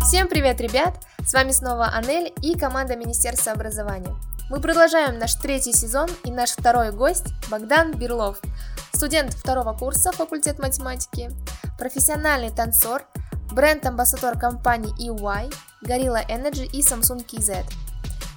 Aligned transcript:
Всем 0.00 0.26
привет, 0.26 0.60
ребят! 0.60 0.94
С 1.24 1.32
вами 1.34 1.52
снова 1.52 1.86
Анель 1.86 2.32
и 2.42 2.58
команда 2.58 2.96
Министерства 2.96 3.52
образования. 3.52 4.12
Мы 4.50 4.60
продолжаем 4.60 5.20
наш 5.20 5.34
третий 5.36 5.72
сезон 5.72 6.08
и 6.24 6.32
наш 6.32 6.50
второй 6.50 6.90
гость 6.90 7.26
Богдан 7.48 7.92
Берлов, 7.92 8.40
студент 8.92 9.32
второго 9.34 9.72
курса 9.72 10.10
факультет 10.10 10.58
математики, 10.58 11.30
профессиональный 11.78 12.50
танцор, 12.50 13.04
бренд-амбассадор 13.52 14.36
компаний 14.36 14.92
EY, 14.98 15.54
Gorilla 15.84 16.26
Energy 16.28 16.66
и 16.72 16.80
Samsung 16.80 17.24
KZ. 17.24 17.64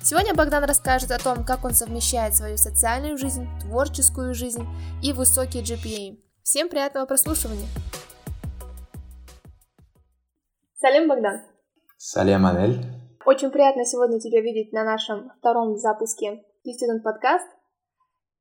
Сегодня 0.04 0.36
Богдан 0.36 0.64
расскажет 0.66 1.10
о 1.10 1.18
том, 1.18 1.44
как 1.44 1.66
он 1.66 1.74
совмещает 1.74 2.36
свою 2.36 2.58
социальную 2.58 3.18
жизнь, 3.18 3.50
творческую 3.62 4.36
жизнь 4.36 4.68
и 5.02 5.12
высокий 5.12 5.62
GPA. 5.62 6.20
Всем 6.44 6.70
приятного 6.70 7.08
прослушивания! 7.08 7.68
Салем, 10.78 11.08
Богдан! 11.08 11.42
Салем, 11.98 12.46
Анель! 12.46 12.86
Очень 13.26 13.50
приятно 13.50 13.86
сегодня 13.86 14.20
тебя 14.20 14.42
видеть 14.42 14.74
на 14.74 14.84
нашем 14.84 15.32
втором 15.40 15.78
запуске 15.78 16.44
Student 16.68 17.02
подкаст. 17.02 17.48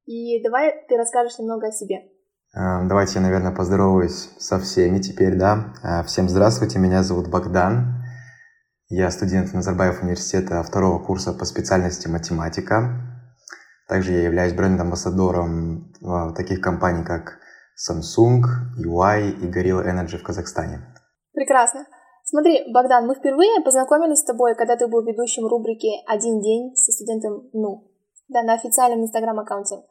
И 0.07 0.43
давай 0.43 0.85
ты 0.89 0.97
расскажешь 0.97 1.39
немного 1.39 1.69
о 1.69 1.71
себе. 1.71 2.11
А, 2.53 2.83
давайте 2.89 3.21
я, 3.21 3.21
наверное, 3.21 3.55
поздороваюсь 3.55 4.31
со 4.41 4.59
всеми 4.59 4.99
теперь, 4.99 5.39
да. 5.39 5.75
А, 5.85 6.03
всем 6.03 6.29
здравствуйте, 6.29 6.81
меня 6.81 7.05
зовут 7.05 7.31
Богдан. 7.31 8.03
Я 8.89 9.13
студент 9.13 9.55
Назарбаев 9.55 10.03
университета 10.03 10.61
второго 10.65 10.99
курса 11.05 11.33
по 11.33 11.45
специальности 11.45 12.09
математика. 12.09 13.01
Также 13.89 14.11
я 14.11 14.23
являюсь 14.25 14.55
бренд-амбассадором 14.55 15.93
а, 16.05 16.33
таких 16.33 16.61
компаний, 16.61 17.05
как 17.05 17.39
Samsung, 17.79 18.43
UI 18.77 19.31
и 19.31 19.47
Gorilla 19.49 19.87
Energy 19.87 20.19
в 20.19 20.25
Казахстане. 20.25 20.81
Прекрасно. 21.33 21.87
Смотри, 22.25 22.65
Богдан, 22.73 23.07
мы 23.07 23.15
впервые 23.15 23.61
познакомились 23.61 24.21
с 24.21 24.25
тобой, 24.25 24.55
когда 24.55 24.77
ты 24.77 24.89
был 24.89 25.03
ведущим 25.03 25.47
рубрики 25.47 25.91
«Один 26.07 26.41
день» 26.41 26.75
со 26.75 26.91
студентом 26.91 27.51
НУ, 27.53 27.91
да, 28.29 28.43
на 28.43 28.55
официальном 28.55 29.03
инстаграм-аккаунте. 29.03 29.83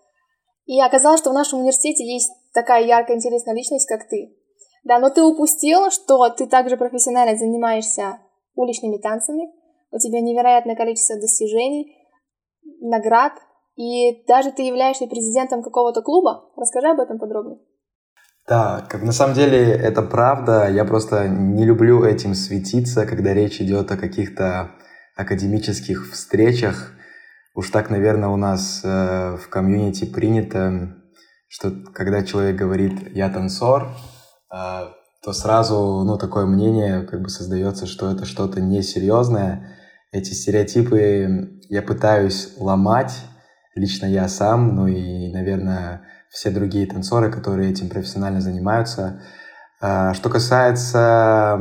И 0.66 0.82
оказалось, 0.82 1.20
что 1.20 1.30
в 1.30 1.34
нашем 1.34 1.60
университете 1.60 2.04
есть 2.04 2.32
такая 2.54 2.86
яркая, 2.86 3.18
интересная 3.18 3.54
личность, 3.54 3.88
как 3.88 4.08
ты. 4.10 4.36
Да, 4.84 4.98
но 5.00 5.12
ты 5.12 5.24
упустил, 5.24 5.92
что 5.92 6.28
ты 6.30 6.48
также 6.48 6.76
профессионально 6.76 7.38
занимаешься 7.38 8.20
уличными 8.56 8.98
танцами, 8.98 9.52
у 9.92 9.98
тебя 10.00 10.20
невероятное 10.22 10.76
количество 10.76 11.16
достижений, 11.18 11.96
наград, 12.82 13.34
и 13.76 14.26
даже 14.26 14.52
ты 14.52 14.64
являешься 14.64 15.06
президентом 15.06 15.62
какого-то 15.62 16.02
клуба. 16.02 16.52
Расскажи 16.56 16.88
об 16.88 17.00
этом 17.00 17.20
подробнее. 17.20 17.60
Да, 18.48 18.86
как 18.90 19.04
на 19.04 19.14
самом 19.14 19.36
деле 19.36 19.72
это 19.72 20.02
правда. 20.02 20.70
Я 20.70 20.84
просто 20.84 21.30
не 21.30 21.66
люблю 21.66 22.04
этим 22.04 22.36
светиться, 22.36 23.06
когда 23.06 23.34
речь 23.34 23.62
идет 23.62 23.92
о 23.92 23.98
каких-то 23.98 24.72
академических 25.16 26.12
встречах. 26.12 26.92
Уж 27.56 27.70
так, 27.70 27.90
наверное, 27.90 28.30
у 28.30 28.36
нас 28.36 28.82
э, 28.84 29.38
в 29.38 29.48
комьюнити 29.48 30.06
принято, 30.06 30.96
что 31.48 31.72
когда 31.94 32.24
человек 32.24 32.58
говорит 32.58 33.16
«я 33.16 33.30
танцор», 33.30 33.96
э, 34.52 34.88
то 35.24 35.32
сразу 35.32 36.04
ну, 36.04 36.18
такое 36.18 36.46
мнение 36.46 37.04
как 37.04 37.22
бы 37.22 37.30
создается, 37.30 37.86
что 37.86 38.12
это 38.12 38.26
что-то 38.26 38.60
несерьезное. 38.60 39.78
Эти 40.12 40.34
стереотипы 40.34 41.62
я 41.70 41.82
пытаюсь 41.82 42.56
ломать, 42.58 43.14
лично 43.74 44.06
я 44.06 44.28
сам, 44.28 44.76
ну 44.76 44.88
и, 44.88 45.32
наверное, 45.32 46.02
все 46.34 46.50
другие 46.50 46.88
танцоры, 46.88 47.32
которые 47.32 47.72
этим 47.72 47.90
профессионально 47.90 48.42
занимаются. 48.42 49.22
А, 49.80 50.14
что 50.16 50.30
касается 50.30 51.60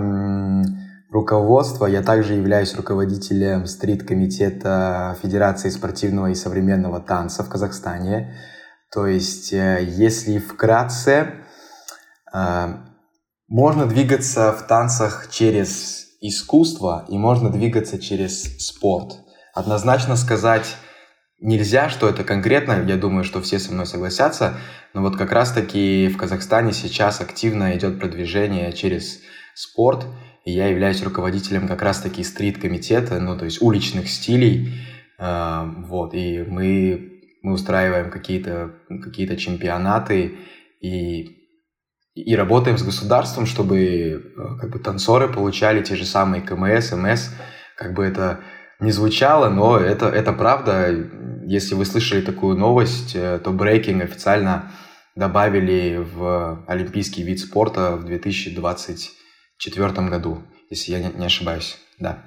руководства, 1.10 1.84
я 1.84 2.02
также 2.02 2.34
являюсь 2.34 2.74
руководителем 2.74 3.66
стрит-комитета 3.66 5.18
Федерации 5.22 5.68
спортивного 5.68 6.28
и 6.28 6.34
современного 6.34 7.00
танца 7.00 7.44
в 7.44 7.50
Казахстане. 7.50 8.34
То 8.90 9.06
есть, 9.06 9.52
э, 9.52 9.84
если 9.84 10.38
вкратце, 10.38 11.34
а, 12.32 12.86
можно 13.48 13.84
двигаться 13.84 14.52
в 14.52 14.66
танцах 14.66 15.28
через 15.30 16.06
искусство 16.22 17.04
и 17.08 17.18
можно 17.18 17.50
двигаться 17.50 17.98
через 17.98 18.42
спорт. 18.66 19.18
Однозначно 19.52 20.16
сказать 20.16 20.76
нельзя, 21.42 21.90
что 21.90 22.08
это 22.08 22.24
конкретно, 22.24 22.84
я 22.86 22.96
думаю, 22.96 23.24
что 23.24 23.42
все 23.42 23.58
со 23.58 23.72
мной 23.72 23.86
согласятся, 23.86 24.54
но 24.94 25.02
вот 25.02 25.16
как 25.16 25.32
раз-таки 25.32 26.08
в 26.08 26.16
Казахстане 26.16 26.72
сейчас 26.72 27.20
активно 27.20 27.76
идет 27.76 27.98
продвижение 27.98 28.72
через 28.72 29.20
спорт, 29.54 30.06
и 30.44 30.52
я 30.52 30.68
являюсь 30.68 31.02
руководителем 31.02 31.68
как 31.68 31.82
раз-таки 31.82 32.22
стрит-комитета, 32.22 33.20
ну, 33.20 33.36
то 33.36 33.44
есть 33.44 33.60
уличных 33.60 34.08
стилей, 34.08 34.74
э, 35.18 35.72
вот, 35.86 36.14
и 36.14 36.44
мы, 36.46 37.20
мы 37.42 37.52
устраиваем 37.52 38.10
какие-то 38.10 38.74
какие 39.02 39.34
чемпионаты 39.36 40.38
и, 40.80 41.38
и 42.14 42.36
работаем 42.36 42.78
с 42.78 42.82
государством, 42.82 43.46
чтобы 43.46 43.78
э, 43.78 44.20
как 44.60 44.70
бы 44.70 44.78
танцоры 44.78 45.28
получали 45.28 45.82
те 45.82 45.96
же 45.96 46.04
самые 46.04 46.42
КМС, 46.42 46.92
МС, 46.92 47.30
как 47.76 47.94
бы 47.94 48.04
это 48.04 48.40
не 48.82 48.90
звучало, 48.90 49.48
но 49.48 49.78
это, 49.78 50.06
это 50.06 50.32
правда. 50.32 50.92
Если 51.46 51.74
вы 51.74 51.84
слышали 51.84 52.24
такую 52.24 52.56
новость, 52.56 53.14
э, 53.14 53.38
то 53.38 53.50
брейкинг 53.50 54.02
официально 54.02 54.70
добавили 55.14 55.96
в 55.96 56.64
олимпийский 56.66 57.22
вид 57.22 57.40
спорта 57.40 57.96
в 57.96 58.04
2024 58.04 60.08
году, 60.08 60.38
если 60.70 60.92
я 60.92 61.10
не, 61.10 61.26
ошибаюсь. 61.26 61.76
Да. 61.98 62.18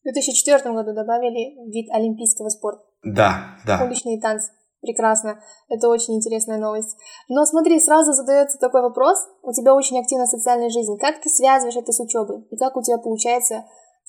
В 0.00 0.12
2004 0.12 0.74
году 0.74 0.94
добавили 0.94 1.72
вид 1.72 1.90
олимпийского 1.90 2.48
спорта. 2.48 2.82
Да, 3.02 3.58
да. 3.66 3.84
Уличные 3.84 4.20
танцы. 4.20 4.52
Прекрасно. 4.80 5.40
Это 5.70 5.88
очень 5.88 6.16
интересная 6.16 6.58
новость. 6.58 6.94
Но 7.28 7.46
смотри, 7.46 7.80
сразу 7.80 8.12
задается 8.12 8.58
такой 8.58 8.82
вопрос. 8.82 9.16
У 9.42 9.50
тебя 9.52 9.74
очень 9.74 9.98
активная 9.98 10.26
социальная 10.26 10.68
жизнь. 10.68 10.98
Как 11.00 11.22
ты 11.22 11.30
связываешь 11.30 11.76
это 11.76 11.90
с 11.90 12.00
учебой? 12.00 12.46
И 12.50 12.56
как 12.58 12.76
у 12.76 12.82
тебя 12.82 12.98
получается 12.98 13.64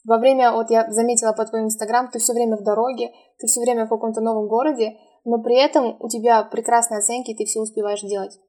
во 0.06 0.20
время, 0.20 0.52
вот 0.52 0.70
я 0.70 0.90
заметила 0.92 1.34
по 1.34 1.46
твоему 1.46 1.68
инстаграм, 1.68 2.10
ты 2.12 2.20
все 2.20 2.34
время 2.34 2.58
в 2.58 2.64
дороге, 2.64 3.10
ты 3.40 3.48
все 3.48 3.62
время 3.62 3.86
в 3.86 3.90
каком-то 3.90 4.22
новом 4.22 4.48
городе, 4.48 4.94
но 5.26 5.42
при 5.42 5.58
этом 5.58 5.98
у 6.00 6.08
тебя 6.08 6.44
прекрасные 6.44 7.00
оценки, 7.00 7.32
и 7.32 7.36
ты 7.36 7.46
все 7.46 7.60
успеваешь 7.60 8.02
делать. 8.02 8.40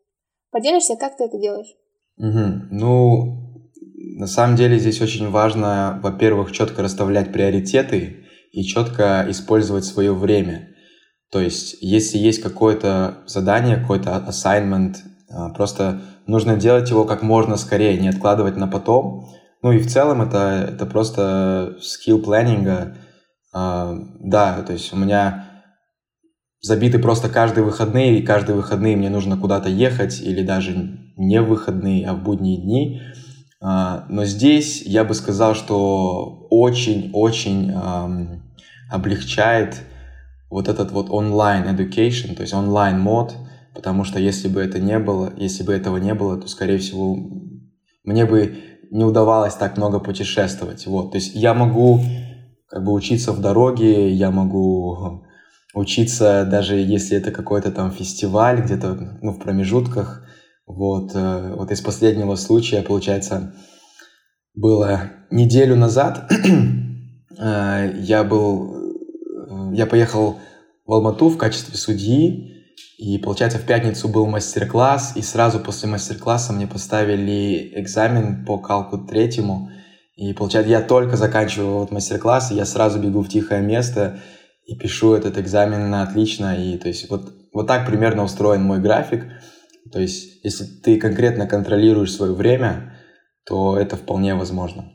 Поделишься, 0.51 0.97
как 0.97 1.17
ты 1.17 1.25
это 1.25 1.39
делаешь? 1.39 1.75
Угу. 2.19 2.69
Ну, 2.71 3.63
на 4.19 4.27
самом 4.27 4.57
деле 4.57 4.79
здесь 4.79 5.01
очень 5.01 5.31
важно, 5.31 5.99
во-первых, 6.03 6.53
четко 6.53 6.83
расставлять 6.83 7.33
приоритеты 7.33 8.25
и 8.53 8.63
четко 8.63 9.27
использовать 9.29 9.85
свое 9.85 10.13
время. 10.15 10.69
То 11.31 11.41
есть, 11.41 11.79
если 11.81 12.19
есть 12.19 12.43
какое-то 12.43 13.19
задание, 13.27 13.77
какой-то 13.77 14.25
assignment, 14.29 14.97
а, 15.29 15.51
просто 15.55 16.03
нужно 16.27 16.57
делать 16.57 16.89
его 16.91 17.05
как 17.05 17.23
можно 17.23 17.57
скорее, 17.57 17.99
не 17.99 18.09
откладывать 18.09 18.57
на 18.57 18.69
потом, 18.69 19.27
ну 19.63 19.73
и 19.73 19.79
в 19.79 19.91
целом 19.91 20.23
это, 20.23 20.71
это 20.73 20.87
просто 20.87 21.77
скилл 21.81 22.21
планинга. 22.21 22.97
Uh, 23.55 24.05
да, 24.21 24.63
то 24.63 24.75
есть 24.75 24.93
у 24.93 24.97
меня 24.97 25.63
забиты 26.61 26.99
просто 26.99 27.29
каждые 27.29 27.65
выходные, 27.65 28.19
и 28.19 28.23
каждые 28.23 28.57
выходные 28.57 28.97
мне 28.97 29.09
нужно 29.09 29.37
куда-то 29.39 29.69
ехать, 29.69 30.21
или 30.21 30.43
даже 30.43 30.99
не 31.17 31.41
в 31.41 31.49
выходные, 31.49 32.07
а 32.07 32.15
в 32.15 32.23
будние 32.23 32.61
дни. 32.61 33.01
Uh, 33.63 34.05
но 34.09 34.25
здесь 34.25 34.83
я 34.83 35.05
бы 35.05 35.15
сказал, 35.15 35.55
что 35.55 36.47
очень-очень 36.51 37.73
um, 37.73 38.41
облегчает 38.91 39.83
вот 40.51 40.69
этот 40.69 40.93
вот 40.93 41.11
онлайн 41.11 41.65
education, 41.65 42.35
то 42.35 42.43
есть 42.43 42.55
онлайн 42.55 43.01
мод, 43.01 43.35
потому 43.75 44.05
что 44.05 44.19
если 44.19 44.49
бы 44.49 44.61
это 44.61 44.79
не 44.79 44.99
было, 44.99 45.33
если 45.37 45.63
бы 45.63 45.73
этого 45.73 45.97
не 45.97 46.15
было, 46.15 46.41
то, 46.41 46.47
скорее 46.49 46.79
всего, 46.79 47.17
мне 48.05 48.27
бы 48.27 48.55
не 48.91 49.05
удавалось 49.05 49.55
так 49.55 49.77
много 49.77 50.01
путешествовать. 50.01 50.87
Вот, 50.87 51.13
то 51.13 51.19
есть 51.19 51.35
я 51.35 51.55
могу 51.55 52.01
как 52.69 52.85
бы 52.85 52.93
учиться 52.93 53.33
в 53.33 53.41
дороге, 53.41 54.11
я 54.13 54.31
могу 54.31 55.23
учиться 55.75 56.47
даже 56.51 56.77
если 56.77 57.19
это 57.19 57.31
какой-то 57.31 57.71
там 57.71 57.91
фестиваль 57.91 58.63
где-то 58.63 59.19
ну, 59.23 59.33
в 59.33 59.39
промежутках. 59.39 60.23
Вот, 60.67 61.13
э, 61.15 61.55
вот 61.55 61.71
из 61.71 61.81
последнего 61.81 62.35
случая, 62.35 62.83
получается, 62.83 63.55
было 64.55 65.13
неделю 65.31 65.77
назад 65.77 66.31
э, 67.39 67.93
я 68.01 68.25
был, 68.25 68.75
э, 69.49 69.75
я 69.75 69.87
поехал 69.87 70.39
в 70.87 70.93
Алмату 70.93 71.29
в 71.29 71.37
качестве 71.37 71.77
судьи, 71.77 72.56
и, 72.97 73.19
получается, 73.19 73.59
в 73.59 73.67
пятницу 73.67 74.09
был 74.09 74.27
мастер-класс, 74.27 75.17
и 75.17 75.23
сразу 75.23 75.61
после 75.61 75.89
мастер-класса 75.89 76.55
мне 76.55 76.67
поставили 76.67 77.79
экзамен 77.79 78.47
по 78.47 78.59
калку 78.59 78.97
третьему. 78.97 79.71
И, 80.15 80.33
получается, 80.33 80.71
я 80.71 80.81
только 80.81 81.17
заканчиваю 81.17 81.81
вот 81.81 81.91
мастер-класс, 81.91 82.53
и 82.53 82.55
я 82.55 82.65
сразу 82.65 82.99
бегу 82.99 83.21
в 83.21 83.29
тихое 83.29 83.61
место 83.61 84.21
и 84.65 84.75
пишу 84.77 85.13
этот 85.13 85.37
экзамен 85.37 85.91
на 85.91 86.03
отлично. 86.05 86.57
И, 86.57 86.79
то 86.79 86.89
есть, 86.89 87.11
вот, 87.11 87.35
вот 87.53 87.67
так 87.67 87.87
примерно 87.87 88.25
устроен 88.25 88.63
мой 88.63 88.81
график. 88.81 89.25
То 89.93 90.01
есть, 90.01 90.43
если 90.43 90.65
ты 90.65 90.99
конкретно 90.99 91.47
контролируешь 91.47 92.15
свое 92.15 92.33
время, 92.33 92.95
то 93.45 93.79
это 93.79 93.97
вполне 93.97 94.35
возможно. 94.35 94.91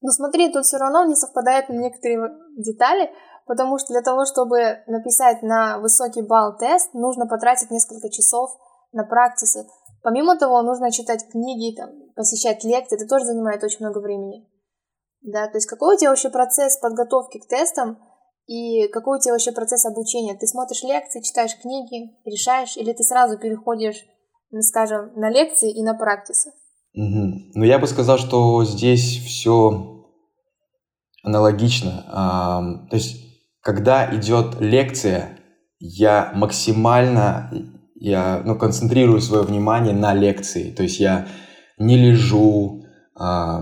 Но 0.00 0.10
смотри, 0.12 0.52
тут 0.52 0.64
все 0.64 0.76
равно 0.76 1.04
не 1.04 1.16
совпадают 1.16 1.68
некоторые 1.68 2.30
детали, 2.56 3.10
потому 3.48 3.78
что 3.78 3.88
для 3.88 4.02
того, 4.02 4.26
чтобы 4.26 4.84
написать 4.86 5.42
на 5.42 5.78
высокий 5.78 6.22
балл 6.22 6.56
тест, 6.56 6.94
нужно 6.94 7.26
потратить 7.26 7.70
несколько 7.70 8.10
часов 8.10 8.50
на 8.92 9.04
практисы. 9.04 9.66
Помимо 10.02 10.36
того, 10.36 10.62
нужно 10.62 10.92
читать 10.92 11.26
книги, 11.30 11.74
там, 11.74 11.90
посещать 12.14 12.62
лекции, 12.62 12.96
это 12.96 13.08
тоже 13.08 13.24
занимает 13.24 13.64
очень 13.64 13.84
много 13.84 13.98
времени. 13.98 14.46
Да, 15.22 15.48
то 15.48 15.56
есть 15.56 15.66
какой 15.66 15.96
у 15.96 15.98
тебя 15.98 16.10
вообще 16.10 16.30
процесс 16.30 16.76
подготовки 16.76 17.38
к 17.38 17.48
тестам 17.48 17.98
и 18.46 18.86
какой 18.88 19.18
у 19.18 19.20
тебя 19.20 19.32
вообще 19.32 19.52
процесс 19.52 19.84
обучения? 19.84 20.36
Ты 20.36 20.46
смотришь 20.46 20.82
лекции, 20.82 21.22
читаешь 21.22 21.58
книги, 21.60 22.14
решаешь, 22.24 22.76
или 22.76 22.92
ты 22.92 23.02
сразу 23.02 23.38
переходишь, 23.38 24.04
ну, 24.50 24.60
скажем, 24.60 25.12
на 25.16 25.30
лекции 25.30 25.72
и 25.72 25.82
на 25.82 25.94
практисы? 25.94 26.50
Угу. 26.94 27.54
Ну, 27.54 27.64
я 27.64 27.78
бы 27.78 27.86
сказал, 27.86 28.18
что 28.18 28.64
здесь 28.64 29.22
все 29.24 30.04
аналогично. 31.22 32.04
А, 32.08 32.62
то 32.88 32.96
есть, 32.96 33.27
когда 33.68 34.08
идет 34.16 34.62
лекция, 34.62 35.38
я 35.78 36.32
максимально 36.34 37.52
я, 37.96 38.40
ну, 38.42 38.56
концентрирую 38.56 39.20
свое 39.20 39.42
внимание 39.42 39.94
на 39.94 40.14
лекции. 40.14 40.70
То 40.70 40.84
есть 40.84 41.00
я 41.00 41.26
не 41.76 41.98
лежу, 41.98 42.86
а, 43.14 43.60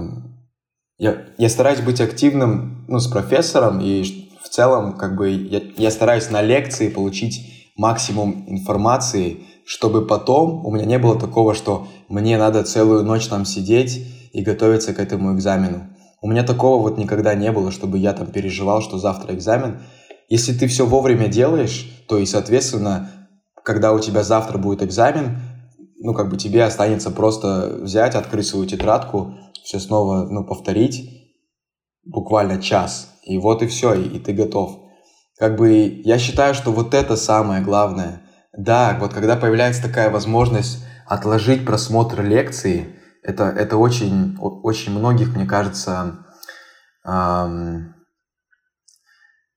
я, 0.96 1.24
я 1.38 1.48
стараюсь 1.48 1.80
быть 1.80 2.00
активным 2.00 2.86
ну, 2.86 3.00
с 3.00 3.08
профессором, 3.08 3.80
и 3.80 4.04
в 4.44 4.48
целом 4.48 4.96
как 4.96 5.16
бы 5.16 5.28
я, 5.28 5.60
я 5.76 5.90
стараюсь 5.90 6.30
на 6.30 6.40
лекции 6.40 6.88
получить 6.88 7.72
максимум 7.76 8.44
информации, 8.46 9.38
чтобы 9.64 10.06
потом 10.06 10.64
у 10.64 10.70
меня 10.70 10.84
не 10.84 11.00
было 11.00 11.18
такого, 11.18 11.52
что 11.52 11.88
мне 12.08 12.38
надо 12.38 12.62
целую 12.62 13.02
ночь 13.02 13.26
там 13.26 13.44
сидеть 13.44 14.06
и 14.32 14.42
готовиться 14.42 14.94
к 14.94 15.00
этому 15.00 15.34
экзамену. 15.34 15.88
У 16.22 16.28
меня 16.28 16.44
такого 16.44 16.80
вот 16.80 16.96
никогда 16.96 17.34
не 17.34 17.52
было, 17.52 17.70
чтобы 17.70 17.98
я 17.98 18.12
там 18.12 18.28
переживал, 18.28 18.80
что 18.82 18.98
завтра 18.98 19.34
экзамен. 19.34 19.80
Если 20.28 20.52
ты 20.52 20.66
все 20.66 20.86
вовремя 20.86 21.28
делаешь, 21.28 22.04
то 22.08 22.18
и, 22.18 22.26
соответственно, 22.26 23.10
когда 23.62 23.92
у 23.92 24.00
тебя 24.00 24.22
завтра 24.22 24.58
будет 24.58 24.82
экзамен, 24.82 25.38
ну, 25.98 26.14
как 26.14 26.28
бы 26.30 26.36
тебе 26.36 26.64
останется 26.64 27.10
просто 27.10 27.78
взять, 27.80 28.14
открыть 28.14 28.46
свою 28.46 28.66
тетрадку, 28.66 29.34
все 29.64 29.78
снова, 29.78 30.26
ну, 30.28 30.44
повторить, 30.44 31.10
буквально 32.04 32.62
час, 32.62 33.12
и 33.24 33.38
вот 33.38 33.62
и 33.62 33.66
все, 33.66 33.94
и, 33.94 34.04
и 34.04 34.18
ты 34.18 34.32
готов. 34.32 34.78
Как 35.38 35.56
бы 35.56 36.00
я 36.04 36.18
считаю, 36.18 36.54
что 36.54 36.72
вот 36.72 36.94
это 36.94 37.16
самое 37.16 37.62
главное. 37.62 38.22
Да, 38.56 38.96
вот 39.00 39.12
когда 39.12 39.36
появляется 39.36 39.82
такая 39.82 40.10
возможность 40.10 40.84
отложить 41.06 41.66
просмотр 41.66 42.22
лекции, 42.22 42.96
это, 43.22 43.44
это 43.44 43.76
очень, 43.76 44.36
очень 44.38 44.92
многих, 44.92 45.34
мне 45.34 45.44
кажется, 45.44 46.18
эм, 47.04 47.95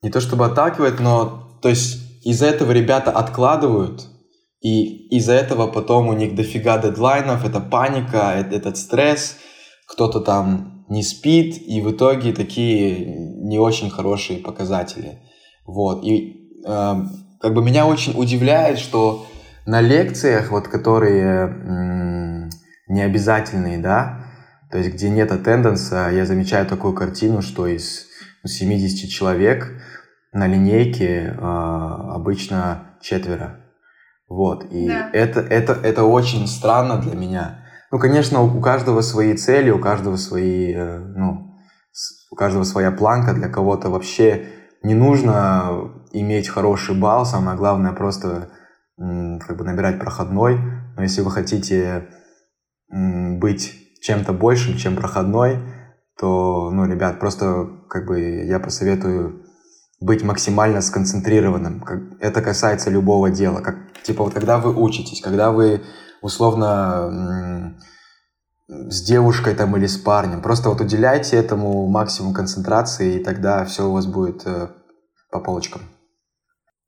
не 0.01 0.09
то 0.09 0.21
чтобы 0.21 0.45
отталкивает, 0.45 0.99
но 0.99 1.57
то 1.61 1.69
есть 1.69 2.23
из-за 2.23 2.47
этого 2.47 2.71
ребята 2.71 3.11
откладывают, 3.11 4.07
и 4.61 5.07
из-за 5.17 5.33
этого 5.33 5.67
потом 5.67 6.09
у 6.09 6.13
них 6.13 6.35
дофига 6.35 6.77
дедлайнов, 6.77 7.45
это 7.45 7.59
паника, 7.59 8.33
этот 8.51 8.77
стресс, 8.77 9.37
кто-то 9.87 10.19
там 10.19 10.85
не 10.89 11.03
спит, 11.03 11.61
и 11.61 11.81
в 11.81 11.91
итоге 11.91 12.33
такие 12.33 13.05
не 13.37 13.57
очень 13.57 13.89
хорошие 13.89 14.39
показатели. 14.39 15.19
Вот. 15.65 16.03
И 16.03 16.51
э, 16.65 16.93
как 17.39 17.53
бы 17.53 17.63
меня 17.63 17.85
очень 17.87 18.13
удивляет, 18.19 18.79
что 18.79 19.25
на 19.65 19.81
лекциях, 19.81 20.51
вот 20.51 20.67
которые 20.67 21.47
м- 21.47 22.49
не 22.87 23.01
обязательные, 23.01 23.77
да, 23.77 24.25
то 24.71 24.77
есть 24.77 24.91
где 24.91 25.09
нет 25.09 25.31
attendance, 25.31 26.13
я 26.13 26.25
замечаю 26.25 26.65
такую 26.65 26.93
картину, 26.93 27.41
что 27.41 27.67
из 27.67 28.08
70 28.45 29.09
человек 29.09 29.71
на 30.31 30.47
линейке 30.47 31.25
э, 31.25 31.39
обычно 31.39 32.97
четверо. 33.01 33.65
Вот. 34.27 34.65
И 34.71 34.87
да. 34.87 35.09
это, 35.11 35.39
это, 35.39 35.73
это 35.73 36.03
очень 36.03 36.47
странно 36.47 36.97
для 36.97 37.15
меня. 37.15 37.65
Ну, 37.91 37.97
конечно, 37.97 38.41
у 38.41 38.61
каждого 38.61 39.01
свои 39.01 39.35
цели, 39.35 39.71
у 39.71 39.79
каждого 39.79 40.17
свои, 40.17 40.73
э, 40.73 40.99
ну, 40.99 41.55
у 42.31 42.35
каждого 42.35 42.63
своя 42.63 42.91
планка. 42.91 43.33
Для 43.33 43.49
кого-то 43.49 43.89
вообще 43.89 44.45
не 44.83 44.93
нужно 44.93 45.91
иметь 46.11 46.47
хороший 46.47 46.95
балл. 46.95 47.25
Самое 47.25 47.57
главное 47.57 47.93
просто 47.93 48.49
как 48.97 49.57
бы 49.57 49.63
набирать 49.63 49.99
проходной. 49.99 50.59
Но 50.95 51.03
если 51.03 51.21
вы 51.21 51.31
хотите 51.31 52.09
быть 52.89 53.73
чем-то 54.01 54.33
большим, 54.33 54.77
чем 54.77 54.95
проходной, 54.95 55.59
то, 56.19 56.69
ну, 56.71 56.85
ребят, 56.85 57.19
просто 57.19 57.69
как 57.89 58.05
бы 58.05 58.19
я 58.19 58.59
посоветую 58.59 59.45
быть 60.01 60.23
максимально 60.23 60.81
сконцентрированным. 60.81 61.83
Это 62.19 62.41
касается 62.41 62.89
любого 62.89 63.29
дела. 63.29 63.61
Как, 63.61 63.75
типа 64.03 64.23
вот 64.23 64.33
когда 64.33 64.57
вы 64.57 64.75
учитесь, 64.75 65.21
когда 65.21 65.51
вы 65.51 65.81
условно 66.21 67.77
с 68.67 69.01
девушкой 69.01 69.55
там 69.55 69.75
или 69.77 69.87
с 69.87 69.97
парнем, 69.97 70.41
просто 70.41 70.69
вот 70.69 70.81
уделяйте 70.81 71.37
этому 71.37 71.87
максимум 71.87 72.33
концентрации, 72.33 73.15
и 73.15 73.23
тогда 73.23 73.65
все 73.65 73.87
у 73.87 73.93
вас 73.93 74.05
будет 74.05 74.45
э, 74.45 74.67
по 75.31 75.39
полочкам. 75.39 75.81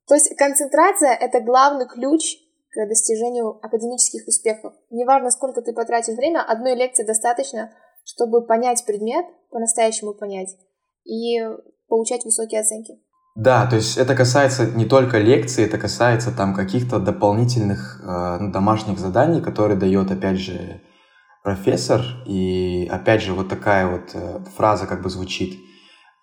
То 0.06 0.14
есть 0.14 0.36
концентрация— 0.36 1.12
это 1.20 1.40
главный 1.40 1.86
ключ 1.86 2.36
к 2.70 2.88
достижению 2.88 3.58
академических 3.64 4.28
успехов. 4.28 4.74
Неважно, 4.90 5.30
сколько 5.30 5.60
ты 5.60 5.72
потратишь 5.72 6.16
время, 6.16 6.42
одной 6.42 6.76
лекции 6.76 7.04
достаточно, 7.04 7.72
чтобы 8.04 8.46
понять 8.46 8.84
предмет, 8.86 9.26
по-настоящему 9.50 10.14
понять, 10.14 10.56
и 11.04 11.40
получать 11.88 12.24
высокие 12.24 12.60
оценки. 12.60 12.94
Да, 13.34 13.66
то 13.66 13.76
есть 13.76 13.96
это 13.96 14.14
касается 14.14 14.66
не 14.66 14.84
только 14.84 15.18
лекций, 15.18 15.64
это 15.64 15.78
касается 15.78 16.32
там 16.36 16.54
каких-то 16.54 16.98
дополнительных 16.98 18.02
э, 18.04 18.38
ну, 18.40 18.52
домашних 18.52 18.98
заданий, 18.98 19.40
которые 19.40 19.78
дает, 19.78 20.10
опять 20.10 20.38
же, 20.38 20.82
профессор. 21.42 22.02
И 22.26 22.86
опять 22.92 23.22
же, 23.22 23.32
вот 23.32 23.48
такая 23.48 23.86
вот 23.86 24.10
э, 24.12 24.44
фраза 24.54 24.86
как 24.86 25.02
бы 25.02 25.08
звучит. 25.08 25.58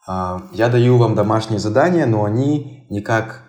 Э, 0.07 0.37
я 0.53 0.69
даю 0.69 0.97
вам 0.97 1.15
домашние 1.15 1.59
задания, 1.59 2.05
но 2.05 2.25
они 2.25 2.85
никак 2.91 3.43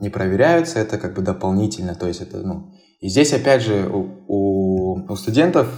не 0.00 0.10
проверяются, 0.10 0.80
это 0.80 0.98
как 0.98 1.14
бы 1.14 1.22
дополнительно. 1.22 1.94
То 1.94 2.08
есть 2.08 2.20
это, 2.20 2.38
ну... 2.38 2.72
И 3.00 3.08
здесь, 3.08 3.32
опять 3.32 3.62
же, 3.62 3.88
у, 3.88 4.24
у, 4.26 5.12
у 5.12 5.16
студентов 5.16 5.68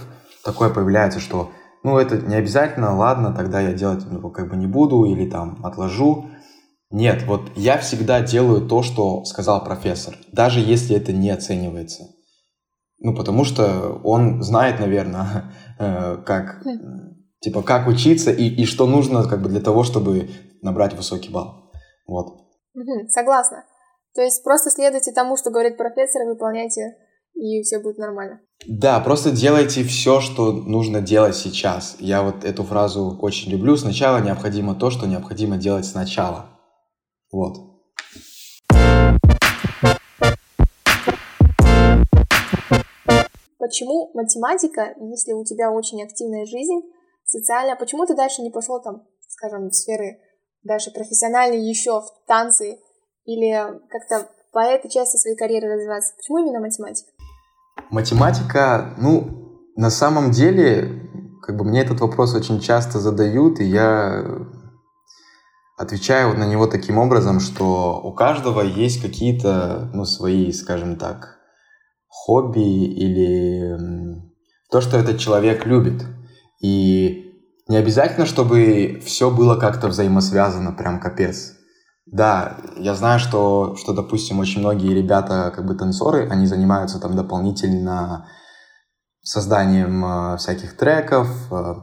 такое 0.43 0.71
появляется, 0.71 1.19
что 1.19 1.51
ну, 1.83 1.97
это 1.97 2.17
не 2.17 2.35
обязательно, 2.35 2.95
ладно, 2.95 3.33
тогда 3.33 3.59
я 3.59 3.73
делать 3.73 4.03
ну, 4.09 4.29
как 4.29 4.49
бы 4.49 4.55
не 4.55 4.67
буду 4.67 5.05
или 5.05 5.29
там 5.29 5.65
отложу. 5.65 6.29
Нет, 6.91 7.23
вот 7.25 7.51
я 7.55 7.77
всегда 7.77 8.21
делаю 8.21 8.67
то, 8.67 8.83
что 8.83 9.23
сказал 9.25 9.63
профессор, 9.63 10.15
даже 10.31 10.59
если 10.59 10.95
это 10.95 11.13
не 11.13 11.29
оценивается. 11.29 12.03
Ну, 12.99 13.15
потому 13.15 13.45
что 13.45 13.99
он 14.03 14.43
знает, 14.43 14.79
наверное, 14.79 15.53
э, 15.79 16.17
как, 16.25 16.63
типа, 17.39 17.63
как 17.63 17.87
учиться 17.87 18.31
и, 18.31 18.43
и 18.47 18.65
что 18.65 18.85
нужно 18.85 19.27
как 19.27 19.41
бы 19.41 19.49
для 19.49 19.61
того, 19.61 19.83
чтобы 19.83 20.29
набрать 20.61 20.93
высокий 20.93 21.31
балл. 21.31 21.71
Вот. 22.05 22.27
согласна. 23.09 23.63
То 24.13 24.21
есть 24.21 24.43
просто 24.43 24.69
следуйте 24.69 25.13
тому, 25.13 25.37
что 25.37 25.49
говорит 25.49 25.77
профессор, 25.77 26.27
выполняйте 26.27 26.97
и 27.33 27.61
все 27.63 27.79
будет 27.79 27.97
нормально. 27.97 28.41
Да, 28.67 28.99
просто 28.99 29.31
делайте 29.31 29.83
все, 29.83 30.21
что 30.21 30.51
нужно 30.51 31.01
делать 31.01 31.35
сейчас. 31.35 31.95
Я 31.99 32.21
вот 32.21 32.43
эту 32.45 32.63
фразу 32.63 33.17
очень 33.19 33.51
люблю. 33.51 33.75
Сначала 33.75 34.19
необходимо 34.19 34.75
то, 34.75 34.91
что 34.91 35.07
необходимо 35.07 35.57
делать 35.57 35.85
сначала. 35.85 36.59
Вот. 37.31 37.57
Почему 43.57 44.11
математика, 44.13 44.93
если 44.99 45.33
у 45.33 45.43
тебя 45.45 45.71
очень 45.71 46.03
активная 46.03 46.45
жизнь, 46.45 46.81
социальная, 47.25 47.75
почему 47.75 48.05
ты 48.05 48.15
дальше 48.15 48.41
не 48.41 48.51
пошел 48.51 48.81
там, 48.81 49.07
скажем, 49.27 49.69
в 49.69 49.73
сферы 49.73 50.19
дальше 50.63 50.91
профессиональные 50.91 51.67
еще 51.67 52.01
в 52.01 52.11
танцы 52.27 52.79
или 53.25 53.53
как-то 53.89 54.29
по 54.51 54.59
этой 54.59 54.91
части 54.91 55.17
своей 55.17 55.37
карьеры 55.37 55.73
развиваться? 55.73 56.13
Почему 56.17 56.39
именно 56.39 56.59
математика? 56.59 57.09
Математика, 57.89 58.93
ну, 58.97 59.59
на 59.75 59.89
самом 59.89 60.31
деле, 60.31 61.09
как 61.41 61.57
бы 61.57 61.65
мне 61.65 61.81
этот 61.81 61.99
вопрос 62.01 62.33
очень 62.33 62.59
часто 62.59 62.99
задают, 62.99 63.59
и 63.59 63.65
я 63.65 64.23
отвечаю 65.77 66.29
вот 66.29 66.37
на 66.37 66.45
него 66.45 66.67
таким 66.67 66.97
образом, 66.97 67.39
что 67.39 67.99
у 68.03 68.13
каждого 68.13 68.61
есть 68.61 69.01
какие-то, 69.01 69.89
ну, 69.93 70.05
свои, 70.05 70.51
скажем 70.51 70.95
так, 70.95 71.39
хобби 72.07 72.59
или 72.59 74.21
то, 74.69 74.81
что 74.81 74.97
этот 74.97 75.19
человек 75.19 75.65
любит. 75.65 76.05
И 76.61 77.31
не 77.67 77.77
обязательно, 77.77 78.25
чтобы 78.25 79.01
все 79.03 79.31
было 79.31 79.55
как-то 79.55 79.87
взаимосвязано, 79.87 80.71
прям 80.73 80.99
капец. 80.99 81.53
Да, 82.11 82.57
я 82.75 82.93
знаю, 82.93 83.19
что, 83.19 83.77
что, 83.77 83.93
допустим, 83.93 84.39
очень 84.39 84.59
многие 84.59 84.93
ребята, 84.93 85.49
как 85.55 85.65
бы 85.65 85.75
танцоры, 85.75 86.27
они 86.29 86.45
занимаются 86.45 86.99
там 86.99 87.15
дополнительно 87.15 88.27
созданием 89.21 90.03
э, 90.03 90.37
всяких 90.37 90.75
треков, 90.75 91.29
э, 91.51 91.75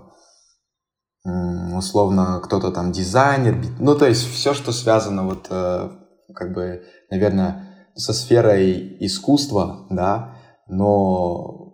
условно 1.75 2.40
кто-то 2.44 2.70
там 2.73 2.92
дизайнер, 2.92 3.56
ну 3.78 3.97
то 3.97 4.06
есть 4.06 4.30
все, 4.30 4.52
что 4.52 4.73
связано 4.73 5.25
вот 5.25 5.47
э, 5.49 5.90
как 6.35 6.52
бы, 6.52 6.82
наверное, 7.11 7.90
со 7.94 8.12
сферой 8.12 8.99
искусства, 9.00 9.87
да, 9.88 10.37
но, 10.66 11.73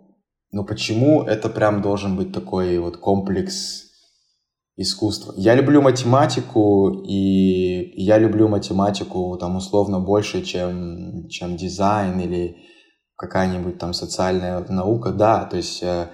но 0.51 0.63
почему 0.63 1.23
это 1.23 1.49
прям 1.49 1.81
должен 1.81 2.15
быть 2.15 2.31
такой 2.31 2.77
вот 2.79 2.97
комплекс 2.97 3.84
искусства? 4.77 5.33
Я 5.37 5.55
люблю 5.55 5.81
математику, 5.81 7.03
и 7.07 8.01
я 8.01 8.17
люблю 8.17 8.47
математику 8.47 9.37
там 9.39 9.55
условно 9.55 9.99
больше, 9.99 10.43
чем, 10.43 11.27
чем 11.29 11.57
дизайн 11.57 12.19
или 12.19 12.57
какая-нибудь 13.15 13.77
там 13.77 13.93
социальная 13.93 14.59
наука, 14.69 15.11
да, 15.11 15.45
то 15.45 15.57
есть 15.57 15.81
э, 15.81 16.09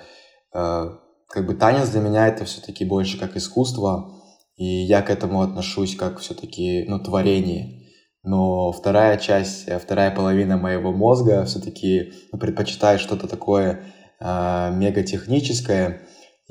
э, 0.54 0.86
как 1.28 1.48
бы 1.48 1.56
танец 1.56 1.90
для 1.90 2.02
меня 2.02 2.28
это 2.28 2.46
все-таки 2.46 2.86
больше 2.86 3.20
как 3.20 3.36
искусство, 3.36 4.22
и 4.56 4.66
я 4.66 5.02
к 5.02 5.10
этому 5.10 5.42
отношусь 5.42 5.96
как 5.96 6.20
все-таки, 6.20 6.86
ну, 6.88 7.00
творение. 7.00 7.82
Но 8.24 8.72
вторая 8.72 9.18
часть, 9.18 9.68
э, 9.68 9.80
вторая 9.80 10.12
половина 10.12 10.58
моего 10.58 10.92
мозга 10.92 11.46
все-таки 11.46 12.14
ну, 12.32 12.38
предпочитает 12.38 13.02
что-то 13.02 13.28
такое 13.28 13.84
э, 14.20 14.72
мегатехническое, 14.76 16.02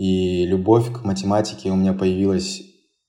и 0.01 0.47
любовь 0.47 0.91
к 0.91 1.05
математике 1.05 1.71
у 1.71 1.77
меня 1.77 1.93
появилась 1.93 2.63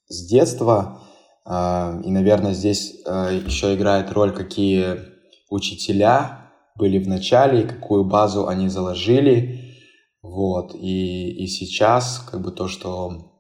с 0.10 0.28
детства, 0.28 1.02
э, 1.46 2.02
и, 2.04 2.12
наверное, 2.12 2.54
здесь 2.54 2.96
э, 3.06 3.40
еще 3.46 3.76
играет 3.76 4.12
роль, 4.12 4.34
какие 4.34 4.98
учителя 5.50 6.52
были 6.76 7.00
в 7.00 7.08
начале, 7.08 7.64
какую 7.64 8.04
базу 8.04 8.50
они 8.50 8.68
заложили. 8.68 9.78
Вот. 10.22 10.76
И, 10.76 11.32
и 11.32 11.48
сейчас 11.48 12.28
как 12.30 12.42
бы 12.42 12.52
то, 12.52 12.68
что 12.68 13.40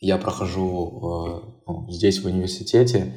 я 0.00 0.18
прохожу 0.18 0.88
э, 0.88 1.62
ну, 1.68 1.90
здесь 1.92 2.18
в 2.18 2.26
университете, 2.26 3.14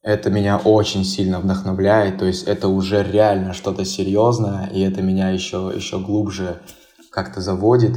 это 0.00 0.30
меня 0.30 0.56
очень 0.56 1.04
сильно 1.04 1.38
вдохновляет. 1.40 2.16
То 2.16 2.24
есть 2.24 2.44
это 2.44 2.68
уже 2.68 3.02
реально 3.02 3.52
что-то 3.52 3.84
серьезное, 3.84 4.70
и 4.72 4.80
это 4.80 5.02
меня 5.02 5.28
еще, 5.28 5.70
еще 5.76 5.98
глубже 5.98 6.62
как-то 7.10 7.42
заводит. 7.42 7.92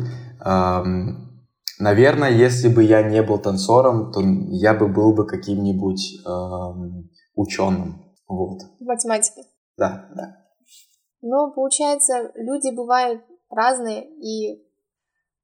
Наверное, 1.79 2.29
если 2.29 2.67
бы 2.67 2.83
я 2.83 3.03
не 3.03 3.23
был 3.23 3.39
танцором, 3.39 4.11
то 4.11 4.19
я 4.21 4.73
бы 4.73 4.89
был 4.89 5.13
бы 5.13 5.25
каким-нибудь 5.25 6.25
эм, 6.25 7.09
ученым. 7.35 8.03
Вот. 8.27 8.59
В 8.79 8.83
математике. 8.83 9.43
Да, 9.77 10.09
да. 10.13 10.37
Но 11.21 11.51
получается, 11.51 12.31
люди 12.35 12.75
бывают 12.75 13.23
разные, 13.49 14.09
и 14.19 14.61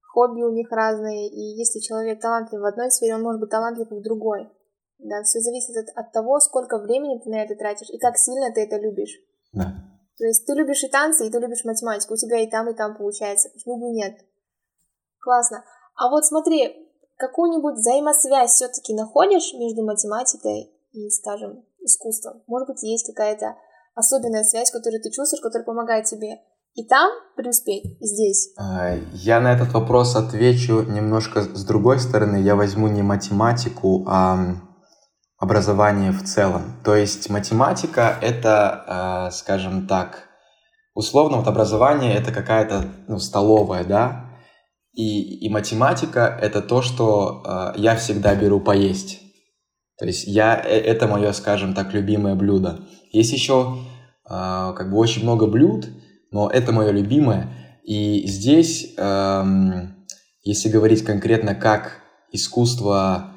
хобби 0.02 0.42
у 0.42 0.52
них 0.52 0.70
разные, 0.72 1.30
и 1.30 1.58
если 1.58 1.80
человек 1.80 2.20
талантлив 2.20 2.60
в 2.60 2.66
одной 2.66 2.92
сфере, 2.92 3.16
он 3.16 3.22
может 3.22 3.40
быть 3.40 3.50
талантлив 3.50 3.90
в 3.90 4.02
другой. 4.02 4.50
Да, 5.00 5.24
все 5.24 5.40
зависит 5.40 5.75
от, 5.78 5.98
от 5.98 6.12
того, 6.12 6.40
сколько 6.40 6.80
времени 6.80 7.20
ты 7.20 7.30
на 7.30 7.44
это 7.44 7.56
тратишь 7.56 7.90
и 7.90 7.98
как 7.98 8.18
сильно 8.18 8.54
ты 8.54 8.62
это 8.62 8.78
любишь. 8.78 9.18
Да. 9.54 9.74
То 10.18 10.25
есть 10.25 10.46
ты 10.46 10.54
любишь 10.54 10.84
и 10.84 10.90
танцы, 10.90 11.28
и 11.28 11.32
ты 11.32 11.40
любишь 11.40 11.64
математику, 11.66 12.14
у 12.14 12.18
тебя 12.18 12.40
и 12.42 12.50
там, 12.50 12.70
и 12.70 12.74
там 12.74 12.96
получается. 12.96 13.50
Почему 13.54 13.78
бы 13.78 13.94
нет? 13.94 14.18
Классно. 15.25 15.63
А 15.96 16.10
вот 16.12 16.24
смотри, 16.24 16.72
какую-нибудь 17.17 17.75
взаимосвязь 17.75 18.51
все-таки 18.51 18.94
находишь 18.94 19.53
между 19.58 19.84
математикой 19.84 20.70
и, 20.91 21.10
скажем, 21.10 21.65
искусством? 21.79 22.44
Может 22.46 22.67
быть, 22.67 22.84
есть 22.84 23.08
какая-то 23.08 23.55
особенная 23.96 24.44
связь, 24.44 24.70
которую 24.70 25.01
ты 25.01 25.10
чувствуешь, 25.10 25.41
которая 25.41 25.65
помогает 25.65 26.05
тебе 26.05 26.41
и 26.75 26.86
там 26.86 27.10
преуспеть, 27.36 27.86
и 27.86 28.05
здесь? 28.05 28.53
А, 28.58 28.96
я 29.13 29.39
на 29.39 29.51
этот 29.51 29.74
вопрос 29.74 30.15
отвечу 30.15 30.84
немножко 30.84 31.41
с 31.41 31.65
другой 31.65 32.00
стороны. 32.00 32.38
Я 32.38 32.55
возьму 32.55 32.88
не 32.88 33.01
математику, 33.01 34.05
а 34.08 34.38
образование 35.39 36.12
в 36.12 36.24
целом. 36.24 36.79
То 36.84 36.96
есть 36.96 37.32
математика— 37.32 38.20
это, 38.22 38.84
а, 38.88 39.32
скажем 39.32 39.88
так, 39.88 40.27
условно 40.94 41.38
вот 41.38 41.48
образование— 41.48 42.13
это 42.15 42.32
какая-то 42.32 42.84
ну, 43.08 43.17
столовая, 43.17 43.84
да? 43.86 44.25
И, 44.96 45.46
и 45.46 45.50
математика— 45.50 46.38
это 46.42 46.62
то, 46.62 46.82
что 46.82 47.44
э, 47.46 47.74
я 47.80 47.96
всегда 47.98 48.34
беру 48.34 48.62
поесть. 48.62 49.20
То 49.98 50.06
есть 50.06 50.25
я, 50.25 50.56
э, 50.56 50.80
это 50.80 51.08
мое, 51.08 51.34
скажем 51.34 51.74
так, 51.74 51.94
любимое 51.94 52.36
блюдо. 52.36 52.80
Есть 53.12 53.34
еще 53.34 53.78
э, 54.25 54.30
как 54.30 54.90
бы 54.90 54.98
очень 54.98 55.24
много 55.24 55.48
блюд, 55.48 55.88
но 56.32 56.50
это 56.50 56.72
мое 56.72 56.92
любимое. 56.92 57.80
И 57.84 58.25
здесь, 58.25 58.94
э, 58.98 59.44
если 60.44 60.70
говорить 60.70 61.04
конкретно, 61.04 61.56
как 61.56 62.02
искусство 62.32 63.34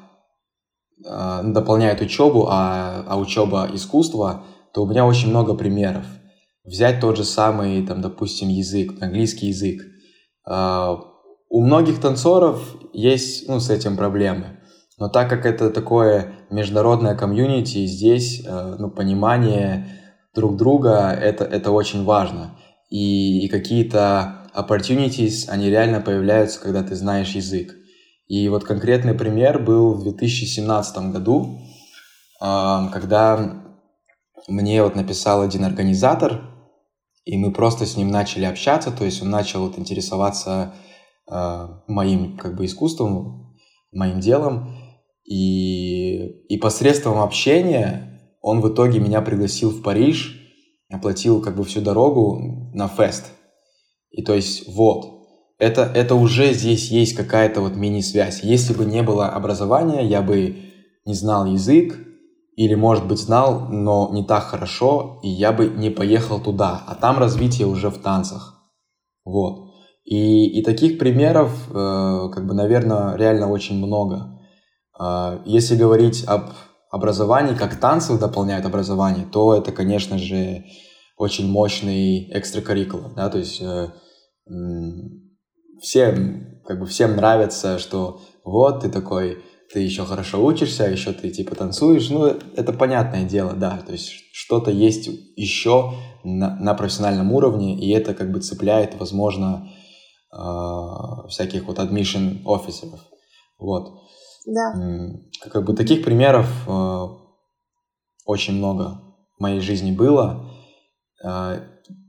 э, 1.05 1.41
дополняет 1.43 1.99
учебу, 1.99 2.47
а, 2.49 3.03
а 3.05 3.17
учеба 3.17 3.69
искусство, 3.73 4.45
то 4.73 4.83
у 4.83 4.87
меня 4.87 5.05
очень 5.05 5.29
много 5.29 5.55
примеров. 5.55 6.05
Взять 6.63 7.01
тот 7.01 7.17
же 7.17 7.25
самый, 7.25 7.85
там, 7.85 8.01
допустим, 8.01 8.47
язык, 8.47 8.93
английский 9.01 9.47
язык. 9.47 9.81
Э, 10.49 10.95
у 11.49 11.61
многих 11.63 11.99
танцоров 11.99 12.61
есть 12.93 13.47
ну, 13.49 13.59
с 13.59 13.69
этим 13.69 13.97
проблемы. 13.97 14.59
Но 14.97 15.09
так 15.09 15.29
как 15.29 15.45
это 15.45 15.71
такое 15.71 16.33
международное 16.49 17.15
комьюнити, 17.15 17.85
здесь 17.85 18.43
э, 18.45 18.75
ну, 18.77 18.91
понимание 18.91 19.87
друг 20.35 20.57
друга 20.57 21.09
это, 21.11 21.43
это 21.43 21.71
очень 21.71 22.03
важно. 22.03 22.57
И, 22.89 23.45
и 23.45 23.49
какие-то 23.49 24.47
opportunities, 24.55 25.49
они 25.49 25.69
реально 25.69 26.01
появляются, 26.01 26.59
когда 26.59 26.83
ты 26.83 26.95
знаешь 26.95 27.31
язык. 27.31 27.75
И 28.27 28.47
вот 28.49 28.63
конкретный 28.63 29.15
пример 29.15 29.59
был 29.59 29.93
в 29.93 30.03
2017 30.03 31.11
году, 31.11 31.61
э, 32.41 32.89
когда 32.93 33.63
мне 34.47 34.83
вот 34.83 34.95
написал 34.95 35.41
один 35.41 35.65
организатор, 35.65 36.41
и 37.25 37.37
мы 37.37 37.51
просто 37.51 37.85
с 37.85 37.95
ним 37.97 38.09
начали 38.09 38.45
общаться, 38.45 38.91
то 38.91 39.05
есть 39.05 39.21
он 39.21 39.29
начал 39.29 39.61
вот 39.61 39.79
интересоваться 39.79 40.73
моим 41.87 42.37
как 42.37 42.55
бы 42.55 42.65
искусством, 42.65 43.55
моим 43.91 44.19
делом, 44.19 44.75
и, 45.23 46.25
и 46.47 46.57
посредством 46.57 47.19
общения 47.19 48.37
он 48.41 48.61
в 48.61 48.73
итоге 48.73 48.99
меня 48.99 49.21
пригласил 49.21 49.69
в 49.69 49.83
Париж, 49.83 50.35
оплатил 50.89 51.41
как 51.41 51.55
бы 51.55 51.63
всю 51.63 51.81
дорогу 51.81 52.71
на 52.73 52.87
фест. 52.87 53.31
И 54.11 54.23
то 54.23 54.33
есть 54.33 54.67
вот, 54.73 55.19
это, 55.59 55.83
это 55.83 56.15
уже 56.15 56.53
здесь 56.53 56.89
есть 56.89 57.15
какая-то 57.15 57.61
вот 57.61 57.75
мини-связь. 57.75 58.43
Если 58.43 58.73
бы 58.73 58.85
не 58.85 59.03
было 59.03 59.29
образования, 59.29 60.01
я 60.07 60.21
бы 60.21 60.55
не 61.05 61.13
знал 61.13 61.45
язык, 61.45 61.97
или, 62.55 62.75
может 62.75 63.07
быть, 63.07 63.19
знал, 63.19 63.69
но 63.69 64.09
не 64.11 64.25
так 64.25 64.43
хорошо, 64.43 65.21
и 65.23 65.29
я 65.29 65.53
бы 65.53 65.67
не 65.67 65.89
поехал 65.89 66.41
туда. 66.41 66.83
А 66.87 66.95
там 66.95 67.17
развитие 67.17 67.67
уже 67.67 67.89
в 67.89 67.99
танцах. 67.99 68.69
Вот. 69.23 69.68
И, 70.09 70.47
и 70.59 70.63
таких 70.63 70.97
примеров, 70.97 71.51
э, 71.69 72.29
как 72.33 72.47
бы, 72.47 72.55
наверное, 72.55 73.15
реально 73.15 73.47
очень 73.47 73.77
много. 73.77 74.39
А, 74.97 75.39
если 75.45 75.75
говорить 75.75 76.23
об 76.25 76.49
образовании, 76.89 77.53
как 77.53 77.79
танцы 77.79 78.17
дополняют 78.17 78.65
образование, 78.65 79.27
то 79.31 79.53
это, 79.53 79.71
конечно 79.71 80.17
же, 80.17 80.65
очень 81.15 81.47
мощный 81.47 82.27
экстракуррикулум, 82.35 83.13
да, 83.15 83.29
то 83.29 83.37
есть 83.37 83.61
э, 83.61 83.89
всем, 85.79 86.59
как 86.65 86.79
бы 86.79 86.87
всем 86.87 87.15
нравится, 87.15 87.77
что 87.77 88.19
вот 88.43 88.81
ты 88.81 88.89
такой, 88.89 89.43
ты 89.71 89.81
еще 89.81 90.05
хорошо 90.05 90.43
учишься, 90.43 90.85
еще 90.85 91.13
ты 91.13 91.29
типа 91.29 91.53
танцуешь, 91.53 92.09
ну 92.09 92.25
это 92.55 92.73
понятное 92.73 93.25
дело, 93.25 93.53
да, 93.53 93.79
то 93.85 93.91
есть 93.91 94.09
что-то 94.33 94.71
есть 94.71 95.07
еще 95.35 95.93
на, 96.23 96.55
на 96.55 96.73
профессиональном 96.73 97.31
уровне, 97.31 97.77
и 97.77 97.91
это 97.91 98.15
как 98.15 98.31
бы 98.31 98.39
цепляет, 98.39 98.95
возможно, 98.99 99.67
э, 99.67 99.78
всяких 100.31 101.65
вот 101.65 101.79
admission 101.79 102.43
офисеров, 102.45 102.99
вот. 103.57 104.03
Да. 104.45 104.73
Как 105.51 105.63
бы 105.65 105.73
таких 105.73 106.03
примеров 106.03 106.47
э, 106.67 107.07
очень 108.25 108.55
много 108.55 109.01
в 109.37 109.41
моей 109.41 109.59
жизни 109.59 109.91
было. 109.91 110.49
Э, 111.23 111.61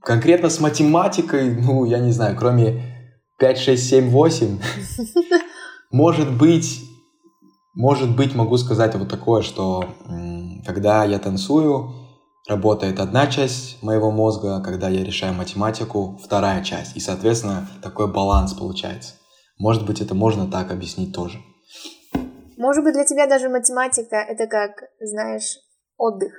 конкретно 0.02 0.48
с 0.48 0.60
математикой, 0.60 1.54
ну, 1.54 1.84
я 1.84 1.98
не 1.98 2.12
знаю, 2.12 2.36
кроме 2.36 3.16
5, 3.38 3.58
6, 3.58 3.88
7, 3.88 4.10
8, 4.10 4.58
может 5.90 6.36
быть, 6.36 6.80
может 7.74 8.16
быть, 8.16 8.34
могу 8.34 8.56
сказать 8.58 8.94
вот 8.94 9.08
такое, 9.08 9.42
что 9.42 9.84
когда 10.66 11.04
я 11.04 11.18
танцую, 11.18 11.94
работает 12.48 12.98
одна 13.00 13.26
часть 13.26 13.82
моего 13.82 14.10
мозга, 14.10 14.62
когда 14.62 14.88
я 14.88 15.04
решаю 15.04 15.34
математику, 15.34 16.18
вторая 16.22 16.62
часть. 16.64 16.96
И, 16.96 17.00
соответственно, 17.00 17.66
такой 17.82 18.12
баланс 18.12 18.54
получается. 18.54 19.14
Может 19.58 19.86
быть, 19.86 20.00
это 20.00 20.14
можно 20.14 20.50
так 20.50 20.70
объяснить 20.70 21.14
тоже. 21.14 21.38
Может 22.56 22.84
быть, 22.84 22.94
для 22.94 23.04
тебя 23.04 23.26
даже 23.26 23.48
математика— 23.48 24.16
это 24.28 24.46
как, 24.46 24.72
знаешь, 25.00 25.58
отдых. 25.96 26.32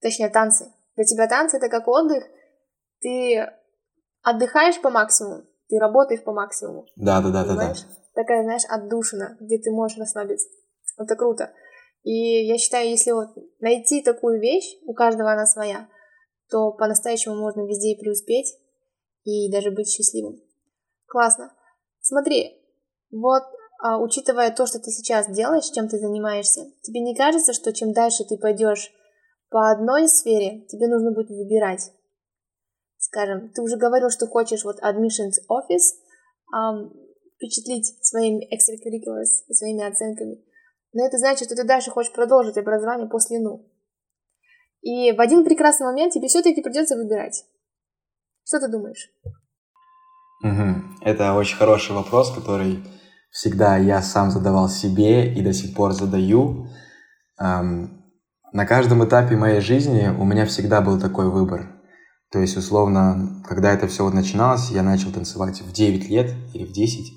Точнее, 0.00 0.28
танцы. 0.28 0.72
Для 0.96 1.04
тебя 1.04 1.28
танцы— 1.28 1.56
это 1.58 1.68
как 1.68 1.86
отдых. 1.88 2.24
Ты 3.00 3.46
отдыхаешь 4.22 4.80
по 4.80 4.90
максимуму, 4.90 5.44
ты 5.68 5.78
работаешь 5.78 6.22
по 6.22 6.32
максимуму. 6.32 6.86
Да, 6.96 7.20
да, 7.20 7.30
да, 7.30 7.44
да, 7.44 7.54
да. 7.54 7.74
Такая, 8.14 8.42
знаешь, 8.42 8.64
отдушина, 8.68 9.36
где 9.40 9.58
ты 9.58 9.70
можешь 9.70 9.98
расслабиться. 9.98 10.48
Это 10.98 11.16
круто. 11.16 11.52
И 12.02 12.46
я 12.46 12.56
считаю, 12.58 12.88
если 12.88 13.12
вот 13.12 13.28
найти 13.60 14.02
такую 14.02 14.40
вещь, 14.40 14.78
у 14.84 14.94
каждого 14.94 15.32
она 15.32 15.46
своя, 15.46 15.88
то 16.48 16.72
по-настоящему 16.72 17.36
можно 17.36 17.66
везде 17.66 17.96
преуспеть, 17.96 18.56
и 19.24 19.50
даже 19.50 19.70
быть 19.70 19.88
счастливым. 19.88 20.40
Классно. 21.06 21.52
Смотри, 22.00 22.58
вот 23.10 23.42
а, 23.82 23.98
учитывая 23.98 24.50
то, 24.50 24.66
что 24.66 24.78
ты 24.78 24.90
сейчас 24.90 25.30
делаешь, 25.30 25.70
чем 25.70 25.88
ты 25.88 25.98
занимаешься, 25.98 26.66
тебе 26.82 27.00
не 27.00 27.14
кажется, 27.14 27.52
что 27.52 27.72
чем 27.72 27.92
дальше 27.92 28.24
ты 28.24 28.36
пойдешь 28.38 28.92
по 29.50 29.70
одной 29.70 30.08
сфере, 30.08 30.66
тебе 30.68 30.88
нужно 30.88 31.12
будет 31.12 31.30
выбирать? 31.30 31.90
Скажем, 32.98 33.50
ты 33.52 33.62
уже 33.62 33.76
говорил, 33.76 34.10
что 34.10 34.26
хочешь 34.26 34.64
вот 34.64 34.76
admissions 34.82 35.40
office 35.50 35.96
um, 36.54 36.90
впечатлить 37.36 37.86
своими 38.04 38.44
extracurriculars 38.54 39.52
своими 39.52 39.82
оценками, 39.82 40.44
но 40.92 41.06
это 41.06 41.18
значит, 41.18 41.46
что 41.46 41.56
ты 41.56 41.64
дальше 41.64 41.90
хочешь 41.90 42.12
продолжить 42.12 42.56
образование 42.56 43.08
после 43.08 43.38
НУ. 43.38 43.66
И 44.82 45.12
в 45.12 45.20
один 45.20 45.44
прекрасный 45.44 45.86
момент 45.86 46.12
тебе 46.12 46.28
все-таки 46.28 46.62
придется 46.62 46.96
выбирать. 46.96 47.44
Что 48.44 48.60
ты 48.60 48.68
думаешь? 48.68 49.10
Это 51.02 51.34
очень 51.34 51.56
хороший 51.56 51.94
вопрос, 51.94 52.34
который 52.34 52.82
всегда 53.30 53.76
я 53.76 54.02
сам 54.02 54.30
задавал 54.30 54.68
себе 54.68 55.32
и 55.32 55.42
до 55.42 55.52
сих 55.52 55.74
пор 55.74 55.92
задаю. 55.92 56.66
На 57.38 58.66
каждом 58.66 59.04
этапе 59.04 59.36
моей 59.36 59.60
жизни 59.60 60.08
у 60.08 60.24
меня 60.24 60.46
всегда 60.46 60.80
был 60.80 60.98
такой 60.98 61.30
выбор. 61.30 61.76
То 62.32 62.38
есть, 62.38 62.56
условно, 62.56 63.42
когда 63.46 63.72
это 63.72 63.86
все 63.88 64.04
вот 64.04 64.14
начиналось, 64.14 64.70
я 64.70 64.82
начал 64.82 65.12
танцевать 65.12 65.60
в 65.60 65.72
9 65.72 66.08
лет 66.08 66.32
или 66.54 66.64
в 66.64 66.72
10. 66.72 67.12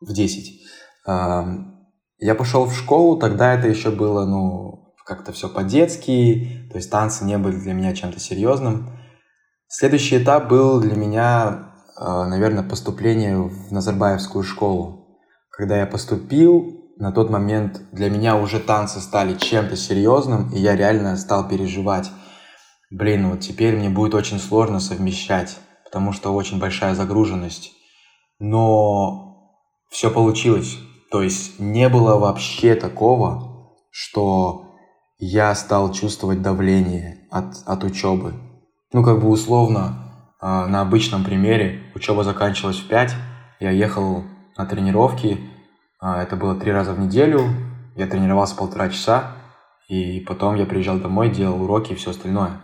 В 0.00 0.12
10. 0.12 0.60
Эм, 1.06 1.79
я 2.20 2.34
пошел 2.34 2.66
в 2.66 2.74
школу, 2.74 3.16
тогда 3.16 3.54
это 3.54 3.68
еще 3.68 3.90
было, 3.90 4.24
ну, 4.24 4.94
как-то 5.04 5.32
все 5.32 5.48
по-детски, 5.48 6.68
то 6.70 6.76
есть 6.76 6.90
танцы 6.90 7.24
не 7.24 7.38
были 7.38 7.56
для 7.56 7.72
меня 7.72 7.94
чем-то 7.94 8.20
серьезным. 8.20 8.90
Следующий 9.68 10.18
этап 10.22 10.48
был 10.48 10.80
для 10.80 10.94
меня 10.94 11.70
а, 12.02 12.26
наверное, 12.26 12.62
поступление 12.62 13.36
в 13.36 13.70
Назарбаевскую 13.70 14.42
школу. 14.42 15.18
Когда 15.50 15.76
я 15.76 15.86
поступил, 15.86 16.80
на 16.96 17.12
тот 17.12 17.28
момент 17.28 17.82
для 17.92 18.08
меня 18.08 18.36
уже 18.36 18.58
танцы 18.58 19.00
стали 19.00 19.36
чем-то 19.36 19.76
серьезным, 19.76 20.50
и 20.50 20.58
я 20.58 20.76
реально 20.76 21.18
стал 21.18 21.46
переживать. 21.46 22.10
Блин, 22.90 23.28
вот 23.28 23.40
теперь 23.40 23.76
мне 23.76 23.90
будет 23.90 24.14
очень 24.14 24.38
сложно 24.38 24.80
совмещать, 24.80 25.58
потому 25.84 26.12
что 26.12 26.32
очень 26.32 26.58
большая 26.58 26.94
загруженность. 26.94 27.72
Но 28.38 29.60
все 29.90 30.10
получилось. 30.10 30.78
То 31.10 31.22
есть 31.22 31.58
не 31.58 31.88
было 31.88 32.18
вообще 32.18 32.74
такого, 32.76 33.74
что 33.90 34.76
я 35.18 35.54
стал 35.54 35.92
чувствовать 35.92 36.40
давление 36.40 37.26
от, 37.30 37.56
от 37.66 37.84
учебы. 37.84 38.34
Ну, 38.92 39.02
как 39.02 39.20
бы 39.20 39.28
условно, 39.28 40.34
а, 40.40 40.66
на 40.66 40.80
обычном 40.80 41.24
примере 41.24 41.82
учеба 41.94 42.22
заканчивалась 42.24 42.78
в 42.78 42.88
5, 42.88 43.14
я 43.58 43.70
ехал 43.70 44.24
на 44.56 44.66
тренировки, 44.66 45.38
а, 46.00 46.22
это 46.22 46.36
было 46.36 46.54
три 46.54 46.70
раза 46.72 46.92
в 46.92 47.00
неделю, 47.00 47.42
я 47.96 48.06
тренировался 48.06 48.56
полтора 48.56 48.88
часа, 48.88 49.32
и 49.88 50.20
потом 50.20 50.54
я 50.54 50.64
приезжал 50.64 50.98
домой, 50.98 51.30
делал 51.30 51.62
уроки 51.62 51.92
и 51.92 51.96
все 51.96 52.12
остальное. 52.12 52.60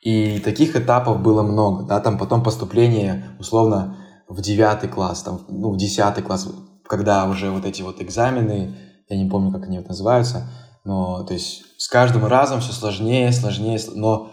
И 0.00 0.40
таких 0.40 0.76
этапов 0.76 1.20
было 1.20 1.42
много, 1.42 1.84
да, 1.84 2.00
там 2.00 2.16
потом 2.16 2.42
поступление, 2.42 3.36
условно, 3.38 3.98
в 4.28 4.40
девятый 4.40 4.88
класс, 4.88 5.22
там, 5.22 5.40
ну, 5.48 5.72
в 5.72 5.76
десятый 5.76 6.24
класс, 6.24 6.48
когда 6.90 7.24
уже 7.26 7.50
вот 7.50 7.64
эти 7.64 7.82
вот 7.82 8.02
экзамены, 8.02 8.76
я 9.08 9.16
не 9.16 9.30
помню, 9.30 9.52
как 9.52 9.62
они 9.62 9.78
вот 9.78 9.88
называются, 9.88 10.50
но, 10.84 11.22
то 11.22 11.34
есть, 11.34 11.62
с 11.78 11.86
каждым 11.86 12.26
разом 12.26 12.60
все 12.60 12.72
сложнее, 12.72 13.30
сложнее, 13.30 13.78
но 13.94 14.32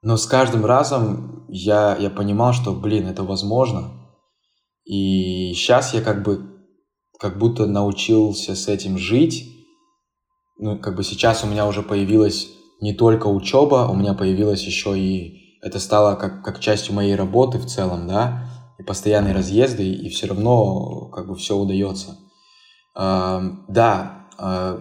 но 0.00 0.16
с 0.16 0.26
каждым 0.26 0.64
разом 0.64 1.44
я, 1.48 1.96
я 1.96 2.10
понимал, 2.10 2.52
что, 2.52 2.72
блин, 2.72 3.06
это 3.06 3.24
возможно. 3.24 3.90
И 4.84 5.52
сейчас 5.54 5.92
я 5.92 6.00
как 6.02 6.22
бы 6.22 6.64
как 7.18 7.36
будто 7.38 7.66
научился 7.66 8.54
с 8.54 8.68
этим 8.68 8.96
жить. 8.96 9.44
Ну, 10.58 10.78
как 10.78 10.94
бы 10.94 11.02
сейчас 11.02 11.42
у 11.42 11.48
меня 11.48 11.66
уже 11.66 11.82
появилась 11.82 12.48
не 12.80 12.92
только 12.92 13.26
учеба, 13.26 13.88
у 13.90 13.94
меня 13.94 14.14
появилась 14.14 14.62
еще 14.62 14.98
и... 14.98 15.58
Это 15.60 15.80
стало 15.80 16.14
как, 16.14 16.44
как 16.44 16.60
частью 16.60 16.94
моей 16.94 17.16
работы 17.16 17.58
в 17.58 17.66
целом, 17.66 18.06
да, 18.06 18.47
и 18.78 18.82
постоянные 18.82 19.34
разъезды, 19.34 19.84
и 19.92 20.08
все 20.08 20.28
равно 20.28 21.06
как 21.06 21.26
бы 21.26 21.34
все 21.34 21.56
удается. 21.56 22.16
Да, 22.94 24.28
э, 24.38 24.80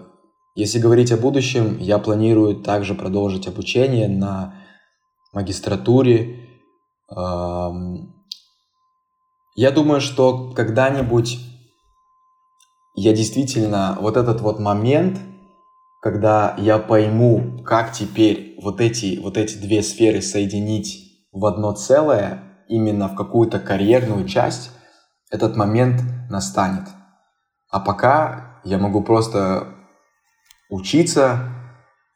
если 0.56 0.80
говорить 0.80 1.12
о 1.12 1.18
будущем, 1.18 1.78
я 1.80 2.00
планирую 2.00 2.56
также 2.62 2.96
продолжить 2.96 3.48
обучение 3.48 4.08
на 4.08 4.56
магистратуре. 5.34 6.48
Я 7.10 8.02
думаю, 9.72 10.02
что 10.02 10.52
когда-нибудь 10.56 11.40
я 12.96 13.14
действительно 13.14 13.98
вот 14.02 14.18
этот 14.18 14.42
вот 14.42 14.60
момент, 14.60 15.20
когда 16.02 16.56
я 16.58 16.80
пойму, 16.80 17.62
как 17.64 17.94
теперь 17.94 18.58
вот 18.60 18.82
эти, 18.82 19.20
вот 19.22 19.38
эти 19.38 19.56
две 19.58 19.84
сферы 19.84 20.24
соединить 20.24 21.20
в 21.32 21.46
одно 21.46 21.74
целое, 21.74 22.47
именно 22.70 23.08
в 23.08 23.16
какую-то 23.16 23.60
карьерную 23.60 24.28
часть, 24.28 24.72
этот 25.30 25.56
момент 25.56 26.02
настанет. 26.30 26.88
А 27.70 27.80
пока 27.80 28.60
я 28.64 28.78
могу 28.78 29.04
просто 29.04 29.68
учиться, 30.70 31.50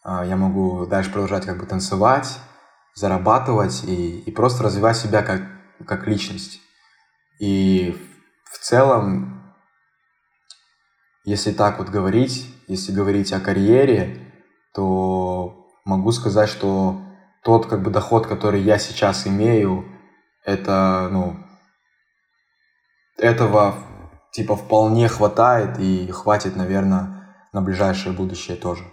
а, 0.03 0.25
я 0.25 0.35
могу 0.35 0.85
дальше 0.85 1.11
продолжать 1.11 1.45
как 1.45 1.59
бы 1.59 1.65
танцевать, 1.65 2.39
зарабатывать 2.95 3.83
и, 3.83 4.19
и 4.19 4.31
просто 4.31 4.63
развивать 4.63 4.97
себя 4.97 5.23
как, 5.23 5.41
как 5.85 6.07
личность. 6.07 6.61
И 7.39 7.95
в 8.45 8.59
целом, 8.59 9.53
если 11.23 11.51
так 11.51 11.79
вот 11.79 11.89
говорить, 11.89 12.53
если 12.67 12.91
говорить 12.91 13.31
о 13.33 13.39
карьере, 13.39 14.33
то 14.73 15.67
могу 15.85 16.11
сказать, 16.11 16.49
что 16.49 17.01
тот 17.43 17.65
как 17.67 17.81
бы 17.81 17.91
доход, 17.91 18.27
который 18.27 18.61
я 18.61 18.77
сейчас 18.77 19.27
имею, 19.27 19.85
это, 20.45 21.09
ну, 21.11 21.35
этого 23.17 23.75
типа 24.31 24.55
вполне 24.55 25.07
хватает 25.07 25.79
и 25.79 26.07
хватит, 26.07 26.55
наверное, 26.55 27.35
на 27.53 27.61
ближайшее 27.61 28.15
будущее 28.15 28.57
тоже. 28.57 28.83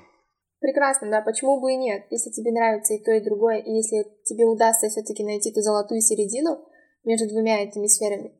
Прекрасно, 0.60 1.08
да, 1.10 1.22
почему 1.22 1.60
бы 1.60 1.72
и 1.72 1.76
нет? 1.76 2.06
Если 2.10 2.30
тебе 2.30 2.50
нравится 2.50 2.94
и 2.94 3.02
то, 3.02 3.12
и 3.12 3.24
другое, 3.24 3.58
и 3.58 3.70
если 3.70 4.04
тебе 4.24 4.44
удастся 4.44 4.88
все-таки 4.88 5.24
найти 5.24 5.52
ту 5.52 5.60
золотую 5.60 6.00
середину 6.00 6.58
между 7.04 7.28
двумя 7.28 7.62
этими 7.62 7.86
сферами, 7.86 8.30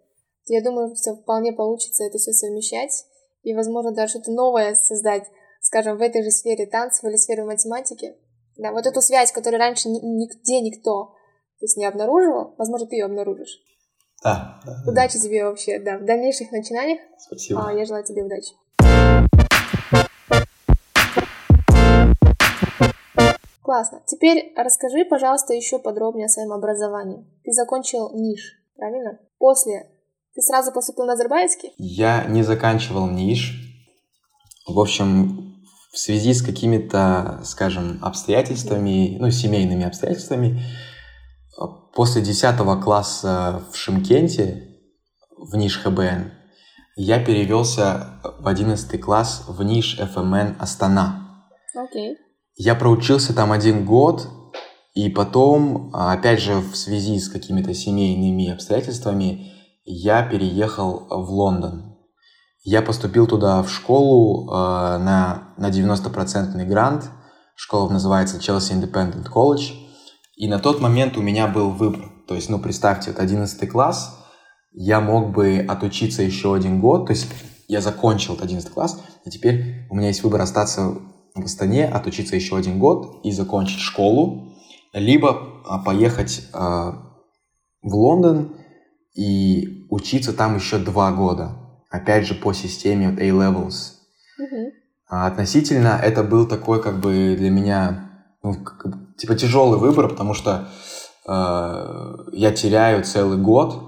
то 0.45 0.53
я 0.53 0.63
думаю, 0.63 0.95
что 0.97 1.15
вполне 1.15 1.53
получится 1.53 2.05
это 2.05 2.19
все 2.19 2.33
совмещать 2.33 3.07
и, 3.43 3.55
возможно, 3.55 3.93
даже 3.93 4.15
что-то 4.15 4.33
новое 4.33 4.75
создать, 4.75 5.25
скажем, 5.61 5.97
в 5.97 6.03
этой 6.03 6.25
же 6.25 6.31
сфере 6.33 6.67
танцев 6.67 7.05
или 7.05 7.17
сфере 7.17 7.45
математики. 7.45 8.17
Да, 8.57 8.73
вот 8.73 8.87
эту 8.87 9.01
связь, 9.01 9.31
которую 9.31 9.61
раньше 9.61 9.89
нигде 9.89 10.61
никто 10.61 11.15
то 11.59 11.65
есть 11.65 11.77
не 11.77 11.87
обнаруживал, 11.87 12.55
возможно, 12.57 12.87
ты 12.87 12.97
ее 12.97 13.07
обнаружишь. 13.07 13.61
Да. 14.23 14.61
Удачи 14.87 15.19
тебе 15.19 15.45
вообще, 15.45 15.81
да, 15.81 15.99
в 15.99 16.05
дальнейших 16.05 16.53
начинаниях. 16.53 17.01
Спасибо. 17.19 17.69
А, 17.69 17.73
я 17.73 17.85
желаю 17.85 18.05
тебе 18.05 18.23
удачи. 18.23 18.55
Классно. 23.63 24.03
Теперь 24.07 24.53
расскажи, 24.57 25.05
пожалуйста, 25.05 25.53
еще 25.53 25.79
подробнее 25.79 26.27
о 26.27 26.29
своем 26.29 26.53
образовании. 26.53 27.27
Ты 27.45 27.53
закончил 27.53 28.11
НИШ, 28.15 28.55
правильно? 28.77 29.19
После. 29.39 29.91
Ты 30.35 30.43
сразу 30.43 30.73
поступил 30.73 31.07
на 31.07 31.15
Азербайджанский? 31.15 31.75
Я 31.77 32.25
не 32.27 32.45
заканчивал 32.45 33.09
НИШ. 33.09 33.53
В 34.69 34.79
общем, 34.79 35.65
в 35.93 35.99
связи 35.99 36.35
с 36.35 36.43
какими-то, 36.43 37.41
скажем, 37.45 37.99
обстоятельствами, 38.03 39.17
ну, 39.19 39.31
семейными 39.31 39.85
обстоятельствами, 39.85 40.63
после 41.99 42.23
10 42.23 42.81
класса 42.81 43.65
в 43.73 43.77
Шимкенте, 43.77 44.69
в 45.37 45.57
НИШ 45.57 45.83
ХБН, 45.83 46.31
я 46.95 47.19
перевелся 47.19 48.21
в 48.39 48.47
11 48.47 49.01
класс 49.01 49.43
в 49.49 49.61
НИШ 49.65 50.03
ФМН 50.15 50.55
Астана. 50.61 51.45
Окей. 51.75 52.13
Okay. 52.13 52.17
Я 52.55 52.77
проучился 52.77 53.35
там 53.35 53.51
один 53.51 53.85
год, 53.85 54.29
и 54.95 55.09
потом, 55.09 55.91
опять 55.93 56.41
же, 56.41 56.61
в 56.61 56.77
связи 56.77 57.19
с 57.19 57.29
какими-то 57.29 57.75
семейными 57.75 58.49
обстоятельствами, 58.49 59.53
я 59.85 60.23
переехал 60.23 61.09
в 61.11 61.33
Лондон. 61.33 61.97
Я 62.63 62.81
поступил 62.81 63.27
туда 63.27 63.61
в 63.65 63.71
школу 63.73 64.49
э, 64.49 64.99
на, 64.99 65.53
на 65.57 65.71
90% 65.71 66.65
грант. 66.65 67.11
Школа 67.57 67.91
называется 67.91 68.37
Chelsea 68.37 68.81
Independent 68.81 69.27
College. 69.29 69.88
И 70.39 70.47
на 70.47 70.61
тот 70.61 70.81
момент 70.81 71.17
у 71.17 71.23
меня 71.23 71.49
был 71.49 71.71
выбор. 71.71 72.13
То 72.29 72.37
есть, 72.37 72.49
ну, 72.49 72.61
представьте, 72.61 73.11
это 73.11 73.23
11 73.23 73.69
класс, 73.69 74.25
я 74.73 75.01
мог 75.01 75.33
бы 75.33 75.65
отучиться 75.69 76.23
еще 76.23 76.55
один 76.55 76.81
год, 76.81 77.07
то 77.07 77.13
есть 77.13 77.27
я 77.67 77.81
закончил 77.81 78.39
11 78.41 78.71
класс, 78.71 79.03
и 79.25 79.31
теперь 79.31 79.87
у 79.91 79.97
меня 79.97 80.09
есть 80.09 80.23
выбор 80.23 80.43
остаться 80.43 80.95
в 81.35 81.45
Астане, 81.45 81.87
отучиться 81.87 82.37
еще 82.37 82.57
один 82.57 82.79
год 82.79 83.21
и 83.25 83.33
закончить 83.33 83.81
школу, 83.81 84.53
либо 84.93 85.63
а, 85.67 85.79
поехать 85.79 86.49
а, 86.53 87.03
в 87.83 87.95
Лондон 87.95 88.57
и 89.15 89.87
учиться 89.91 90.33
там 90.33 90.57
еще 90.57 90.79
два 90.79 91.11
года, 91.11 91.59
опять 91.91 92.27
же 92.27 92.35
по 92.35 92.53
системе 92.53 93.09
A-Levels. 93.19 93.95
А 95.09 95.27
относительно 95.27 95.99
это 96.01 96.23
был 96.23 96.47
такой 96.47 96.81
как 96.81 97.01
бы 97.01 97.35
для 97.37 97.51
меня 97.51 98.08
ну, 98.43 98.55
как 98.65 99.17
типа 99.17 99.35
тяжелый 99.35 99.79
выбор, 99.79 100.09
потому 100.09 100.35
что 100.35 100.69
э, 101.27 102.15
я 102.33 102.53
теряю 102.53 103.05
целый 103.05 103.39
год 103.39 103.83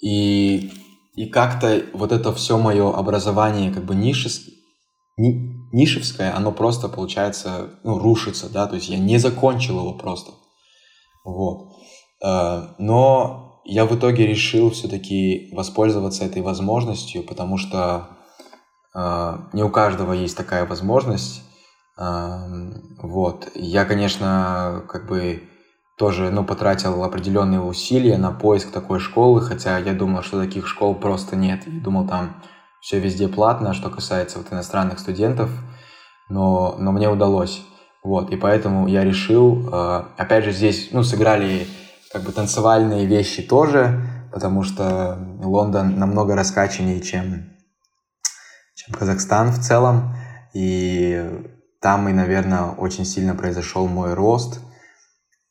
и 0.00 0.70
и 1.18 1.26
как-то 1.26 1.82
вот 1.94 2.12
это 2.12 2.32
все 2.32 2.58
мое 2.58 2.94
образование 2.94 3.72
как 3.72 3.84
бы 3.84 3.96
нишес, 3.96 4.48
ни- 5.16 5.52
нишевское, 5.72 6.32
оно 6.36 6.52
просто 6.52 6.88
получается 6.88 7.70
ну, 7.82 7.98
рушится, 7.98 8.48
да, 8.48 8.68
то 8.68 8.76
есть 8.76 8.88
я 8.88 8.98
не 8.98 9.18
закончил 9.18 9.80
его 9.80 9.94
просто, 9.94 10.30
вот. 11.24 11.72
Э, 12.24 12.68
но 12.78 13.60
я 13.64 13.84
в 13.84 13.94
итоге 13.96 14.26
решил 14.26 14.70
все-таки 14.70 15.50
воспользоваться 15.52 16.24
этой 16.24 16.40
возможностью, 16.40 17.24
потому 17.24 17.58
что 17.58 18.08
э, 18.94 19.38
не 19.52 19.64
у 19.64 19.70
каждого 19.70 20.12
есть 20.12 20.36
такая 20.36 20.66
возможность. 20.66 21.42
Вот. 21.98 23.48
Я, 23.54 23.84
конечно, 23.84 24.84
как 24.88 25.06
бы 25.08 25.42
тоже, 25.98 26.30
ну, 26.30 26.44
потратил 26.44 27.02
определенные 27.02 27.60
усилия 27.60 28.18
на 28.18 28.30
поиск 28.30 28.70
такой 28.70 29.00
школы, 29.00 29.40
хотя 29.40 29.78
я 29.78 29.92
думал, 29.92 30.22
что 30.22 30.40
таких 30.40 30.68
школ 30.68 30.94
просто 30.94 31.34
нет. 31.34 31.66
Я 31.66 31.80
думал, 31.80 32.06
там 32.06 32.36
все 32.80 33.00
везде 33.00 33.26
платно, 33.26 33.74
что 33.74 33.90
касается 33.90 34.38
вот 34.38 34.52
иностранных 34.52 35.00
студентов, 35.00 35.50
но, 36.28 36.76
но 36.78 36.92
мне 36.92 37.08
удалось. 37.08 37.62
Вот, 38.04 38.30
и 38.30 38.36
поэтому 38.36 38.86
я 38.86 39.02
решил, 39.02 39.68
э, 39.72 40.02
опять 40.16 40.44
же, 40.44 40.52
здесь, 40.52 40.90
ну, 40.92 41.02
сыграли 41.02 41.66
как 42.12 42.22
бы 42.22 42.30
танцевальные 42.30 43.06
вещи 43.06 43.42
тоже, 43.42 44.00
потому 44.32 44.62
что 44.62 45.18
Лондон 45.42 45.98
намного 45.98 46.36
раскачаннее, 46.36 47.00
чем, 47.00 47.50
чем 48.76 48.94
Казахстан 48.94 49.50
в 49.50 49.58
целом. 49.58 50.14
И 50.54 51.57
там 51.80 52.08
и, 52.08 52.12
наверное, 52.12 52.72
очень 52.72 53.04
сильно 53.04 53.34
произошел 53.34 53.86
мой 53.86 54.14
рост 54.14 54.60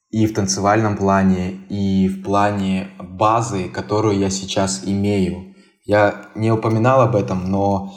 и 0.09 0.25
в 0.25 0.33
танцевальном 0.33 0.97
плане, 0.97 1.51
и 1.69 2.07
в 2.07 2.23
плане 2.23 2.89
базы, 2.99 3.69
которую 3.69 4.17
я 4.17 4.29
сейчас 4.29 4.83
имею. 4.85 5.55
Я 5.83 6.27
не 6.35 6.51
упоминал 6.51 7.01
об 7.01 7.15
этом, 7.15 7.49
но 7.49 7.93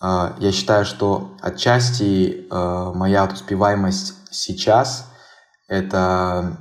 э, 0.00 0.32
я 0.38 0.52
считаю, 0.52 0.84
что 0.84 1.36
отчасти 1.40 2.46
э, 2.48 2.92
моя 2.94 3.24
успеваемость 3.24 4.14
сейчас 4.30 5.08
это 5.68 6.58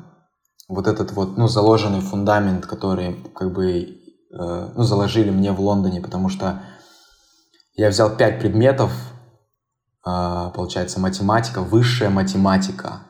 вот 0.68 0.88
этот 0.88 1.12
вот, 1.12 1.38
ну, 1.38 1.48
заложенный 1.48 2.02
фундамент, 2.02 2.66
который 2.66 3.16
как 3.36 3.54
бы, 3.54 3.82
э, 3.82 3.88
ну, 4.32 4.84
заложили 4.84 5.30
мне 5.30 5.52
в 5.52 5.60
Лондоне, 5.60 6.02
потому 6.02 6.30
что 6.30 6.62
я 7.76 7.90
взял 7.90 8.16
пять 8.16 8.40
предметов, 8.40 8.92
получается, 10.04 11.00
математика, 11.00 11.62
высшая 11.62 12.10
математика. 12.10 13.04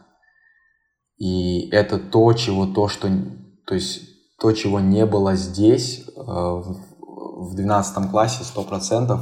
И 1.17 1.69
это 1.69 1.99
то, 1.99 2.33
чего 2.33 2.65
то, 2.65 2.87
что, 2.87 3.09
то 3.65 3.75
есть 3.75 4.01
то, 4.39 4.51
чего 4.51 4.79
не 4.79 5.05
было 5.05 5.35
здесь 5.35 6.07
э, 6.07 6.21
в 6.21 6.91
в 7.41 7.55
12 7.55 8.11
классе 8.11 8.43
100%. 8.43 9.19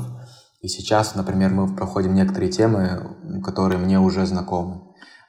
И 0.62 0.67
сейчас, 0.67 1.15
например, 1.15 1.51
мы 1.51 1.73
проходим 1.73 2.13
некоторые 2.13 2.51
темы, 2.51 3.15
которые 3.43 3.79
мне 3.79 3.99
уже 3.99 4.25
знакомы. 4.25 4.82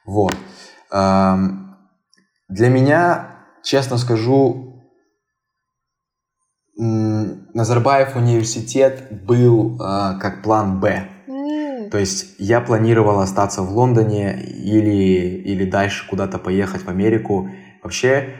Вот. 0.05 0.35
Эм, 0.91 1.77
Для 2.49 2.67
меня, 2.69 3.45
честно 3.63 3.97
скажу, 3.97 4.67
Назарбаев 6.77 8.15
университет 8.15 9.25
был 9.25 9.75
э, 9.75 10.19
как 10.19 10.43
план 10.43 10.79
«Б». 10.81 11.07
То 11.91 11.97
есть 11.97 12.35
я 12.39 12.61
планировал 12.61 13.19
остаться 13.19 13.61
в 13.61 13.71
Лондоне 13.71 14.41
или, 14.41 15.41
или 15.43 15.69
дальше 15.69 16.07
куда-то 16.07 16.39
поехать 16.39 16.83
в 16.83 16.89
Америку. 16.89 17.49
Вообще, 17.83 18.35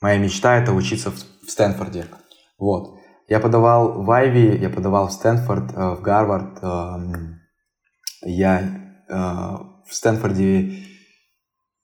моя 0.00 0.16
мечта 0.18 0.56
это 0.56 0.72
учиться 0.72 1.10
в, 1.10 1.16
в 1.16 1.50
Стэнфорде. 1.50 2.06
Вот. 2.56 3.00
Я 3.28 3.40
подавал 3.40 4.02
в 4.02 4.10
Айви, 4.10 4.56
я 4.60 4.70
подавал 4.70 5.08
в 5.08 5.12
Стэнфорд, 5.12 5.72
э, 5.74 5.94
в 5.96 6.02
Гарвард. 6.02 6.62
эм, 6.62 7.40
Я 8.22 8.60
э, 9.08 9.14
в 9.14 9.92
Стэнфорде 9.92 10.84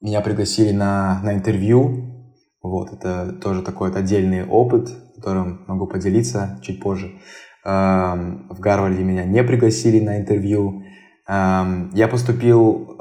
меня 0.00 0.20
пригласили 0.20 0.72
на, 0.72 1.20
на 1.22 1.34
интервью. 1.34 2.34
Вот, 2.62 2.92
это 2.92 3.32
тоже 3.32 3.62
такой 3.62 3.92
отдельный 3.92 4.46
опыт, 4.46 4.90
которым 5.16 5.64
могу 5.66 5.86
поделиться 5.86 6.60
чуть 6.62 6.80
позже. 6.80 7.20
В 7.68 8.60
Гарварде 8.60 9.02
меня 9.02 9.24
не 9.24 9.42
пригласили 9.42 9.98
на 9.98 10.18
интервью. 10.18 10.84
Я 11.28 12.08
поступил, 12.08 12.96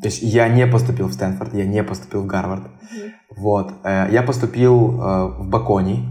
то 0.00 0.06
есть 0.06 0.22
я 0.22 0.48
не 0.48 0.66
поступил 0.66 1.08
в 1.08 1.14
Стэнфорд, 1.14 1.54
я 1.54 1.64
не 1.64 1.82
поступил 1.82 2.22
в 2.22 2.26
Гарвард. 2.26 2.64
мгм, 2.64 3.12
Вот, 3.36 3.72
э, 3.84 4.08
я 4.12 4.22
поступил 4.22 5.00
э, 5.00 5.26
в 5.38 5.48
Бакони, 5.48 6.04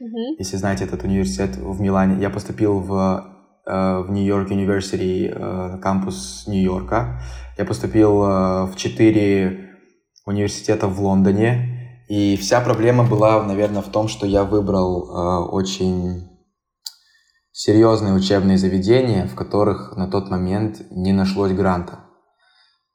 мгм. 0.00 0.36
если 0.38 0.56
знаете 0.56 0.84
этот 0.84 1.04
университет 1.04 1.56
в 1.56 1.80
Милане. 1.80 2.20
Я 2.20 2.30
поступил 2.30 2.80
в, 2.80 3.26
э, 3.66 4.00
в 4.00 4.10
Нью-Йорк 4.10 4.50
э, 4.50 5.78
кампус 5.82 6.44
Нью-Йорка. 6.46 7.20
Я 7.58 7.64
поступил 7.64 8.18
в 8.18 8.72
четыре 8.76 9.70
университета 10.26 10.88
в 10.88 11.00
Лондоне. 11.00 11.75
И 12.08 12.36
вся 12.36 12.60
проблема 12.60 13.04
была, 13.04 13.42
наверное, 13.42 13.82
в 13.82 13.90
том, 13.90 14.08
что 14.08 14.26
я 14.26 14.44
выбрал 14.44 15.08
э, 15.08 15.48
очень 15.50 16.28
серьезные 17.50 18.14
учебные 18.14 18.58
заведения, 18.58 19.26
в 19.26 19.34
которых 19.34 19.96
на 19.96 20.08
тот 20.08 20.30
момент 20.30 20.82
не 20.90 21.12
нашлось 21.12 21.52
гранта. 21.52 22.00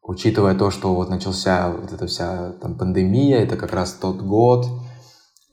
Учитывая 0.01 0.55
то, 0.55 0.71
что 0.71 0.95
вот 0.95 1.09
начался 1.09 1.71
вот 1.71 1.91
эта 1.91 2.07
вся 2.07 2.53
там 2.61 2.77
пандемия, 2.77 3.39
это 3.39 3.57
как 3.57 3.73
раз 3.73 3.93
тот 3.93 4.21
год, 4.21 4.65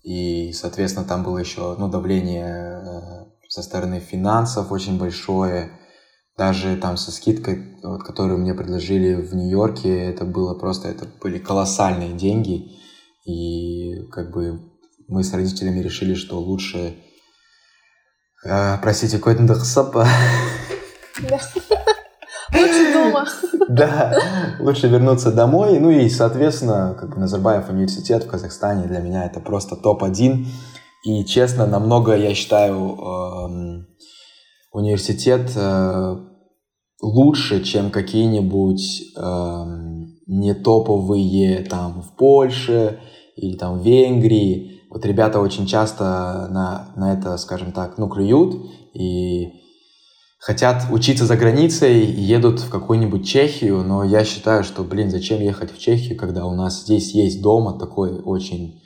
и, 0.02 0.52
соответственно, 0.52 1.06
там 1.06 1.22
было 1.22 1.38
еще 1.38 1.74
ну, 1.78 1.88
давление 1.88 2.82
э, 2.82 3.24
со 3.48 3.62
стороны 3.62 4.00
финансов 4.00 4.70
очень 4.70 4.98
большое. 4.98 5.72
Даже 6.36 6.76
там 6.76 6.96
со 6.96 7.10
скидкой, 7.10 7.76
вот, 7.82 8.04
которую 8.04 8.38
мне 8.38 8.54
предложили 8.54 9.14
в 9.14 9.34
Нью-Йорке, 9.34 10.04
это 10.04 10.24
было 10.24 10.54
просто, 10.54 10.88
это 10.88 11.06
были 11.20 11.38
колоссальные 11.38 12.12
деньги. 12.12 12.78
И 13.28 14.06
как 14.10 14.32
бы 14.32 14.58
мы 15.06 15.22
с 15.22 15.34
родителями 15.34 15.80
решили, 15.80 16.14
что 16.14 16.40
лучше, 16.40 16.94
э, 18.44 18.78
простите, 18.80 19.18
какой-то 19.18 19.46
дохсап, 19.46 19.94
Да. 21.28 21.38
Лучше 22.54 22.92
дома. 22.92 23.26
Да, 23.68 24.18
лучше 24.60 24.88
вернуться 24.88 25.30
домой. 25.30 25.78
Ну 25.78 25.90
и, 25.90 26.08
соответственно, 26.08 26.96
как 26.98 27.10
бы 27.10 27.16
Назарбаев 27.16 27.68
университет 27.68 28.24
в 28.24 28.28
Казахстане 28.28 28.86
для 28.86 29.00
меня 29.00 29.26
это 29.26 29.40
просто 29.40 29.76
топ-1. 29.76 30.46
И, 31.04 31.24
честно, 31.26 31.66
намного, 31.66 32.16
я 32.16 32.34
считаю, 32.34 32.76
эм, 32.76 33.86
университет 34.72 35.52
э, 35.54 36.16
лучше, 37.02 37.62
чем 37.62 37.90
какие-нибудь 37.90 39.02
эм, 39.16 40.16
не 40.26 40.54
топовые 40.54 41.64
там 41.64 42.02
в 42.02 42.16
Польше 42.16 43.00
или 43.38 43.56
там 43.56 43.80
Венгрии. 43.80 44.82
Вот 44.90 45.04
ребята 45.04 45.40
очень 45.40 45.66
часто 45.66 46.48
на, 46.50 46.92
на 46.96 47.12
это, 47.12 47.36
скажем 47.36 47.72
так, 47.72 47.98
ну, 47.98 48.08
клюют 48.08 48.54
и 48.94 49.52
хотят 50.38 50.84
учиться 50.90 51.24
за 51.24 51.36
границей 51.36 52.04
и 52.04 52.20
едут 52.20 52.60
в 52.60 52.70
какую-нибудь 52.70 53.26
Чехию, 53.26 53.78
но 53.78 54.04
я 54.04 54.24
считаю, 54.24 54.64
что, 54.64 54.82
блин, 54.82 55.10
зачем 55.10 55.40
ехать 55.40 55.72
в 55.72 55.78
Чехию, 55.78 56.18
когда 56.18 56.46
у 56.46 56.54
нас 56.54 56.82
здесь 56.82 57.12
есть 57.12 57.42
дома 57.42 57.78
такой 57.78 58.20
очень 58.20 58.80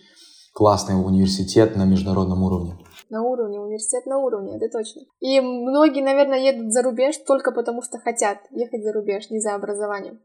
классный 0.53 0.95
университет 0.95 1.77
на 1.77 1.85
международном 1.85 2.43
уровне. 2.43 2.79
На 3.11 3.23
уровне, 3.23 3.61
университет 3.61 4.07
на 4.07 4.19
уровне, 4.19 4.57
это 4.57 4.69
точно. 4.71 5.03
И 5.21 5.41
многие, 5.41 6.03
наверное, 6.03 6.41
едут 6.41 6.73
за 6.73 6.83
рубеж 6.83 7.17
только 7.27 7.53
потому, 7.53 7.83
что 7.83 7.99
хотят 7.99 8.39
ехать 8.51 8.83
за 8.83 8.93
рубеж, 8.93 9.31
не 9.31 9.39
за 9.39 9.55
образованием. 9.55 10.19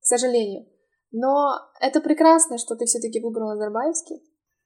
К 0.00 0.04
сожалению. 0.04 0.66
Но 1.12 1.52
это 1.80 2.00
прекрасно, 2.00 2.58
что 2.58 2.76
ты 2.76 2.84
все-таки 2.86 3.20
выбрал 3.20 3.48
Назарбаевский. 3.48 4.22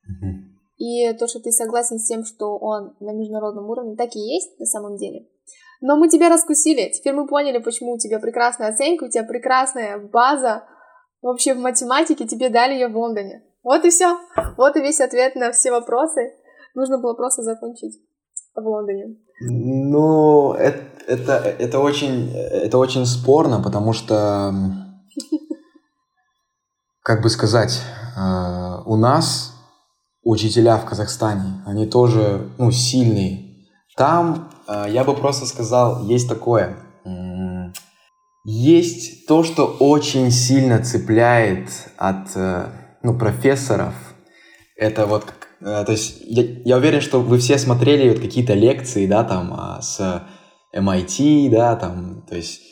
Мгм. 0.08 0.58
И 0.78 1.12
то, 1.14 1.28
что 1.28 1.40
ты 1.40 1.52
согласен 1.52 1.98
с 1.98 2.06
тем, 2.06 2.24
что 2.24 2.56
он 2.56 2.96
на 3.00 3.12
международном 3.12 3.68
уровне, 3.68 3.96
так 3.96 4.16
и 4.16 4.18
есть 4.18 4.58
на 4.58 4.66
самом 4.66 4.96
деле. 4.96 5.26
Но 5.80 5.96
мы 5.96 6.08
тебя 6.08 6.28
раскусили. 6.28 6.90
Теперь 6.90 7.14
мы 7.14 7.26
поняли, 7.26 7.58
почему 7.58 7.92
у 7.92 7.98
тебя 7.98 8.18
прекрасная 8.18 8.70
оценка, 8.70 9.04
у 9.04 9.08
тебя 9.08 9.24
прекрасная 9.24 9.98
база 9.98 10.64
вообще 11.22 11.54
в 11.54 11.58
математике, 11.58 12.26
тебе 12.26 12.48
дали 12.48 12.74
ее 12.74 12.88
в 12.88 12.96
Лондоне. 12.96 13.44
Вот 13.62 13.84
и 13.84 13.90
все. 13.90 14.18
Вот 14.56 14.76
и 14.76 14.80
весь 14.80 15.00
ответ 15.00 15.34
на 15.34 15.52
все 15.52 15.70
вопросы. 15.70 16.32
Нужно 16.74 16.98
было 16.98 17.14
просто 17.14 17.42
закончить 17.42 18.00
в 18.54 18.66
Лондоне. 18.66 19.16
Ну, 19.40 20.52
это, 20.52 20.82
это, 21.06 21.32
это, 21.34 21.78
очень, 21.78 22.34
это 22.34 22.78
очень 22.78 23.06
спорно, 23.06 23.62
потому 23.62 23.92
что, 23.92 24.52
как 27.02 27.22
бы 27.22 27.30
сказать, 27.30 27.80
э, 28.16 28.82
у 28.84 28.96
нас 28.96 29.54
учителя 30.22 30.76
в 30.76 30.84
Казахстане, 30.84 31.62
они 31.66 31.86
тоже 31.86 32.50
ну, 32.58 32.70
сильные. 32.70 33.66
Там, 33.96 34.50
э, 34.68 34.86
я 34.90 35.04
бы 35.04 35.14
просто 35.14 35.46
сказал, 35.46 36.04
есть 36.04 36.28
такое. 36.28 36.76
Есть 38.44 39.26
то, 39.26 39.42
что 39.44 39.66
очень 39.66 40.30
сильно 40.30 40.82
цепляет 40.82 41.68
от 41.96 42.34
э, 42.34 42.66
ну, 43.02 43.18
профессоров. 43.18 43.94
Это 44.76 45.06
вот 45.06 45.26
то 45.60 45.92
есть 45.92 46.22
я, 46.22 46.42
я 46.64 46.76
уверен, 46.78 47.02
что 47.02 47.20
вы 47.20 47.38
все 47.38 47.58
смотрели 47.58 48.08
вот 48.08 48.18
какие-то 48.18 48.54
лекции, 48.54 49.06
да, 49.06 49.24
там 49.24 49.52
а, 49.52 49.82
с 49.82 50.24
MIT, 50.74 51.50
да, 51.50 51.76
там, 51.76 52.22
то 52.22 52.34
есть 52.34 52.62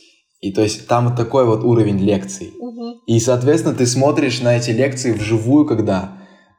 и 0.40 0.52
то 0.52 0.62
есть 0.62 0.86
там 0.86 1.08
вот 1.08 1.16
такой 1.16 1.44
вот 1.44 1.64
уровень 1.64 1.98
лекций. 1.98 2.52
Угу. 2.58 3.02
И, 3.06 3.18
соответственно, 3.18 3.74
ты 3.74 3.86
смотришь 3.86 4.40
на 4.40 4.56
эти 4.56 4.70
лекции 4.70 5.12
вживую, 5.12 5.66
когда 5.66 6.18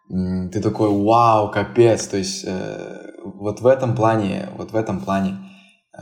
ты 0.10 0.62
такой, 0.62 0.90
вау, 0.90 1.52
капец. 1.52 2.08
То 2.08 2.18
есть 2.18 2.44
э, 2.46 3.12
вот 3.24 3.62
в 3.62 3.68
этом 3.68 3.96
плане, 3.96 4.50
вот 4.58 4.72
в 4.72 4.76
этом 4.76 5.00
плане, 5.00 5.38
э, 5.98 6.02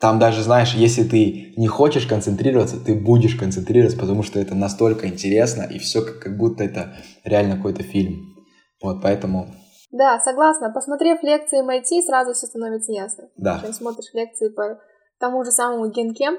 там 0.00 0.18
даже, 0.18 0.42
знаешь, 0.42 0.74
если 0.74 1.02
ты 1.02 1.54
не 1.56 1.66
хочешь 1.66 2.06
концентрироваться, 2.06 2.78
ты 2.78 2.94
будешь 2.94 3.34
концентрироваться, 3.34 3.98
потому 3.98 4.22
что 4.22 4.38
это 4.38 4.54
настолько 4.54 5.08
интересно, 5.08 5.62
и 5.62 5.78
все 5.78 6.02
как, 6.02 6.20
как 6.20 6.36
будто 6.36 6.62
это 6.64 6.94
реально 7.24 7.56
какой-то 7.56 7.82
фильм. 7.82 8.36
Вот 8.82 9.02
поэтому... 9.02 9.48
Да, 9.90 10.20
согласна. 10.20 10.70
Посмотрев 10.72 11.22
лекции 11.22 11.62
MIT, 11.62 12.02
сразу 12.06 12.32
все 12.32 12.46
становится 12.46 12.92
ясно. 12.92 13.24
Да. 13.36 13.60
Если 13.62 13.72
смотришь 13.72 14.12
лекции 14.12 14.48
по 14.48 14.78
тому 15.18 15.44
же 15.44 15.50
самому 15.50 15.90
Генкем, 15.90 16.36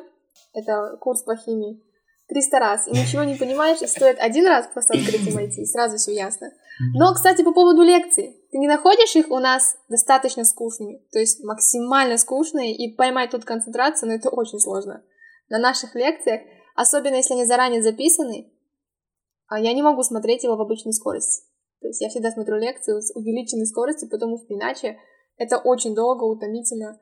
это 0.53 0.97
курс 0.99 1.23
по 1.23 1.35
химии, 1.35 1.81
300 2.27 2.59
раз, 2.59 2.87
и 2.87 2.91
ничего 2.91 3.23
не 3.23 3.35
понимаешь, 3.35 3.81
и 3.81 3.87
стоит 3.87 4.17
один 4.19 4.47
раз 4.47 4.67
просто 4.73 4.93
открыть 4.93 5.27
MIT, 5.27 5.61
и 5.61 5.65
сразу 5.65 5.97
все 5.97 6.13
ясно. 6.13 6.51
Но, 6.93 7.13
кстати, 7.13 7.43
по 7.43 7.53
поводу 7.53 7.83
лекций. 7.83 8.35
Ты 8.51 8.57
не 8.57 8.67
находишь 8.67 9.15
их 9.15 9.29
у 9.29 9.39
нас 9.39 9.77
достаточно 9.89 10.43
скучными, 10.43 11.05
то 11.11 11.19
есть 11.19 11.43
максимально 11.43 12.17
скучные, 12.17 12.75
и 12.75 12.95
поймать 12.95 13.31
тут 13.31 13.45
концентрацию, 13.45 14.09
но 14.09 14.15
это 14.15 14.29
очень 14.29 14.59
сложно. 14.59 15.03
На 15.49 15.59
наших 15.59 15.93
лекциях, 15.93 16.41
особенно 16.75 17.15
если 17.15 17.33
они 17.33 17.45
заранее 17.45 17.83
записаны, 17.83 18.51
а 19.47 19.59
я 19.59 19.73
не 19.73 19.83
могу 19.83 20.01
смотреть 20.01 20.43
его 20.43 20.55
в 20.55 20.61
обычной 20.61 20.93
скорости. 20.93 21.43
То 21.81 21.87
есть 21.87 22.01
я 22.01 22.09
всегда 22.09 22.31
смотрю 22.31 22.57
лекции 22.57 22.99
с 22.99 23.13
увеличенной 23.13 23.67
скоростью, 23.67 24.09
потому 24.09 24.37
что 24.37 24.53
иначе 24.53 24.97
это 25.37 25.57
очень 25.57 25.93
долго, 25.93 26.23
утомительно 26.23 26.99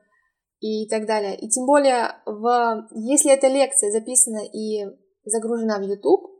и 0.64 0.88
так 0.88 1.04
далее. 1.06 1.38
И 1.38 1.50
тем 1.50 1.66
более, 1.66 2.16
в... 2.24 2.88
если 2.94 3.30
эта 3.30 3.48
лекция 3.48 3.92
записана 3.92 4.42
и 4.46 4.86
загружена 5.24 5.78
в 5.78 5.82
YouTube, 5.82 6.30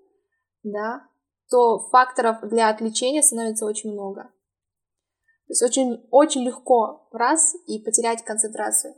да, 0.63 1.07
то 1.51 1.91
факторов 1.91 2.39
для 2.49 2.71
отвлечения 2.71 3.21
становится 3.21 3.67
очень 3.67 3.93
много. 3.93 4.23
То 4.23 5.51
есть 5.51 5.63
очень, 5.63 6.09
очень 6.11 6.43
легко 6.43 7.07
раз 7.13 7.55
и 7.67 7.79
потерять 7.81 8.25
концентрацию. 8.25 8.95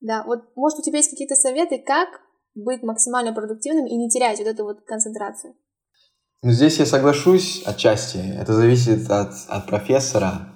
Да, 0.00 0.22
вот 0.24 0.54
может 0.54 0.78
у 0.78 0.82
тебя 0.82 0.98
есть 0.98 1.10
какие-то 1.10 1.34
советы, 1.34 1.78
как 1.78 2.08
быть 2.54 2.84
максимально 2.84 3.32
продуктивным 3.32 3.86
и 3.86 3.96
не 3.96 4.08
терять 4.08 4.38
вот 4.38 4.46
эту 4.46 4.62
вот 4.62 4.84
концентрацию? 4.84 5.56
Ну, 6.42 6.50
здесь 6.52 6.78
я 6.78 6.86
соглашусь 6.86 7.64
отчасти. 7.66 8.18
Это 8.38 8.52
зависит 8.52 9.10
от, 9.10 9.32
от 9.48 9.66
профессора. 9.66 10.48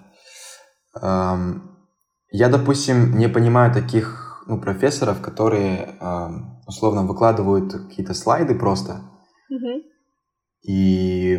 Эм, 1.02 1.75
я, 2.30 2.48
допустим, 2.48 3.18
не 3.18 3.28
понимаю 3.28 3.72
таких 3.72 4.44
ну, 4.46 4.60
профессоров, 4.60 5.20
которые 5.20 5.96
эм, 6.00 6.60
условно 6.66 7.04
выкладывают 7.04 7.72
какие-то 7.72 8.14
слайды 8.14 8.54
просто. 8.54 9.02
Mm-hmm. 9.50 9.82
И, 10.62 11.34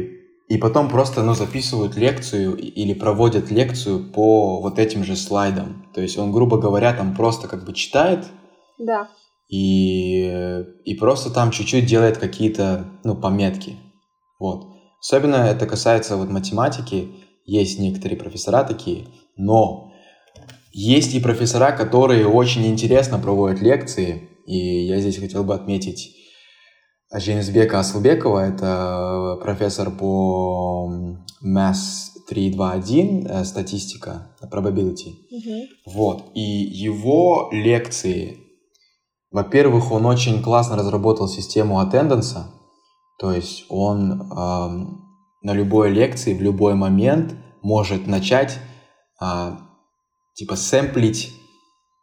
и 0.47 0.57
потом 0.57 0.89
просто 0.89 1.23
ну, 1.23 1.33
записывают 1.33 1.95
лекцию 1.95 2.55
или 2.55 2.93
проводят 2.93 3.51
лекцию 3.51 4.11
по 4.11 4.61
вот 4.61 4.79
этим 4.79 5.03
же 5.03 5.15
слайдам. 5.15 5.85
То 5.93 6.01
есть 6.01 6.17
он, 6.17 6.31
грубо 6.31 6.57
говоря, 6.57 6.93
там 6.93 7.15
просто 7.15 7.47
как 7.47 7.65
бы 7.65 7.73
читает. 7.73 8.25
Да. 8.77 9.09
И, 9.49 10.63
и 10.85 10.95
просто 10.95 11.29
там 11.33 11.51
чуть-чуть 11.51 11.85
делает 11.85 12.17
какие-то 12.17 12.85
ну, 13.03 13.15
пометки. 13.15 13.77
Вот. 14.39 14.67
Особенно 14.99 15.35
это 15.35 15.65
касается 15.65 16.17
вот 16.17 16.29
математики. 16.29 17.11
Есть 17.45 17.79
некоторые 17.79 18.17
профессора 18.17 18.63
такие, 18.63 19.07
но 19.37 19.86
есть 20.79 21.15
и 21.15 21.19
профессора, 21.19 21.71
которые 21.71 22.27
очень 22.27 22.67
интересно 22.67 23.17
проводят 23.17 23.61
лекции. 23.61 24.29
И 24.45 24.85
я 24.85 24.99
здесь 24.99 25.17
хотел 25.17 25.43
бы 25.43 25.55
отметить 25.55 26.15
Женисбека 27.11 27.79
Асылбекова. 27.79 28.47
Это 28.47 29.39
профессор 29.41 29.89
по 29.89 30.87
Mass 31.43 32.11
321, 32.29 33.25
э, 33.25 33.43
статистика, 33.43 34.35
probability. 34.51 35.15
Угу. 35.31 35.93
Вот. 35.95 36.25
И 36.35 36.41
его 36.41 37.49
лекции, 37.51 38.37
во-первых, 39.31 39.91
он 39.91 40.05
очень 40.05 40.43
классно 40.43 40.75
разработал 40.75 41.27
систему 41.27 41.79
аттенденса, 41.79 42.51
то 43.19 43.31
есть 43.31 43.65
он 43.69 44.21
э, 44.21 44.25
на 45.41 45.53
любой 45.53 45.89
лекции 45.89 46.35
в 46.35 46.41
любой 46.43 46.75
момент 46.75 47.33
может 47.63 48.05
начать 48.05 48.59
э, 49.19 49.57
типа 50.37 50.55
сэмплить 50.55 51.33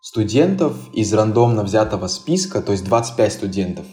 студентов 0.02 0.74
из 0.92 1.14
рандомно 1.14 1.62
взятого 1.62 2.08
списка, 2.08 2.60
то 2.60 2.72
есть 2.72 2.84
25 2.84 3.32
студентов. 3.32 3.86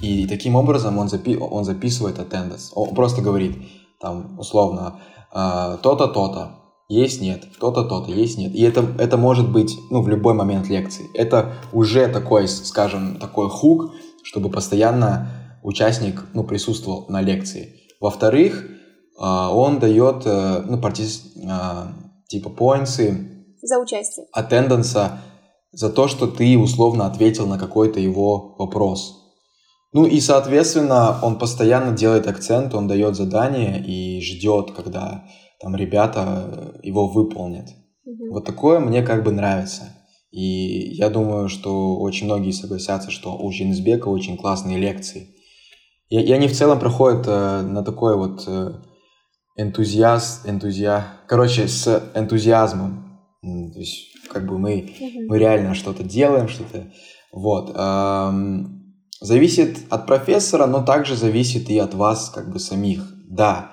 И 0.00 0.26
таким 0.26 0.56
образом 0.56 0.98
он, 0.98 1.06
запи- 1.06 1.38
он 1.38 1.64
записывает 1.64 2.18
attendance. 2.18 2.70
Он 2.74 2.94
просто 2.94 3.22
говорит, 3.22 3.56
там, 4.00 4.38
условно, 4.38 5.00
э, 5.32 5.78
то-то, 5.82 6.08
то-то, 6.08 6.58
есть, 6.88 7.20
нет, 7.20 7.44
то-то, 7.60 7.84
то-то, 7.84 8.10
есть, 8.10 8.36
нет. 8.38 8.54
И 8.54 8.62
это, 8.62 8.84
это 8.98 9.16
может 9.16 9.50
быть, 9.50 9.76
ну, 9.90 10.02
в 10.02 10.08
любой 10.08 10.34
момент 10.34 10.68
лекции. 10.68 11.06
Это 11.14 11.54
уже 11.72 12.08
такой, 12.08 12.48
скажем, 12.48 13.16
такой 13.16 13.48
хук, 13.48 13.92
чтобы 14.22 14.50
постоянно 14.50 15.60
участник 15.62 16.24
ну, 16.34 16.44
присутствовал 16.44 17.06
на 17.08 17.20
лекции. 17.20 17.74
Во-вторых, 18.00 18.66
а, 19.18 19.54
он 19.54 19.78
дает 19.78 20.22
э, 20.24 20.62
ну, 20.66 20.80
партиз, 20.80 21.32
а, 21.48 21.92
типа 22.28 22.50
поинты 22.50 23.37
за 23.62 23.78
участие. 23.78 24.26
Аттенденса 24.32 25.20
за 25.72 25.90
то, 25.90 26.08
что 26.08 26.26
ты 26.26 26.58
условно 26.58 27.06
ответил 27.06 27.46
на 27.46 27.58
какой-то 27.58 28.00
его 28.00 28.56
вопрос. 28.58 29.18
Ну 29.92 30.04
и, 30.04 30.20
соответственно, 30.20 31.18
он 31.22 31.38
постоянно 31.38 31.96
делает 31.96 32.26
акцент, 32.26 32.74
он 32.74 32.88
дает 32.88 33.16
задание 33.16 33.82
и 33.82 34.20
ждет, 34.20 34.72
когда 34.72 35.24
там 35.60 35.74
ребята 35.76 36.78
его 36.82 37.08
выполнят. 37.08 37.68
Угу. 38.04 38.32
Вот 38.32 38.44
такое 38.44 38.80
мне 38.80 39.02
как 39.02 39.24
бы 39.24 39.32
нравится. 39.32 39.94
И 40.30 40.94
я 40.94 41.08
думаю, 41.08 41.48
что 41.48 41.96
очень 41.98 42.26
многие 42.26 42.50
согласятся, 42.50 43.10
что 43.10 43.36
у 43.36 43.50
Женсбека 43.50 44.08
очень 44.08 44.36
классные 44.36 44.78
лекции. 44.78 45.34
И, 46.10 46.20
и 46.20 46.32
они 46.32 46.48
в 46.48 46.56
целом 46.56 46.78
проходят 46.78 47.26
э, 47.26 47.62
на 47.62 47.82
такой 47.82 48.16
вот 48.16 48.44
э, 48.46 48.74
энтузиаст, 49.56 50.46
энтузиа... 50.46 51.04
Короче, 51.26 51.66
с 51.66 52.10
энтузиазмом. 52.14 53.07
То 53.42 53.78
есть, 53.78 54.12
как 54.30 54.46
бы 54.46 54.58
мы, 54.58 54.80
mm-hmm. 54.80 55.26
мы 55.28 55.38
реально 55.38 55.74
что-то 55.74 56.02
делаем, 56.02 56.48
что-то... 56.48 56.92
Вот. 57.32 57.74
Зависит 59.20 59.78
от 59.90 60.06
профессора, 60.06 60.66
но 60.66 60.82
также 60.84 61.16
зависит 61.16 61.68
и 61.70 61.78
от 61.78 61.94
вас, 61.94 62.30
как 62.30 62.52
бы 62.52 62.58
самих. 62.58 63.12
Да, 63.28 63.72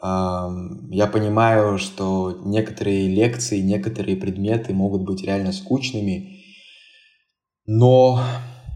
я 0.00 1.10
понимаю, 1.12 1.78
что 1.78 2.40
некоторые 2.44 3.08
лекции, 3.08 3.58
некоторые 3.60 4.16
предметы 4.16 4.72
могут 4.72 5.02
быть 5.02 5.24
реально 5.24 5.52
скучными, 5.52 6.44
но 7.66 8.22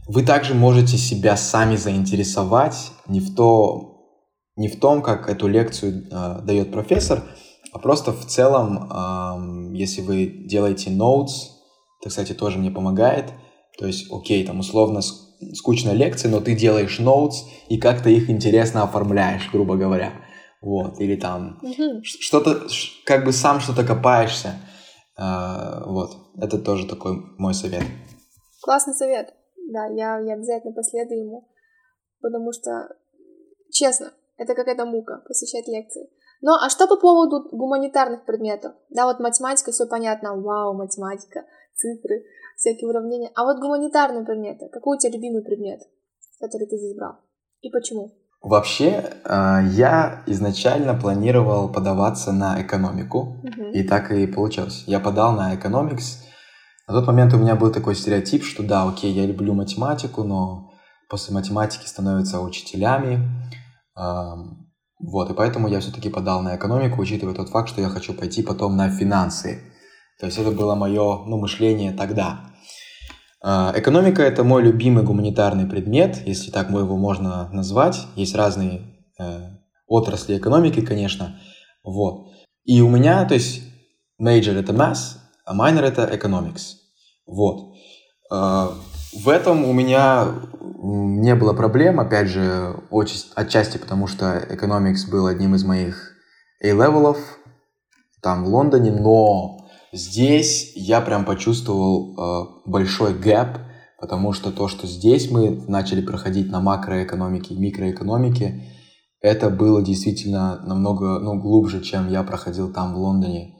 вы 0.08 0.24
также 0.24 0.54
можете 0.54 0.98
себя 0.98 1.36
сами 1.36 1.76
заинтересовать 1.76 2.90
не 3.06 3.20
в, 3.20 3.34
то, 3.34 4.04
не 4.56 4.68
в 4.68 4.80
том, 4.80 5.00
как 5.00 5.30
эту 5.30 5.46
лекцию 5.46 6.08
э, 6.10 6.40
дает 6.42 6.72
профессор, 6.72 7.22
а 7.72 7.78
просто 7.78 8.12
в 8.12 8.26
целом, 8.26 9.72
если 9.72 10.02
вы 10.02 10.26
делаете 10.26 10.90
notes, 10.90 11.48
это, 12.00 12.10
кстати, 12.10 12.32
тоже 12.32 12.58
мне 12.58 12.70
помогает. 12.70 13.32
То 13.78 13.86
есть, 13.86 14.12
окей, 14.12 14.44
там 14.46 14.60
условно 14.60 15.00
скучная 15.54 15.94
лекция, 15.94 16.30
но 16.30 16.40
ты 16.40 16.54
делаешь 16.54 17.00
notes 17.00 17.48
и 17.68 17.78
как-то 17.78 18.10
их 18.10 18.28
интересно 18.28 18.82
оформляешь, 18.82 19.50
грубо 19.52 19.76
говоря. 19.76 20.12
Вот, 20.60 21.00
или 21.00 21.16
там 21.16 21.58
угу. 21.62 22.02
что-то, 22.04 22.68
как 23.04 23.24
бы 23.24 23.32
сам 23.32 23.60
что-то 23.60 23.84
копаешься. 23.84 24.54
Э, 25.18 25.82
вот, 25.86 26.10
это 26.36 26.58
тоже 26.58 26.86
такой 26.86 27.16
мой 27.38 27.54
совет. 27.54 27.82
Классный 28.62 28.94
совет. 28.94 29.34
Да, 29.72 29.86
я, 29.86 30.20
я 30.20 30.34
обязательно 30.34 30.72
последую 30.72 31.20
ему, 31.20 31.48
потому 32.20 32.52
что, 32.52 32.88
честно, 33.72 34.12
Это 34.36 34.54
какая-то 34.54 34.86
мука 34.86 35.22
посещать 35.26 35.68
лекции. 35.68 36.08
Ну, 36.42 36.52
а 36.60 36.68
что 36.68 36.88
по 36.88 36.96
поводу 36.96 37.48
гуманитарных 37.52 38.24
предметов? 38.24 38.72
Да, 38.90 39.06
вот 39.06 39.20
математика, 39.20 39.70
все 39.70 39.86
понятно, 39.86 40.34
вау, 40.36 40.74
математика, 40.74 41.44
цифры, 41.74 42.24
всякие 42.56 42.88
уравнения. 42.90 43.30
А 43.36 43.44
вот 43.44 43.60
гуманитарные 43.60 44.24
предметы, 44.24 44.68
какой 44.72 44.96
у 44.96 45.00
тебя 45.00 45.12
любимый 45.12 45.42
предмет, 45.42 45.80
который 46.40 46.66
ты 46.66 46.76
здесь 46.76 46.96
брал? 46.96 47.12
И 47.60 47.70
почему? 47.70 48.10
Вообще, 48.42 49.04
э, 49.24 49.60
я 49.70 50.24
изначально 50.26 50.94
планировал 50.94 51.72
подаваться 51.72 52.32
на 52.32 52.60
экономику, 52.60 53.36
Мгм. 53.44 53.70
и 53.70 53.84
так 53.84 54.10
и 54.10 54.26
получилось. 54.26 54.82
Я 54.88 54.98
подал 54.98 55.32
на 55.32 55.54
экономикс. 55.54 56.24
На 56.88 56.94
тот 56.94 57.06
момент 57.06 57.32
у 57.34 57.38
меня 57.38 57.54
был 57.54 57.70
такой 57.72 57.94
стереотип, 57.94 58.42
что 58.42 58.64
да, 58.64 58.88
окей, 58.88 59.12
я 59.12 59.24
люблю 59.26 59.54
математику, 59.54 60.24
но 60.24 60.72
после 61.08 61.32
математики 61.32 61.86
становятся 61.86 62.40
учителями. 62.40 63.20
Вот, 65.02 65.30
и 65.30 65.34
поэтому 65.34 65.68
я 65.68 65.80
все-таки 65.80 66.08
подал 66.08 66.42
на 66.42 66.56
экономику, 66.56 67.02
учитывая 67.02 67.34
тот 67.34 67.48
факт, 67.48 67.68
что 67.68 67.80
я 67.80 67.88
хочу 67.88 68.14
пойти 68.14 68.42
потом 68.42 68.76
на 68.76 68.88
финансы. 68.88 69.60
То 70.20 70.26
есть 70.26 70.38
это 70.38 70.52
было 70.52 70.76
мое 70.76 71.24
ну, 71.26 71.38
мышление 71.38 71.92
тогда. 71.92 72.52
А, 73.42 73.72
Экономика– 73.74 74.22
это 74.24 74.44
мой 74.44 74.62
любимый 74.62 75.02
гуманитарный 75.02 75.66
предмет, 75.66 76.22
если 76.24 76.52
так 76.52 76.70
его 76.70 76.96
можно 76.96 77.50
назвать. 77.52 78.06
Есть 78.14 78.36
разные 78.36 78.82
э, 79.18 79.50
отрасли 79.88 80.38
экономики, 80.38 80.80
конечно. 80.80 81.40
Вот. 81.82 82.28
И 82.64 82.80
у 82.80 82.88
меня, 82.88 83.24
то 83.24 83.34
есть, 83.34 83.62
major– 84.20 84.54
это 84.60 84.72
math, 84.72 85.18
а 85.44 85.56
minor– 85.56 85.82
это 85.82 86.04
economics. 86.04 86.76
Вот. 87.26 87.74
В 89.12 89.28
этом 89.28 89.64
у 89.64 89.72
меня 89.72 90.28
не 90.82 91.34
было 91.34 91.52
проблем, 91.52 92.00
опять 92.00 92.28
же, 92.28 92.74
отчасти, 93.34 93.76
потому, 93.76 94.06
что 94.06 94.38
economics 94.38 95.08
был 95.10 95.26
одним 95.26 95.54
из 95.54 95.64
моих 95.64 96.12
A-level 96.62 97.06
ов 97.06 97.18
там 98.22 98.44
в 98.44 98.48
Лондоне, 98.48 98.90
но 98.92 99.68
здесь 99.92 100.72
я 100.76 101.00
прям 101.00 101.24
почувствовал 101.24 102.14
э, 102.16 102.70
большой 102.70 103.14
gap, 103.14 103.58
потому 104.00 104.32
что 104.32 104.50
то, 104.50 104.68
что 104.68 104.86
здесь 104.86 105.30
мы 105.30 105.62
начали 105.68 106.00
проходить 106.00 106.50
на 106.50 106.60
макроэкономике 106.60 107.54
и 107.54 107.58
микроэкономике, 107.58 108.62
это 109.20 109.50
было 109.50 109.82
действительно 109.82 110.60
намного 110.64 111.18
ну, 111.18 111.38
глубже, 111.38 111.82
чем 111.82 112.08
я 112.08 112.22
проходил 112.22 112.72
там 112.72 112.94
в 112.94 112.98
Лондоне. 112.98 113.56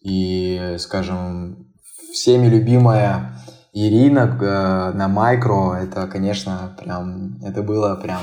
И, 0.00 0.76
скажем, 0.78 1.72
всеми 2.12 2.46
любимая 2.46 3.36
Ирина 3.78 4.38
э, 4.40 4.96
на 4.96 5.06
майкро, 5.06 5.74
это, 5.74 6.06
конечно, 6.06 6.74
прям, 6.82 7.38
это 7.44 7.62
было 7.62 7.94
прям 7.96 8.22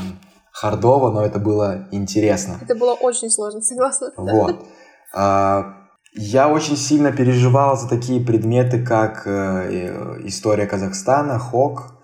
хардово, 0.52 1.12
но 1.12 1.24
это 1.24 1.38
было 1.38 1.88
интересно. 1.92 2.58
Это 2.60 2.74
было 2.74 2.94
очень 2.94 3.30
сложно, 3.30 3.62
согласна. 3.62 4.10
Вот. 4.18 4.66
А, 5.14 5.76
Я 6.16 6.50
очень 6.50 6.76
сильно 6.76 7.12
переживал 7.12 7.78
за 7.78 7.88
такие 7.88 8.20
предметы, 8.20 8.84
как 8.84 9.28
э, 9.28 9.30
э, 9.32 10.22
история 10.26 10.66
Казахстана, 10.66 11.38
ХОК, 11.38 12.02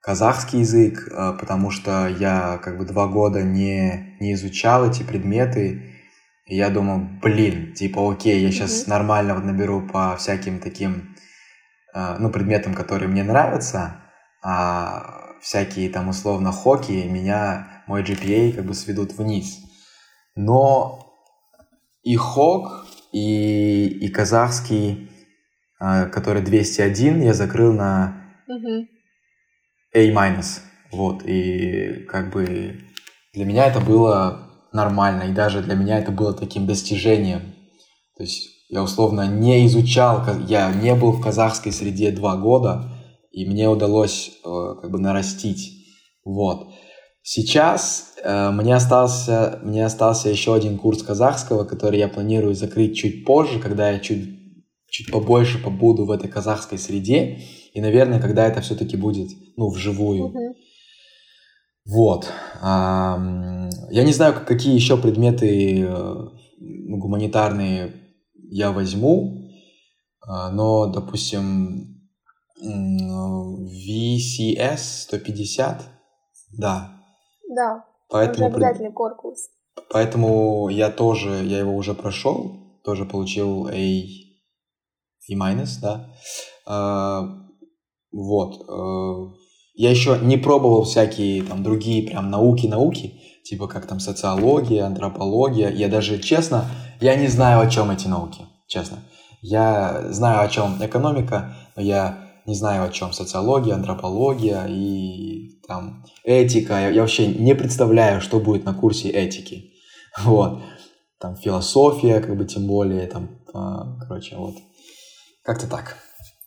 казахский 0.00 0.60
язык, 0.60 1.08
потому 1.38 1.70
что 1.70 2.08
я 2.08 2.58
как 2.64 2.78
бы 2.78 2.84
два 2.84 3.06
года 3.06 3.42
не, 3.42 4.16
не 4.18 4.32
изучал 4.32 4.84
эти 4.90 5.04
предметы. 5.04 5.82
И 6.46 6.56
я 6.56 6.70
думал, 6.70 7.02
блин, 7.22 7.74
типа, 7.74 8.10
окей, 8.10 8.40
я 8.40 8.50
сейчас 8.50 8.82
Мгм. 8.82 8.90
нормально 8.90 9.34
вот 9.36 9.44
наберу 9.44 9.82
по 9.82 10.16
всяким 10.16 10.58
таким, 10.58 11.11
ну, 11.94 12.30
предметам, 12.30 12.74
которые 12.74 13.08
мне 13.08 13.22
нравятся, 13.22 14.02
а 14.42 15.36
всякие 15.40 15.90
там 15.90 16.08
условно 16.08 16.52
хоки 16.52 17.06
меня, 17.06 17.82
мой 17.86 18.02
GPA 18.02 18.52
как 18.52 18.64
бы 18.64 18.74
сведут 18.74 19.12
вниз. 19.12 19.58
Но 20.34 21.12
и 22.02 22.16
хок, 22.16 22.86
и, 23.12 23.86
и 23.86 24.08
казахский, 24.08 25.10
э, 25.80 26.06
который 26.06 26.42
201, 26.42 27.22
я 27.22 27.34
закрыл 27.34 27.72
на 27.72 28.18
Мгм. 28.46 28.88
A-. 29.94 30.42
Вот, 30.90 31.22
и 31.24 32.04
как 32.08 32.32
бы 32.32 32.80
для 33.32 33.44
меня 33.44 33.66
это 33.66 33.80
было 33.80 34.50
нормально, 34.72 35.24
и 35.24 35.32
даже 35.32 35.62
для 35.62 35.74
меня 35.74 35.98
это 35.98 36.12
было 36.12 36.34
таким 36.34 36.66
достижением. 36.66 37.54
То 38.16 38.24
есть 38.24 38.51
я 38.72 38.82
условно 38.82 39.28
не 39.28 39.66
изучал, 39.66 40.24
я 40.48 40.72
не 40.72 40.94
был 40.94 41.12
в 41.12 41.20
казахской 41.20 41.72
среде 41.72 42.10
два 42.10 42.38
года, 42.38 42.88
и 43.30 43.44
мне 43.44 43.68
удалось 43.68 44.32
э, 44.42 44.74
как 44.80 44.90
бы 44.90 44.98
нарастить. 44.98 45.84
Вот. 46.24 46.68
Сейчас 47.22 48.14
э, 48.24 48.50
мне, 48.50 48.74
остался, 48.74 49.60
мне 49.62 49.84
остался 49.84 50.30
еще 50.30 50.54
один 50.54 50.78
курс 50.78 51.02
казахского, 51.02 51.64
который 51.64 51.98
я 51.98 52.08
планирую 52.08 52.54
закрыть 52.54 52.96
чуть 52.96 53.26
позже, 53.26 53.60
когда 53.60 53.90
я 53.90 53.98
чуть, 53.98 54.26
чуть 54.88 55.12
побольше 55.12 55.62
побуду 55.62 56.06
в 56.06 56.10
этой 56.10 56.30
казахской 56.30 56.78
среде. 56.78 57.40
И, 57.74 57.80
наверное, 57.82 58.20
когда 58.22 58.46
это 58.46 58.62
все-таки 58.62 58.96
будет, 58.96 59.28
ну, 59.58 59.68
вживую. 59.68 60.32
Вот. 61.84 62.26
Я 62.62 63.68
не 63.90 64.12
знаю, 64.12 64.34
какие 64.46 64.74
еще 64.74 64.96
предметы 64.96 65.82
э, 65.82 66.14
гуманитарные 66.58 68.01
я 68.54 68.70
возьму, 68.70 69.48
а, 70.20 70.50
но, 70.50 70.86
допустим, 70.86 72.02
VCS 72.60 74.76
150, 75.08 75.88
да. 76.58 77.00
Да, 77.48 77.76
это 77.76 77.84
Поэтому, 78.08 78.50
пред- 78.50 78.62
обязательный 78.64 78.92
корпус. 78.92 79.48
поэтому 79.90 80.68
я 80.68 80.90
тоже, 80.90 81.42
я 81.44 81.58
его 81.60 81.74
уже 81.74 81.94
прошел, 81.94 82.78
тоже 82.84 83.06
получил 83.06 83.68
A, 83.68 83.72
A-, 83.72 84.06
да. 85.80 86.14
А, 86.66 87.22
Вот. 88.12 88.68
э, 88.68 89.32
Я 89.74 89.90
еще 89.90 90.18
не 90.22 90.36
пробовал 90.36 90.82
всякие 90.84 91.42
там 91.44 91.62
другие 91.62 92.06
прям 92.06 92.28
науки-науки, 92.30 93.14
типа 93.44 93.66
как 93.68 93.86
там 93.86 94.00
социология, 94.00 94.84
антропология. 94.84 95.70
Я 95.70 95.88
даже, 95.88 96.18
честно, 96.18 96.66
я 97.02 97.16
не 97.16 97.26
знаю, 97.28 97.60
о 97.60 97.66
чем 97.66 97.90
эти 97.90 98.06
науки, 98.06 98.46
честно. 98.68 98.98
Я 99.40 100.06
знаю, 100.10 100.42
о 100.42 100.48
чем 100.48 100.76
экономика, 100.80 101.54
но 101.74 101.82
я 101.82 102.18
не 102.46 102.54
знаю, 102.54 102.84
о 102.84 102.90
чем 102.90 103.12
социология, 103.12 103.74
антропология 103.74 104.66
и 104.68 105.60
там 105.66 106.04
этика. 106.22 106.74
Я, 106.74 106.90
я 106.90 107.00
вообще 107.00 107.26
не 107.26 107.54
представляю, 107.54 108.20
что 108.20 108.38
будет 108.38 108.64
на 108.64 108.74
курсе 108.74 109.08
этики. 109.10 109.68
Вот. 110.24 110.60
Там 111.18 111.36
философия, 111.36 112.20
как 112.20 112.36
бы 112.36 112.44
тем 112.44 112.66
более, 112.66 113.06
там, 113.06 113.30
а, 113.54 113.98
короче, 114.06 114.36
вот. 114.36 114.54
Как-то 115.42 115.66
так. 115.68 115.96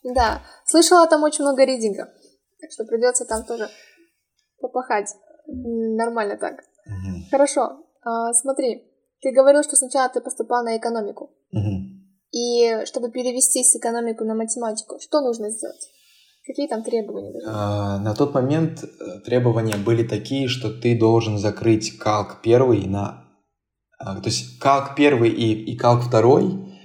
Да, 0.04 0.42
слышала, 0.66 1.08
там 1.08 1.24
очень 1.24 1.44
много 1.44 1.66
ридинга, 1.66 2.06
так 2.62 2.72
что 2.72 2.86
придется 2.86 3.26
там 3.26 3.44
тоже 3.44 3.70
попахать. 4.60 5.10
Нормально 5.48 6.38
так. 6.38 6.60
Мгм. 6.86 7.26
Хорошо, 7.32 7.86
а, 8.04 8.34
смотри, 8.34 8.84
ты 9.22 9.32
говорил, 9.32 9.64
что 9.64 9.76
сначала 9.76 10.10
ты 10.10 10.22
поступал 10.22 10.64
на 10.64 10.78
экономику. 10.78 11.32
Мгм. 11.52 12.06
И 12.32 12.86
чтобы 12.86 13.12
перевести 13.12 13.64
с 13.64 13.76
экономику 13.76 14.26
на 14.26 14.36
математику, 14.36 15.00
что 15.00 15.22
нужно 15.22 15.50
сделать? 15.50 15.90
Какие 16.46 16.68
там 16.68 16.84
требования? 16.84 17.42
А, 17.48 17.98
На 18.00 18.14
тот 18.14 18.34
момент 18.34 18.84
э, 18.84 19.20
требования 19.26 19.78
были 19.78 20.04
такие, 20.04 20.48
что 20.48 20.70
ты 20.70 20.98
должен 20.98 21.38
закрыть 21.38 21.98
калк 21.98 22.42
первый 22.44 22.86
на... 22.86 23.26
а, 23.98 24.20
То 24.22 24.30
есть 24.30 24.60
калк 24.60 24.96
первый 24.96 25.32
и, 25.32 25.54
и 25.54 25.76
калк 25.78 26.04
второй 26.04 26.76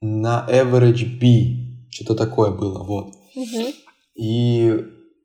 на 0.00 0.46
average 0.48 1.18
B. 1.18 1.88
Что-то 1.90 2.14
такое 2.14 2.52
было, 2.52 2.84
вот. 2.84 3.14
Мгм. 3.34 3.72
И 4.14 4.76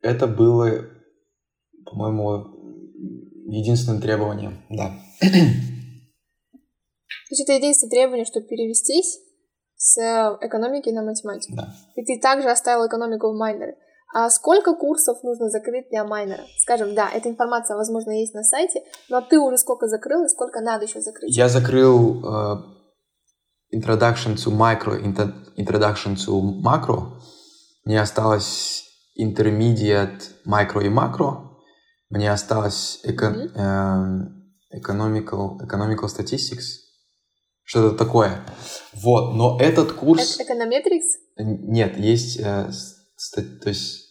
это 0.02 0.26
было, 0.26 0.86
по-моему, 1.84 2.46
единственным 3.48 4.00
требованием, 4.00 4.64
да. 4.70 4.92
То 7.28 7.34
есть 7.34 7.42
это 7.42 7.52
единственное 7.52 7.90
требование, 7.90 8.24
чтобы 8.24 8.46
перевестись 8.46 9.20
с 9.76 9.96
экономики 10.40 10.88
на 10.90 11.02
математику. 11.02 11.56
Да. 11.56 11.68
И 11.94 12.04
ты 12.04 12.18
также 12.20 12.48
оставил 12.50 12.86
экономику 12.86 13.30
в 13.32 13.36
майнере. 13.36 13.76
А 14.14 14.30
сколько 14.30 14.74
курсов 14.74 15.22
нужно 15.22 15.50
закрыть 15.50 15.90
для 15.90 16.04
майнера? 16.04 16.42
Скажем, 16.62 16.94
да, 16.94 17.10
эта 17.10 17.28
информация, 17.28 17.76
возможно, 17.76 18.10
есть 18.12 18.32
на 18.34 18.42
сайте, 18.42 18.80
но 19.10 19.20
ты 19.20 19.38
уже 19.38 19.58
сколько 19.58 19.86
закрыл 19.86 20.24
и 20.24 20.28
сколько 20.28 20.60
надо 20.62 20.86
еще 20.86 21.00
закрыть? 21.02 21.36
Я 21.36 21.48
закрыл 21.50 22.24
э, 22.24 22.56
Introduction 23.76 24.36
to 24.36 24.50
Micro, 24.50 24.98
Introduction 25.58 26.14
to 26.16 26.40
Macro. 26.64 27.18
Мне 27.84 28.00
осталось 28.00 28.84
Intermediate 29.20 30.22
Micro 30.46 30.82
и 30.82 30.88
Macro. 30.88 31.58
Мне 32.08 32.32
осталось 32.32 33.00
эко- 33.04 33.30
Мгм. 33.30 33.52
э, 33.54 34.80
economical, 34.80 35.58
economical 35.60 36.06
Statistics. 36.06 36.87
Что-то 37.68 37.96
такое. 37.96 38.46
Вот, 38.94 39.34
но 39.34 39.58
этот 39.60 39.92
курс... 39.92 40.40
Э- 40.40 40.44
Эконометрикс? 40.44 41.04
Нет, 41.36 41.98
есть, 41.98 42.38
э, 42.40 42.70
ста- 43.14 43.42
то 43.42 43.68
есть 43.68 44.06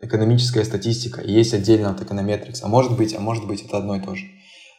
экономическая 0.00 0.62
статистика, 0.62 1.22
есть 1.22 1.54
отдельно 1.54 1.92
от 1.92 2.02
эконометрикс. 2.02 2.62
А 2.62 2.68
может 2.68 2.94
быть, 2.94 3.14
а 3.14 3.20
может 3.20 3.46
быть 3.46 3.62
это 3.62 3.78
одно 3.78 3.96
и 3.96 4.00
то 4.00 4.14
же. 4.14 4.26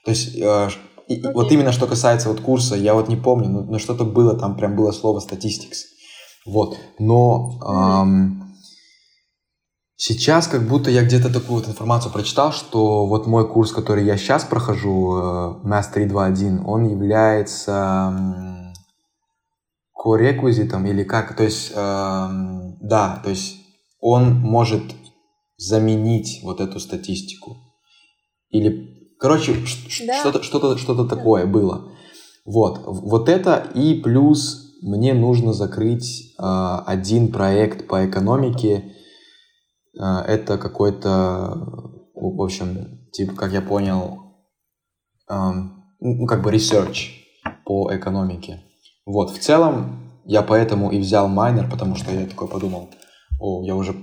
То 0.06 0.12
есть 0.12 0.36
э, 0.36 0.70
и, 1.08 1.20
okay. 1.20 1.34
вот 1.34 1.52
именно 1.52 1.72
что 1.72 1.88
касается 1.88 2.30
вот 2.30 2.42
курса, 2.42 2.76
я 2.76 2.94
вот 2.94 3.10
не 3.10 3.16
помню, 3.16 3.50
но, 3.50 3.64
но 3.64 3.80
что-то 3.80 4.06
было, 4.06 4.38
там 4.38 4.56
прям 4.56 4.76
было 4.76 4.92
слово 4.92 5.20
statistics. 5.20 5.80
Вот. 6.46 6.78
Но 7.00 7.60
эм, 7.68 8.43
сейчас 9.96 10.48
как 10.48 10.68
будто 10.68 10.90
я 10.90 11.04
где-то 11.04 11.32
такую 11.32 11.60
вот 11.60 11.68
информацию 11.68 12.12
прочитал, 12.12 12.52
что 12.52 13.06
вот 13.06 13.28
мой 13.28 13.48
курс, 13.48 13.72
который 13.72 14.06
я 14.06 14.18
сейчас 14.18 14.44
прохожу, 14.44 15.18
э, 15.18 15.68
Mass 15.68 15.92
321, 15.94 16.64
он 16.66 16.88
является 16.90 18.14
э, 18.18 18.74
core 19.96 20.90
или 20.90 21.04
как, 21.04 21.36
то 21.36 21.44
есть, 21.44 21.72
э, 21.72 21.76
да, 21.76 23.22
то 23.24 23.30
есть 23.30 23.58
он 24.00 24.40
может 24.40 24.84
заменить 25.58 26.42
вот 26.44 26.60
эту 26.60 26.80
статистику. 26.80 27.58
Или, 28.50 29.16
короче, 29.20 29.56
да. 30.06 30.20
что-то, 30.20 30.44
что-то, 30.44 30.78
что-то 30.78 31.06
такое 31.06 31.46
было. 31.46 31.92
Вот, 32.46 32.82
вот 32.86 33.30
это 33.30 33.66
и 33.74 33.96
плюс 33.96 34.64
мне 34.84 35.14
нужно 35.14 35.54
закрыть 35.54 36.36
э, 36.38 36.44
один 36.86 37.32
проект 37.32 37.88
по 37.88 38.06
экономике. 38.06 38.94
Э, 40.00 40.22
это 40.28 40.58
какой-то, 40.58 41.10
в 42.14 42.42
общем, 42.42 43.10
типа, 43.12 43.36
как 43.36 43.52
я 43.52 43.62
понял, 43.62 44.20
э, 45.30 45.36
ну, 46.00 46.26
как 46.28 46.42
бы 46.42 46.52
research 46.52 47.10
по 47.66 47.96
экономике. 47.96 48.64
Вот, 49.06 49.32
в 49.32 49.40
целом 49.40 50.22
я 50.26 50.42
поэтому 50.42 50.92
и 50.92 51.00
взял 51.00 51.28
майнер, 51.28 51.70
потому 51.70 51.96
что 51.96 52.12
я 52.12 52.26
такой 52.26 52.48
подумал, 52.48 52.90
о, 53.40 53.64
я 53.66 53.76
уже 53.76 53.94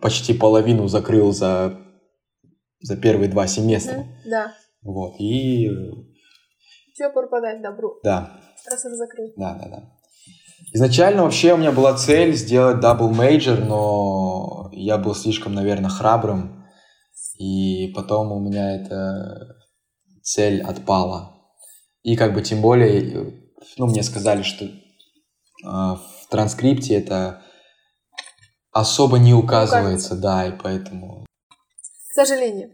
почти 0.00 0.34
половину 0.34 0.88
закрыл 0.88 1.32
за, 1.32 1.78
за 2.80 2.96
первые 2.96 3.30
два 3.30 3.46
семестра. 3.46 3.98
Mm-hmm, 3.98 4.30
да. 4.30 4.52
Вот, 4.82 5.14
и... 5.18 5.68
Чего 6.94 7.12
пропадать 7.12 7.62
добру? 7.62 7.98
Да. 8.04 8.40
Раз 8.70 8.84
уже 8.84 8.96
закрыл. 8.96 9.32
Да, 9.36 9.54
да, 9.54 9.68
да. 9.68 9.99
Изначально 10.72 11.24
вообще 11.24 11.52
у 11.52 11.56
меня 11.56 11.72
была 11.72 11.96
цель 11.96 12.34
сделать 12.34 12.82
double 12.82 13.10
major, 13.10 13.56
но 13.56 14.70
я 14.72 14.98
был 14.98 15.14
слишком, 15.14 15.52
наверное, 15.54 15.90
храбрым, 15.90 16.64
и 17.38 17.92
потом 17.94 18.30
у 18.30 18.38
меня 18.38 18.76
эта 18.76 19.56
цель 20.22 20.62
отпала. 20.62 21.36
И 22.02 22.16
как 22.16 22.34
бы 22.34 22.42
тем 22.42 22.60
более, 22.60 23.32
ну, 23.78 23.86
мне 23.86 24.02
сказали, 24.02 24.42
что 24.42 24.64
э, 24.64 24.70
в 25.64 26.26
транскрипте 26.30 26.94
это 26.94 27.42
особо 28.70 29.18
не 29.18 29.34
указывается, 29.34 30.14
да, 30.14 30.46
и 30.46 30.52
поэтому... 30.52 31.26
К 32.10 32.14
сожалению. 32.14 32.72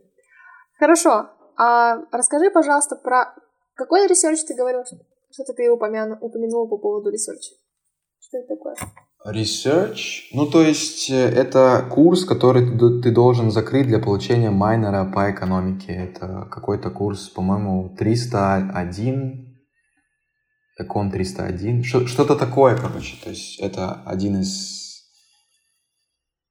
Хорошо. 0.78 1.30
А 1.57 1.97
расскажи, 2.12 2.51
пожалуйста, 2.51 2.97
про 2.97 3.34
какой 3.74 4.07
research 4.07 4.41
ты 4.47 4.55
говорил? 4.55 4.82
Что-то 5.30 5.55
ты 5.55 5.70
упомяну, 5.70 6.18
упомянул 6.20 6.68
по 6.68 6.76
поводу 6.76 7.11
research 7.11 7.46
а. 7.46 7.55
Что 8.29 8.39
это 8.39 8.57
такое? 8.57 8.77
Research, 9.24 10.29
ну 10.33 10.47
то 10.47 10.62
есть 10.62 11.11
э, 11.11 11.14
это 11.14 11.85
курс, 11.91 12.24
который 12.24 12.79
ты 13.03 13.11
должен 13.11 13.51
закрыть 13.51 13.87
для 13.87 13.99
получения 13.99 14.51
minor 14.51 14.95
а 14.95 15.05
по 15.05 15.31
экономике. 15.31 15.93
Это 15.93 16.49
какой-то 16.51 16.91
курс, 16.91 17.29
по-моему, 17.29 17.95
301, 17.97 19.57
Econ 20.79 21.11
301, 21.11 21.83
что-то 21.85 22.37
такое, 22.37 22.77
короче. 22.77 23.16
То 23.22 23.31
есть 23.31 23.59
это 23.61 24.03
один 24.05 24.41
из 24.41 24.87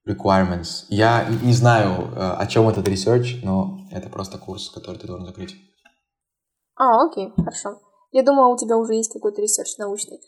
requirements. 0.08 0.86
Я 0.90 1.28
не 1.44 1.54
знаю, 1.54 2.12
э, 2.14 2.36
о 2.40 2.46
чем 2.48 2.68
этот 2.70 2.88
research, 2.88 3.40
но 3.44 3.80
это 3.92 4.10
просто 4.10 4.38
курс, 4.38 4.70
который 4.70 4.98
ты 4.98 5.08
должен 5.08 5.26
закрыть. 5.26 5.56
А, 6.76 7.06
окей, 7.06 7.32
хорошо. 7.36 7.80
Я 8.12 8.24
думала, 8.24 8.54
у 8.54 8.58
тебя 8.58 8.78
уже 8.78 8.94
есть 8.94 9.12
какой-то 9.12 9.42
research 9.42 9.78
научный. 9.78 10.20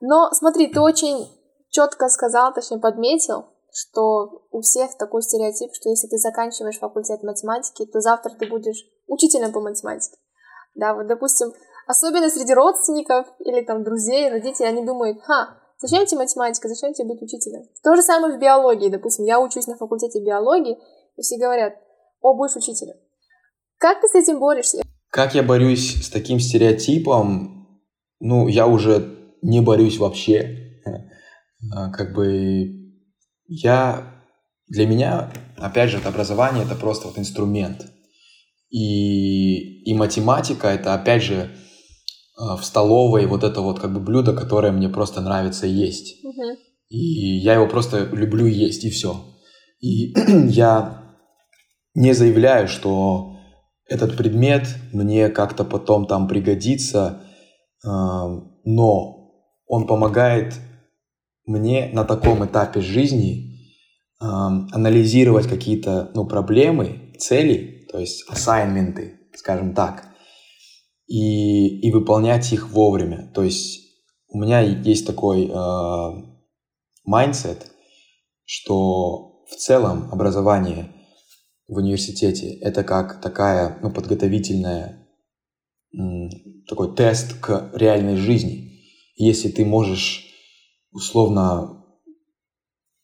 Но 0.00 0.30
смотри, 0.32 0.68
ты 0.68 0.80
очень 0.80 1.28
четко 1.70 2.08
сказал, 2.08 2.52
точнее 2.52 2.78
подметил, 2.78 3.46
что 3.72 4.46
у 4.50 4.60
всех 4.60 4.96
такой 4.96 5.22
стереотип, 5.22 5.74
что 5.74 5.90
если 5.90 6.08
ты 6.08 6.18
заканчиваешь 6.18 6.78
факультет 6.78 7.22
математики, 7.22 7.86
то 7.86 8.00
завтра 8.00 8.32
ты 8.38 8.46
будешь 8.48 8.84
учителем 9.06 9.52
по 9.52 9.60
математике. 9.60 10.16
Да, 10.74 10.94
вот, 10.94 11.06
допустим, 11.06 11.52
особенно 11.86 12.28
среди 12.28 12.54
родственников 12.54 13.26
или 13.40 13.62
там 13.62 13.84
друзей, 13.84 14.30
родителей, 14.30 14.68
они 14.68 14.84
думают, 14.84 15.22
ха, 15.22 15.58
Зачем 15.78 16.06
тебе 16.06 16.20
математика? 16.20 16.68
Зачем 16.68 16.94
тебе 16.94 17.08
быть 17.08 17.22
учителем? 17.22 17.62
То 17.82 17.96
же 17.96 18.02
самое 18.02 18.36
в 18.36 18.40
биологии. 18.40 18.88
Допустим, 18.88 19.26
я 19.26 19.40
учусь 19.40 19.66
на 19.66 19.76
факультете 19.76 20.20
биологии, 20.20 20.78
и 21.16 21.22
все 21.22 21.36
говорят, 21.36 21.74
о, 22.20 22.34
будешь 22.34 22.56
учителем. 22.56 22.94
Как 23.78 24.00
ты 24.00 24.08
с 24.08 24.14
этим 24.14 24.38
борешься? 24.38 24.82
Как 25.10 25.34
я 25.34 25.42
борюсь 25.42 26.02
с 26.02 26.10
таким 26.10 26.40
стереотипом? 26.40 27.82
Ну, 28.20 28.48
я 28.48 28.66
уже 28.66 29.15
не 29.42 29.60
борюсь 29.60 29.98
вообще. 29.98 30.80
А, 31.72 31.90
как 31.90 32.14
бы 32.14 32.92
я... 33.46 34.12
Для 34.68 34.86
меня, 34.86 35.32
опять 35.56 35.90
же, 35.90 35.98
это 35.98 36.08
образование— 36.08 36.64
это 36.66 36.74
просто 36.74 37.06
вот 37.06 37.18
инструмент. 37.18 37.86
И, 38.68 39.84
и 39.84 39.94
математика— 39.94 40.66
это, 40.68 40.92
опять 40.92 41.22
же, 41.22 41.50
а, 42.36 42.56
в 42.56 42.64
столовой 42.64 43.26
вот 43.26 43.44
это 43.44 43.60
вот 43.60 43.78
как 43.78 43.94
бы 43.94 44.00
блюдо, 44.00 44.32
которое 44.34 44.72
мне 44.72 44.88
просто 44.88 45.20
нравится 45.20 45.66
есть. 45.66 46.24
Угу. 46.24 46.58
И 46.88 47.38
я 47.38 47.54
его 47.54 47.68
просто 47.68 48.06
люблю 48.06 48.46
есть, 48.46 48.84
и 48.84 48.90
все. 48.90 49.24
И 49.80 50.14
я 50.48 51.16
не 51.94 52.12
заявляю, 52.12 52.68
что 52.68 53.36
этот 53.88 54.16
предмет 54.16 54.66
мне 54.92 55.28
как-то 55.28 55.64
потом 55.64 56.06
там 56.06 56.28
пригодится, 56.28 57.22
а, 57.84 58.26
но 58.64 59.15
он 59.66 59.86
помогает 59.86 60.54
мне 61.44 61.90
на 61.92 62.04
таком 62.04 62.44
этапе 62.44 62.80
жизни 62.80 63.46
а, 64.18 64.48
анализировать 64.72 65.46
какие-то 65.46 66.10
ну, 66.14 66.26
проблемы, 66.26 67.12
цели, 67.18 67.86
то 67.90 67.98
есть 67.98 68.28
assignment 68.28 69.05
ы, 69.05 69.20
скажем 69.34 69.74
так, 69.74 70.08
и, 71.06 71.80
и 71.80 71.92
выполнять 71.92 72.52
их 72.52 72.70
вовремя. 72.70 73.30
То 73.34 73.42
есть 73.42 73.86
у 74.28 74.38
меня 74.38 74.60
есть 74.60 75.06
такой 75.06 75.50
mindset, 77.04 77.62
э, 77.62 77.68
что 78.44 79.44
в 79.46 79.56
целом 79.56 80.08
образование 80.12 80.92
в 81.68 81.76
университете 81.76 82.54
это 82.60 82.84
как 82.84 83.20
такая 83.20 83.78
ну, 83.82 83.90
подготовительная 83.90 85.06
такой 86.68 86.94
тест 86.94 87.40
к 87.40 87.70
реальной 87.74 88.16
жизни. 88.16 88.65
Если 89.16 89.48
ты 89.48 89.64
можешь 89.64 90.26
условно 90.92 91.84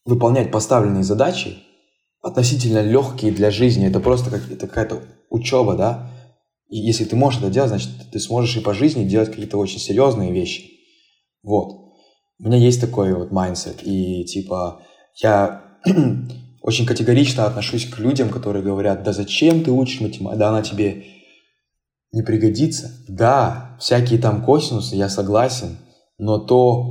выполнять 0.04 0.50
поставленные 0.50 1.04
задачи, 1.04 1.58
относительно 2.20 2.82
легкие 2.82 3.32
для 3.32 3.50
жизни, 3.50 3.86
это 3.86 3.98
просто 3.98 4.30
как, 4.30 4.50
это 4.50 4.66
какая-то 4.68 5.02
учеба, 5.28 5.74
да, 5.74 6.12
и 6.72 6.78
если 6.78 7.04
ты 7.04 7.16
можешь 7.16 7.40
это 7.40 7.50
делать, 7.50 7.68
значит, 7.68 7.90
ты 8.10 8.18
сможешь 8.18 8.56
и 8.56 8.60
по 8.60 8.72
жизни 8.72 9.04
делать 9.04 9.28
какие-то 9.28 9.58
очень 9.58 9.78
серьезные 9.78 10.32
вещи. 10.32 10.70
Вот. 11.42 11.92
У 12.38 12.44
меня 12.44 12.56
есть 12.56 12.80
такой 12.80 13.12
вот 13.12 13.30
mindset. 13.30 13.80
И 13.82 14.24
типа 14.24 14.80
я 15.22 15.64
очень 16.62 16.86
категорично 16.86 17.44
отношусь 17.44 17.84
к 17.84 17.98
людям, 17.98 18.30
которые 18.30 18.64
говорят, 18.64 19.02
да 19.02 19.12
зачем 19.12 19.62
ты 19.62 19.70
учишь 19.70 20.00
математику, 20.00 20.38
да 20.38 20.48
она 20.48 20.62
тебе 20.62 21.04
не 22.10 22.22
пригодится. 22.22 22.90
Да, 23.06 23.76
всякие 23.78 24.18
там 24.18 24.42
косинусы, 24.42 24.96
я 24.96 25.10
согласен, 25.10 25.76
но 26.22 26.38
то, 26.38 26.84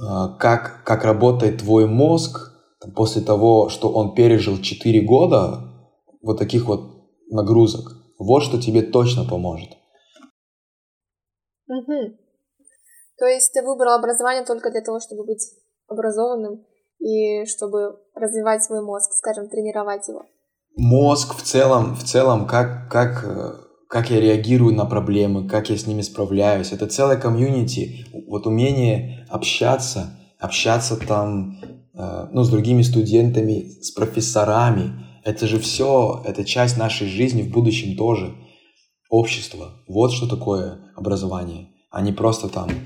а, 0.00 0.28
как, 0.38 0.84
как 0.84 1.04
работает 1.04 1.58
твой 1.58 1.86
мозг 1.86 2.52
после 2.94 3.20
того, 3.20 3.68
что 3.68 3.90
он 3.90 4.14
пережил 4.14 4.58
4 4.58 5.00
года 5.00 5.58
вот 6.22 6.38
таких 6.38 6.66
вот 6.66 6.80
нагрузок, 7.30 7.96
вот 8.16 8.44
что 8.44 8.62
тебе 8.62 8.82
точно 8.82 9.24
поможет. 9.24 9.70
Угу. 11.66 12.16
То 13.18 13.26
есть 13.26 13.52
ты 13.52 13.62
выбрал 13.62 13.94
образование 13.94 14.44
только 14.44 14.70
для 14.70 14.82
того, 14.82 15.00
чтобы 15.00 15.26
быть 15.26 15.44
образованным 15.88 16.64
и 17.00 17.46
чтобы 17.46 17.98
развивать 18.14 18.62
свой 18.62 18.82
мозг, 18.82 19.10
скажем, 19.14 19.48
тренировать 19.48 20.06
его. 20.06 20.22
Мозг 20.76 21.34
в 21.34 21.42
целом, 21.42 21.96
в 21.96 22.04
целом, 22.04 22.46
как, 22.46 22.88
как, 22.88 23.24
э, 23.24 23.69
как 23.90 24.08
я 24.08 24.20
реагирую 24.20 24.72
на 24.72 24.86
проблемы, 24.86 25.48
как 25.48 25.68
я 25.68 25.76
с 25.76 25.84
ними 25.84 26.02
справляюсь. 26.02 26.70
Это 26.70 26.86
целая 26.86 27.16
комьюнити. 27.16 28.06
Вот 28.28 28.46
умение 28.46 29.26
общаться, 29.28 30.16
общаться 30.38 30.96
там, 30.96 31.58
э, 31.94 32.28
ну, 32.30 32.44
с 32.44 32.50
другими 32.50 32.82
студентами, 32.82 33.82
с 33.82 33.90
профессорами, 33.90 34.92
это 35.24 35.48
же 35.48 35.58
все, 35.58 36.22
это 36.24 36.44
часть 36.44 36.78
нашей 36.78 37.08
жизни 37.08 37.42
в 37.42 37.50
будущем 37.50 37.96
тоже. 37.96 38.32
Общество. 39.10 39.72
Вот 39.88 40.12
что 40.12 40.28
такое 40.28 40.92
образование. 40.94 41.70
А 41.90 42.00
не 42.00 42.12
просто 42.12 42.48
там, 42.48 42.70
э, 42.70 42.76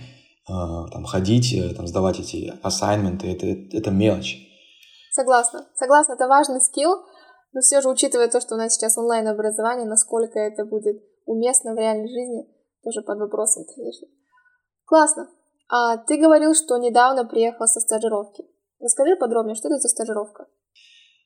там 0.48 1.04
ходить, 1.04 1.52
э, 1.52 1.74
там, 1.74 1.86
сдавать 1.86 2.18
эти 2.18 2.54
ассайнменты. 2.62 3.26
Это, 3.30 3.46
это 3.76 3.90
мелочь. 3.90 4.38
Согласна. 5.12 5.66
Согласна, 5.74 6.14
это 6.14 6.28
важный 6.28 6.62
скилл. 6.62 6.96
Но 7.54 7.60
все 7.60 7.80
же, 7.80 7.88
учитывая 7.88 8.28
то, 8.28 8.40
что 8.40 8.56
у 8.56 8.58
нас 8.58 8.74
сейчас 8.74 8.98
онлайн-образование, 8.98 9.86
насколько 9.86 10.38
это 10.40 10.64
будет 10.64 11.02
уместно 11.24 11.72
в 11.72 11.78
реальной 11.78 12.08
жизни, 12.08 12.46
тоже 12.82 13.00
под 13.00 13.18
вопросом, 13.20 13.64
конечно. 13.74 14.08
Классно. 14.84 15.28
А 15.68 15.96
ты 15.96 16.18
говорил, 16.18 16.54
что 16.54 16.76
недавно 16.76 17.24
приехал 17.24 17.66
со 17.66 17.80
стажировки. 17.80 18.44
Расскажи 18.80 19.16
подробнее, 19.16 19.54
что 19.54 19.68
это 19.68 19.78
за 19.78 19.88
стажировка? 19.88 20.46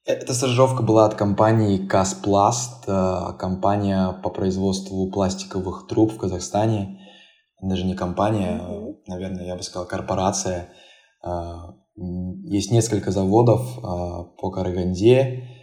Эта 0.05 0.33
стажировка 0.33 0.83
была 0.83 1.07
от 1.07 1.15
компании 1.15 1.87
Каспласт, 1.87 2.85
э, 2.87 3.33
компания 3.39 4.13
по 4.23 4.31
производству 4.31 5.11
пластиковых 5.11 5.87
труб 5.89 6.13
в 6.13 6.19
Казахстане. 6.19 7.01
Даже 7.61 7.85
не 7.85 7.95
компания, 7.95 8.61
mm-hmm. 8.61 8.95
наверное, 9.07 9.47
я 9.47 9.57
бы 9.57 9.63
сказал, 9.63 9.87
корпорация. 9.89 10.73
Э, 11.25 11.29
есть 11.97 12.71
несколько 12.71 13.11
заводов 13.11 13.79
э, 13.79 13.81
по 14.41 14.51
Караганде, 14.51 15.58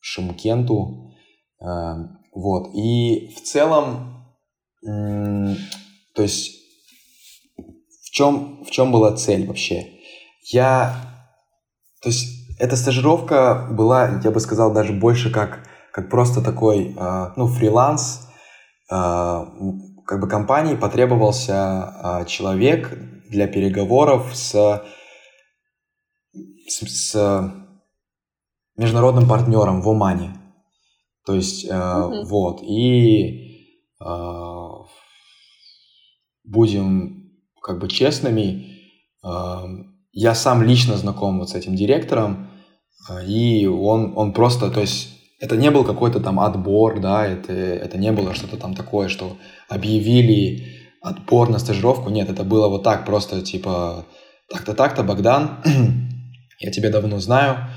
Шимкенту. 0.00 1.12
Вот. 1.60 2.74
И 2.74 3.34
в 3.36 3.42
целом, 3.42 4.24
то 4.82 6.22
есть, 6.22 6.60
в 7.56 8.10
чем, 8.10 8.64
в 8.64 8.70
чем 8.70 8.92
была 8.92 9.16
цель 9.16 9.46
вообще? 9.46 9.86
Я, 10.52 10.96
то 12.02 12.08
есть, 12.08 12.40
эта 12.60 12.76
стажировка 12.76 13.68
была, 13.70 14.20
я 14.22 14.30
бы 14.30 14.38
сказал, 14.38 14.72
даже 14.72 14.92
больше 14.92 15.30
как, 15.30 15.66
как 15.92 16.10
просто 16.10 16.42
такой, 16.42 16.94
э, 16.94 17.32
ну, 17.36 17.46
фриланс. 17.46 18.28
Э, 18.90 19.46
как 20.04 20.20
бы 20.20 20.28
компании 20.28 20.74
потребовался 20.74 21.94
э, 22.22 22.26
человек 22.26 22.92
для 23.30 23.46
переговоров 23.46 24.34
с, 24.34 24.82
с, 26.68 26.80
с 26.86 27.54
международным 28.76 29.28
партнером 29.28 29.82
в 29.82 29.88
Омане. 29.88 30.34
То 31.26 31.34
есть, 31.34 31.64
э, 31.64 31.70
mm-hmm. 31.70 32.24
вот, 32.24 32.62
и 32.62 33.76
э, 34.00 34.68
будем 36.44 37.30
как 37.62 37.78
бы 37.78 37.88
честными, 37.88 38.78
э, 39.22 39.28
я 40.12 40.34
сам 40.34 40.62
лично 40.62 40.96
знаком 40.96 41.38
вот 41.38 41.50
с 41.50 41.54
этим 41.54 41.76
директором, 41.76 42.50
а, 43.08 43.22
и 43.22 43.66
он, 43.66 44.12
он 44.16 44.32
просто, 44.32 44.70
то 44.70 44.80
есть 44.80 45.08
это 45.38 45.56
не 45.56 45.70
был 45.70 45.84
какой-то 45.84 46.20
там 46.20 46.40
отбор, 46.40 47.00
да, 47.00 47.26
это, 47.26 47.52
это 47.52 47.96
не 47.96 48.12
было 48.12 48.34
что-то 48.34 48.56
там 48.56 48.74
такое, 48.74 49.08
что 49.08 49.36
объявили 49.68 50.66
отбор 51.00 51.48
на 51.48 51.58
стажировку. 51.58 52.10
Нет, 52.10 52.28
это 52.28 52.44
было 52.44 52.68
вот 52.68 52.82
так, 52.82 53.06
просто 53.06 53.40
типа 53.40 54.04
так-то, 54.50 54.74
так-то, 54.74 55.02
Богдан, 55.02 55.62
я 56.58 56.70
тебя 56.70 56.90
давно 56.90 57.20
знаю, 57.20 57.68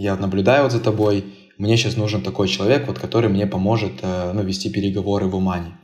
я 0.00 0.16
наблюдаю 0.16 0.62
вот 0.62 0.72
за 0.72 0.80
тобой, 0.80 1.26
мне 1.58 1.76
сейчас 1.76 1.98
нужен 1.98 2.22
такой 2.22 2.48
человек, 2.48 2.88
вот, 2.88 2.98
который 2.98 3.28
мне 3.28 3.46
поможет 3.46 3.92
э, 4.00 4.32
ну, 4.32 4.42
вести 4.42 4.70
переговоры 4.70 5.26
в 5.26 5.36
Умане. 5.36 5.76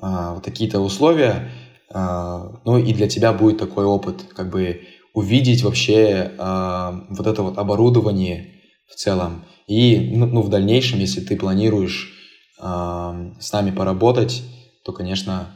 А, 0.00 0.32
вот 0.32 0.44
такие-то 0.44 0.80
условия, 0.80 1.50
а, 1.92 2.58
ну 2.64 2.78
и 2.78 2.94
для 2.94 3.06
тебя 3.06 3.34
будет 3.34 3.58
такой 3.58 3.84
опыт, 3.84 4.24
как 4.34 4.48
бы 4.48 4.80
увидеть 5.12 5.62
вообще 5.62 6.32
э, 6.38 6.92
вот 7.10 7.26
это 7.26 7.42
вот 7.42 7.58
оборудование 7.58 8.62
в 8.88 8.94
целом. 8.94 9.44
И 9.66 10.10
ну, 10.16 10.24
ну, 10.24 10.40
в 10.40 10.48
дальнейшем, 10.48 10.98
если 10.98 11.20
ты 11.20 11.36
планируешь 11.36 12.16
с 12.58 13.52
нами 13.52 13.70
поработать, 13.70 14.42
то, 14.84 14.92
конечно, 14.92 15.48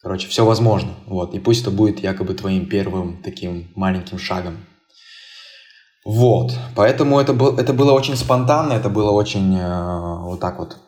короче, 0.00 0.28
все 0.28 0.44
возможно. 0.44 0.90
Вот. 1.06 1.34
И 1.34 1.40
пусть 1.40 1.62
это 1.62 1.72
будет 1.72 1.98
якобы 1.98 2.34
твоим 2.34 2.66
первым 2.66 3.20
таким 3.24 3.72
маленьким 3.74 4.20
шагом. 4.20 4.58
Вот. 6.06 6.52
Поэтому 6.76 7.18
это, 7.18 7.32
был, 7.32 7.58
это 7.58 7.72
было 7.72 7.92
очень 7.92 8.16
спонтанно, 8.16 8.74
это 8.74 8.88
было 8.88 9.10
очень 9.10 9.58
э, 9.58 10.18
вот 10.20 10.38
так 10.38 10.58
вот 10.58 10.78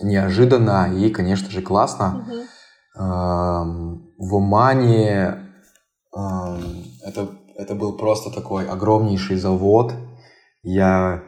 неожиданно 0.00 0.94
и, 0.94 1.10
конечно 1.10 1.50
же, 1.50 1.62
классно. 1.62 2.24
Mm-hmm. 2.28 2.44
Э, 2.96 3.64
в 4.18 4.34
Омане 4.36 5.40
это, 7.02 7.28
это 7.56 7.74
был 7.74 7.96
просто 7.96 8.30
такой 8.30 8.68
огромнейший 8.68 9.36
завод. 9.36 9.92
Я 10.62 11.24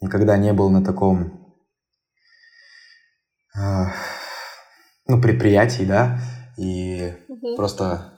никогда 0.00 0.36
не 0.36 0.52
был 0.52 0.70
на 0.70 0.84
таком 0.84 1.42
ну, 5.06 5.20
предприятии, 5.20 5.82
да, 5.82 6.18
и 6.56 7.12
угу. 7.28 7.56
просто 7.56 8.12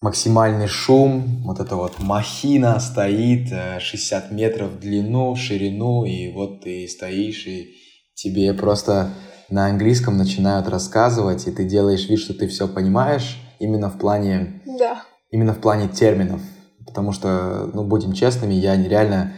максимальный 0.00 0.66
шум, 0.66 1.42
вот 1.44 1.60
эта 1.60 1.76
вот 1.76 1.98
махина 1.98 2.80
стоит 2.80 3.52
60 3.80 4.30
э, 4.30 4.34
метров 4.34 4.70
в 4.72 4.80
длину, 4.80 5.34
в 5.34 5.38
ширину, 5.38 6.04
и 6.04 6.32
вот 6.32 6.62
ты 6.62 6.88
стоишь, 6.88 7.46
и 7.46 7.74
тебе 8.14 8.54
просто 8.54 9.10
на 9.50 9.66
английском 9.66 10.16
начинают 10.16 10.68
рассказывать, 10.68 11.46
и 11.46 11.50
ты 11.50 11.64
делаешь 11.64 12.08
вид, 12.08 12.18
что 12.18 12.32
ты 12.32 12.48
все 12.48 12.66
понимаешь, 12.66 13.38
именно 13.58 13.90
в 13.90 13.98
плане, 13.98 14.62
да. 14.78 15.02
именно 15.30 15.52
в 15.52 15.60
плане 15.60 15.88
терминов. 15.88 16.40
Потому 16.86 17.12
что, 17.12 17.70
ну, 17.74 17.84
будем 17.84 18.14
честными, 18.14 18.54
я 18.54 18.76
реально 18.76 19.34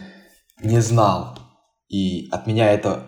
не 0.61 0.79
знал. 0.79 1.37
И 1.89 2.29
от 2.31 2.47
меня 2.47 2.71
это 2.71 3.07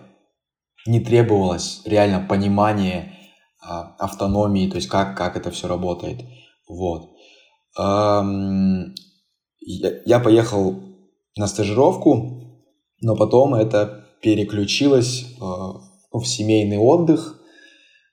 не 0.85 0.99
требовалось 0.99 1.81
реально 1.85 2.19
понимание 2.19 3.13
а, 3.61 3.95
автономии, 3.97 4.69
то 4.69 4.75
есть 4.75 4.89
как, 4.89 5.17
как 5.17 5.37
это 5.37 5.51
все 5.51 5.67
работает. 5.67 6.21
Вот. 6.67 7.14
Я, 9.67 10.19
поехал 10.19 10.75
на 11.35 11.47
стажировку, 11.47 12.63
но 13.01 13.15
потом 13.15 13.55
это 13.55 14.05
переключилось 14.21 15.25
э, 15.39 15.43
в 15.43 16.23
семейный 16.23 16.77
отдых. 16.77 17.41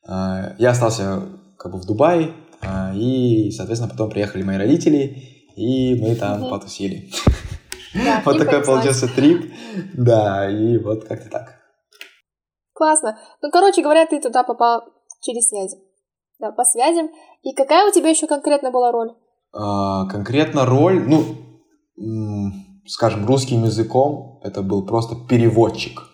Э, 0.08 0.56
я 0.58 0.70
остался 0.70 1.22
как 1.58 1.72
бы 1.72 1.78
в 1.78 1.86
Дубае, 1.86 2.32
а, 2.60 2.92
и, 2.94 3.50
соответственно, 3.50 3.90
потом 3.90 4.10
приехали 4.10 4.42
мои 4.42 4.56
родители, 4.56 5.48
и 5.56 6.00
мы 6.00 6.14
там 6.14 6.48
потусили. 6.48 7.10
Да, 7.94 8.22
вот 8.24 8.38
такой 8.38 8.64
получился 8.64 9.08
трип. 9.08 9.52
Да, 9.94 10.50
и 10.50 10.78
вот 10.78 11.04
как-то 11.04 11.28
так. 11.28 11.60
Классно. 12.72 13.18
Ну, 13.42 13.50
короче 13.50 13.82
говоря, 13.82 14.06
ты 14.06 14.20
туда 14.20 14.44
попал 14.44 14.82
через 15.20 15.48
связи. 15.48 15.76
Да, 16.38 16.50
по 16.52 16.64
связям. 16.64 17.10
И 17.42 17.52
какая 17.54 17.88
у 17.88 17.92
тебя 17.92 18.10
еще 18.10 18.26
конкретно 18.26 18.70
была 18.70 18.90
роль? 18.90 19.12
А, 19.52 20.06
конкретно 20.06 20.64
роль, 20.64 21.04
ну, 21.06 22.52
скажем, 22.86 23.26
русским 23.26 23.64
языком 23.64 24.40
это 24.42 24.62
был 24.62 24.86
просто 24.86 25.16
переводчик. 25.28 26.08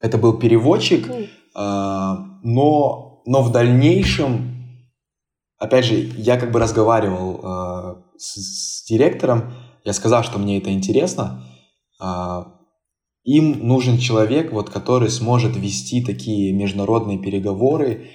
Это 0.00 0.18
был 0.18 0.38
переводчик, 0.38 1.10
а, 1.54 2.18
но, 2.42 3.22
но 3.26 3.42
в 3.42 3.52
дальнейшем 3.52 4.58
опять 5.58 5.84
же, 5.84 5.94
я 5.94 6.38
как 6.38 6.52
бы 6.52 6.60
разговаривал 6.60 7.40
э, 7.42 8.02
с, 8.16 8.82
с 8.82 8.84
директором, 8.86 9.52
я 9.84 9.92
сказал, 9.92 10.22
что 10.22 10.38
мне 10.38 10.58
это 10.58 10.72
интересно. 10.72 11.44
Э, 12.02 12.44
им 13.24 13.66
нужен 13.66 13.98
человек, 13.98 14.52
вот, 14.52 14.70
который 14.70 15.10
сможет 15.10 15.56
вести 15.56 16.02
такие 16.02 16.52
международные 16.52 17.18
переговоры 17.18 18.10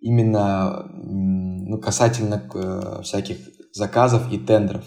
именно 0.00 0.86
ну, 0.92 1.78
касательно 1.78 2.48
э, 2.54 3.02
всяких 3.02 3.38
заказов 3.74 4.32
и 4.32 4.38
тендеров. 4.38 4.84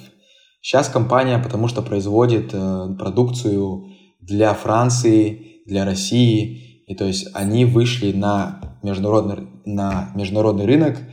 Сейчас 0.62 0.90
компания, 0.90 1.38
потому 1.38 1.68
что 1.68 1.82
производит 1.82 2.50
э, 2.54 2.96
продукцию 2.98 3.86
для 4.20 4.54
Франции, 4.54 5.62
для 5.68 5.86
России, 5.86 6.84
и 6.88 6.96
то 6.96 7.06
есть 7.06 7.28
они 7.34 7.66
вышли 7.66 8.12
на 8.12 8.80
международный, 8.82 9.48
на 9.66 10.12
международный 10.16 10.66
рынок– 10.66 10.98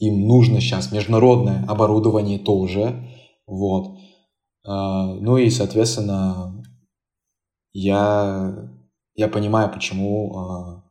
им 0.00 0.26
нужно 0.26 0.60
сейчас 0.60 0.92
международное 0.92 1.64
оборудование 1.68 2.38
тоже, 2.38 3.06
вот. 3.46 3.98
А, 4.64 5.14
ну 5.14 5.36
и, 5.36 5.50
соответственно, 5.50 6.64
я, 7.72 8.70
я 9.14 9.28
понимаю, 9.28 9.70
почему 9.70 10.36
а, 10.36 10.84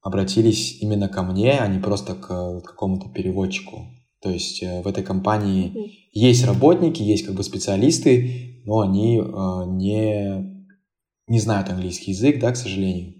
обратились 0.00 0.80
именно 0.80 1.08
ко 1.08 1.22
мне, 1.22 1.58
а 1.58 1.66
не 1.66 1.80
просто 1.80 2.14
к 2.14 2.60
какому-то 2.60 3.08
переводчику. 3.08 3.88
То 4.22 4.30
есть 4.30 4.62
э, 4.62 4.82
в 4.82 4.86
этой 4.86 5.02
компании 5.02 5.72
mm-hmm. 5.74 5.90
есть 6.12 6.44
работники, 6.44 7.02
есть 7.02 7.26
как 7.26 7.34
бы 7.34 7.42
специалисты, 7.42 8.62
но 8.64 8.80
они 8.80 9.18
э, 9.18 9.22
не, 9.66 10.64
не 11.26 11.40
знают 11.40 11.68
английский 11.68 12.12
язык, 12.12 12.38
да, 12.38 12.52
к 12.52 12.56
сожалению. 12.56 13.14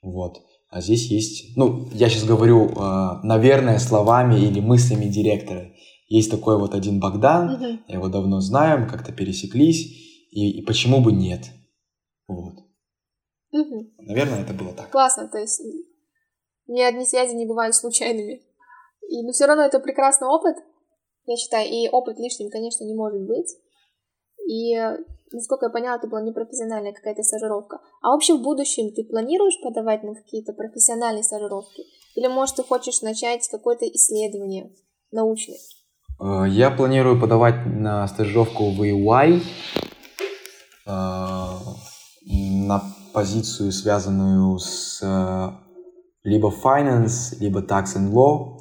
Вот. 0.00 0.42
А 0.70 0.80
здесь 0.80 1.10
есть, 1.10 1.56
ну, 1.56 1.88
я 1.92 2.08
сейчас 2.08 2.24
говорю, 2.24 2.70
э, 2.70 3.20
наверное, 3.22 3.78
словами 3.78 4.40
или 4.40 4.60
мыслями 4.60 5.04
директора. 5.04 5.72
Есть 6.08 6.30
такой 6.30 6.58
вот 6.58 6.74
один 6.74 7.00
Богдан, 7.00 7.54
угу. 7.54 7.78
я 7.88 7.94
его 7.94 8.08
давно 8.08 8.40
знаю, 8.40 8.88
как-то 8.88 9.12
пересеклись, 9.12 9.86
и, 10.30 10.58
и 10.58 10.62
почему 10.62 11.00
бы 11.00 11.12
нет? 11.12 11.50
Вот. 12.28 12.54
Угу. 13.52 13.90
Наверное, 13.98 14.40
это 14.40 14.54
было 14.54 14.72
так. 14.72 14.90
Классно, 14.90 15.28
то 15.28 15.38
есть 15.38 15.60
ни 16.66 16.80
одни 16.80 17.04
связи 17.04 17.34
не 17.34 17.46
бывают 17.46 17.74
случайными. 17.74 18.40
И, 19.08 19.22
но 19.22 19.32
все 19.32 19.46
равно 19.46 19.64
это 19.64 19.80
прекрасный 19.80 20.28
опыт, 20.28 20.56
я 21.26 21.36
считаю, 21.36 21.68
и 21.68 21.88
опыт 21.88 22.18
лишним, 22.18 22.50
конечно, 22.50 22.84
не 22.84 22.94
может 22.94 23.22
быть. 23.22 23.52
и, 24.48 24.76
насколько 25.32 25.66
я 25.66 25.70
поняла, 25.70 25.96
это 25.96 26.06
была 26.06 26.22
не 26.22 26.32
профессиональная 26.32 26.92
какая-то 26.92 27.22
стажировка. 27.22 27.80
А 28.02 28.10
вообще 28.10 28.34
в 28.34 28.42
будущем 28.42 28.92
ты 28.92 29.04
планируешь 29.04 29.60
подавать 29.62 30.02
на 30.02 30.14
какие-то 30.14 30.52
профессиональные 30.52 31.24
стажировки? 31.24 31.82
Или, 32.14 32.28
может, 32.28 32.56
ты 32.56 32.62
хочешь 32.62 33.02
начать 33.02 33.48
какое-то 33.48 33.86
исследование 33.86 34.72
научное? 35.10 35.58
Э, 36.20 36.44
я 36.48 36.70
планирую 36.70 37.20
подавать 37.20 37.66
на 37.66 38.06
стажировку 38.08 38.70
в 38.70 38.82
EY, 38.82 39.42
э, 40.86 40.90
на 42.28 42.82
позицию, 43.12 43.72
связанную 43.72 44.58
с 44.58 45.00
э, 45.02 45.50
либо 46.24 46.50
finance, 46.50 47.36
либо 47.38 47.60
tax 47.60 47.96
and 47.96 48.12
law. 48.12 48.58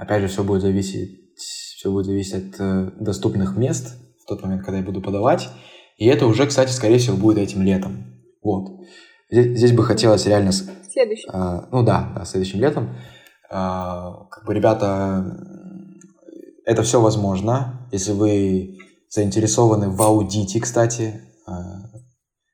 Опять 0.00 0.22
же, 0.22 0.28
все 0.28 0.44
будет 0.44 0.62
зависеть, 0.62 1.18
все 1.36 1.90
будет 1.90 2.06
зависеть 2.06 2.54
от 2.58 3.02
доступных 3.02 3.56
мест 3.56 3.96
в 4.22 4.26
тот 4.26 4.42
момент, 4.42 4.64
когда 4.64 4.78
я 4.78 4.84
буду 4.84 5.02
подавать. 5.02 5.48
И 5.96 6.06
это 6.06 6.26
уже, 6.26 6.46
кстати, 6.46 6.70
скорее 6.70 6.98
всего, 6.98 7.16
будет 7.16 7.38
этим 7.38 7.62
летом. 7.62 8.06
Вот. 8.42 8.80
Здесь, 9.30 9.58
здесь 9.58 9.72
бы 9.72 9.84
хотелось 9.84 10.26
реально... 10.26 10.52
Следующим. 10.52 11.30
Э, 11.32 11.66
ну 11.70 11.82
да, 11.82 12.12
да, 12.16 12.24
следующим 12.24 12.60
летом. 12.60 12.96
Э, 13.50 14.10
как 14.30 14.44
бы 14.46 14.54
ребята 14.54 15.36
это 16.64 16.82
все 16.82 17.00
возможно, 17.00 17.88
если 17.92 18.12
вы 18.12 18.78
заинтересованы 19.08 19.90
в 19.90 20.00
аудите, 20.00 20.60
кстати. 20.60 21.20
А, 21.46 21.82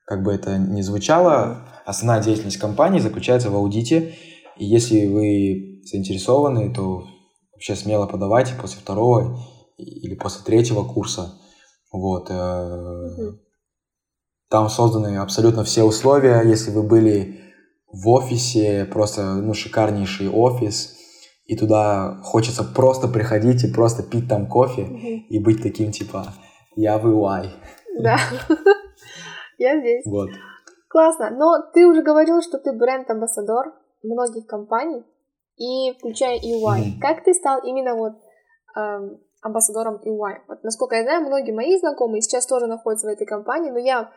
как 0.07 0.23
бы 0.23 0.33
это 0.33 0.59
ни 0.59 0.81
звучало, 0.81 1.69
основная 1.85 2.23
деятельность 2.23 2.57
компании 2.57 3.01
заключается 3.01 3.51
в 3.51 3.57
аудите. 3.57 4.15
И 4.57 4.65
если 4.65 5.07
вы 5.07 5.83
заинтересованы, 5.85 6.73
то 6.73 7.05
вообще 7.57 7.75
смело 7.75 8.07
подавайте 8.07 8.55
после 8.61 8.81
второго 8.81 9.39
или 9.77 10.15
после 10.15 10.45
третьего 10.45 10.85
курса. 10.85 11.33
Вот. 11.93 12.31
Э, 12.31 13.33
там 14.49 14.69
созданы 14.69 15.17
абсолютно 15.17 15.65
все 15.65 15.83
условия. 15.83 16.43
Если 16.43 16.71
вы 16.71 16.83
были 16.83 17.41
в 17.93 18.09
офисе, 18.09 18.85
просто 18.85 19.35
ну, 19.35 19.55
шикарнейший 19.55 20.29
офис, 20.29 20.97
и 21.47 21.57
туда 21.57 22.21
хочется 22.23 22.65
просто 22.65 23.09
приходить 23.09 23.65
и 23.65 23.73
просто 23.73 24.03
пить 24.03 24.29
там 24.29 24.49
кофе 24.49 24.83
угу. 24.83 25.07
и 25.29 25.39
быть 25.39 25.63
таким 25.63 25.93
типа 25.93 26.35
я 26.75 26.99
в 26.99 27.07
EY. 27.07 27.51
Да, 28.01 28.19
я 29.59 29.81
здесь. 29.81 30.05
Вот. 30.05 30.31
Классно. 30.89 31.31
Но 31.31 31.63
ты 31.73 31.87
уже 31.87 32.03
говорил, 32.03 32.43
что 32.43 32.59
ты 32.59 32.73
бренд-амбассадор 32.73 33.75
многих 34.03 34.47
компаний, 34.47 35.05
и 35.57 35.93
включая 35.99 36.39
EY. 36.39 36.97
Mm. 36.97 37.01
Как 37.01 37.25
ты 37.25 37.35
стал 37.35 37.61
именно 37.63 37.95
вот 37.95 38.13
эм, 38.77 39.19
амбассадором 39.43 39.97
EY? 39.97 40.43
Вот, 40.49 40.63
насколько 40.63 40.97
я 40.97 41.03
знаю, 41.03 41.27
многие 41.27 41.53
мои 41.53 41.79
знакомые 41.79 42.23
сейчас 42.23 42.47
тоже 42.47 42.67
находятся 42.67 43.07
в 43.07 43.11
этой 43.11 43.27
компании, 43.27 43.71
но 43.71 43.79
я 43.79 44.11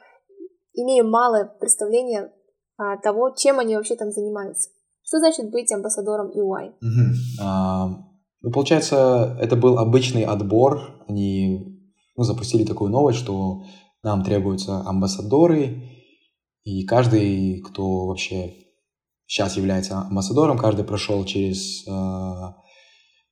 имею 0.73 1.07
малое 1.07 1.45
представление 1.45 2.31
а, 2.77 2.97
того, 2.97 3.31
чем 3.31 3.59
они 3.59 3.75
вообще 3.75 3.95
там 3.95 4.11
занимаются. 4.11 4.69
Что 5.01 5.19
значит 5.19 5.49
быть 5.51 5.71
амбассадором 5.71 6.27
EY? 6.27 6.67
Угу. 6.81 7.43
А, 7.43 7.87
ну, 8.41 8.51
получается, 8.51 9.37
это 9.41 9.55
был 9.55 9.77
обычный 9.79 10.23
отбор. 10.23 10.79
Они 11.07 11.79
ну, 12.15 12.23
запустили 12.23 12.65
такую 12.65 12.91
новость, 12.91 13.19
что 13.19 13.63
нам 14.03 14.23
требуются 14.23 14.81
амбассадоры, 14.85 15.83
и 16.63 16.85
каждый, 16.85 17.61
кто 17.61 18.07
вообще 18.07 18.53
сейчас 19.29 19.57
является 19.57 19.99
амбассадором, 19.99 20.57
каждый 20.57 20.83
прошел 20.83 21.23
через 21.23 21.87
э, 21.87 21.91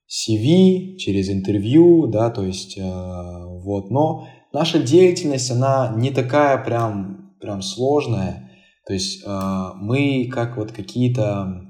CV, 0.07 0.95
через 0.97 1.29
интервью, 1.29 2.05
да, 2.05 2.29
то 2.29 2.43
есть 2.43 2.77
э, 2.77 2.83
вот. 2.83 3.89
Но 3.89 4.27
наша 4.53 4.77
деятельность, 4.77 5.49
она 5.49 5.91
не 5.97 6.11
такая 6.11 6.63
прям, 6.63 7.35
прям 7.41 7.63
сложная. 7.63 8.51
То 8.85 8.93
есть 8.93 9.23
э, 9.25 9.69
мы 9.75 10.29
как 10.31 10.55
вот 10.57 10.71
какие-то 10.71 11.63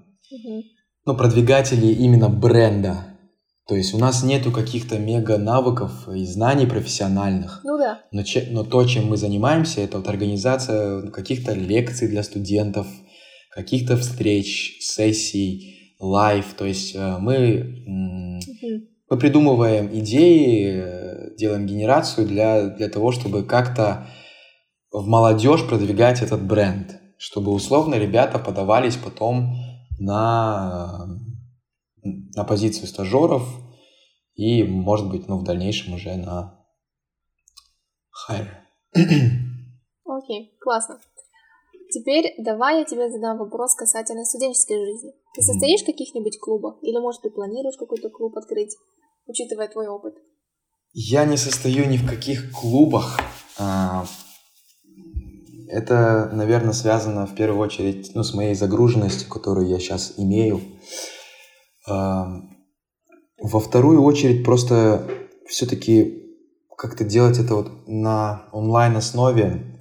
ну, 1.05 1.15
продвигатели 1.15 1.87
именно 1.87 2.27
бренда. 2.27 3.05
То 3.65 3.75
есть 3.75 3.93
у 3.93 3.97
нас 3.97 4.23
нету 4.23 4.51
каких-то 4.51 4.99
мега 4.99 5.37
навыков 5.37 6.07
и 6.13 6.25
знаний 6.25 6.65
профессиональных. 6.65 7.61
Ну 7.63 7.77
да. 7.77 8.01
Но, 8.11 8.23
че, 8.23 8.47
но 8.51 8.65
то, 8.65 8.85
чем 8.85 9.07
мы 9.07 9.15
занимаемся, 9.15 9.79
это 9.81 9.97
вот 9.99 10.09
организация 10.09 11.09
каких-то 11.11 11.53
лекций 11.53 12.09
для 12.09 12.23
студентов, 12.23 12.87
каких-то 13.57 13.97
встреч, 13.97 14.77
сессий, 14.81 15.95
live. 15.99 16.53
То 16.53 16.65
есть 16.65 16.93
э, 16.93 17.17
мы, 17.17 17.83
мы 19.09 19.17
придумываем 19.17 19.89
идеи, 19.99 20.75
э, 20.75 21.35
делаем 21.37 21.65
генерацию 21.65 22.27
для, 22.27 22.67
для 22.67 22.87
того, 22.87 23.11
чтобы 23.11 23.43
как-то 23.43 24.05
в 24.91 25.07
молодежь 25.07 25.67
продвигать 25.67 26.21
этот 26.21 26.45
бренд, 26.45 27.01
чтобы 27.17 27.51
условно 27.51 27.95
ребята 27.95 28.37
подавались 28.37 28.95
потом 28.95 29.55
на, 29.97 31.07
на 32.03 32.43
позицию 32.43 32.85
стажеров 32.85 33.43
и, 34.35 34.61
может 34.61 35.09
быть, 35.09 35.27
ну, 35.27 35.39
в 35.39 35.43
дальнейшем 35.43 35.95
уже 35.95 36.15
на 36.15 36.63
hire. 38.29 38.49
Окей, 38.93 39.23
okay, 40.05 40.59
классно. 40.59 40.99
Теперь 41.91 42.33
давай 42.37 42.79
я 42.79 42.85
тебе 42.85 43.09
задам 43.09 43.37
вопрос 43.37 43.75
касательно 43.75 44.25
студенческой 44.25 44.85
жизни. 44.85 45.11
Ты 45.35 45.41
состоишь 45.41 45.81
в 45.81 45.85
каких-нибудь 45.85 46.39
клубах? 46.39 46.75
Или, 46.81 46.99
может, 46.99 47.21
ты 47.21 47.29
планируешь 47.29 47.77
какой-то 47.77 48.09
клуб 48.09 48.37
открыть, 48.37 48.75
учитывая 49.25 49.67
твой 49.67 49.87
опыт? 49.87 50.15
Я 50.93 51.25
не 51.25 51.37
состою 51.37 51.87
ни 51.87 51.97
в 51.97 52.07
каких 52.09 52.51
клубах. 52.51 53.19
А, 53.59 54.05
это, 55.69 56.29
наверное, 56.33 56.73
связано 56.73 57.27
в 57.27 57.35
первую 57.35 57.61
очередь 57.61 58.11
ну, 58.15 58.23
с 58.23 58.33
моей 58.33 58.55
загруженностью, 58.55 59.29
которую 59.29 59.67
я 59.67 59.79
сейчас 59.79 60.13
имею. 60.17 60.61
Во 61.87 63.59
вторую 63.59 64.01
очередь 64.03 64.43
просто 64.43 65.07
все-таки 65.47 66.23
как-то 66.77 67.03
делать 67.03 67.39
это 67.39 67.55
вот 67.55 67.87
на 67.87 68.49
онлайн-основе. 68.51 69.76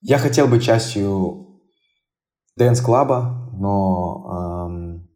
Я 0.00 0.18
хотел 0.18 0.48
быть 0.48 0.62
частью 0.64 1.60
Dance 2.58 2.82
клаба 2.82 3.46
но 3.58 4.66
эм, 4.68 5.08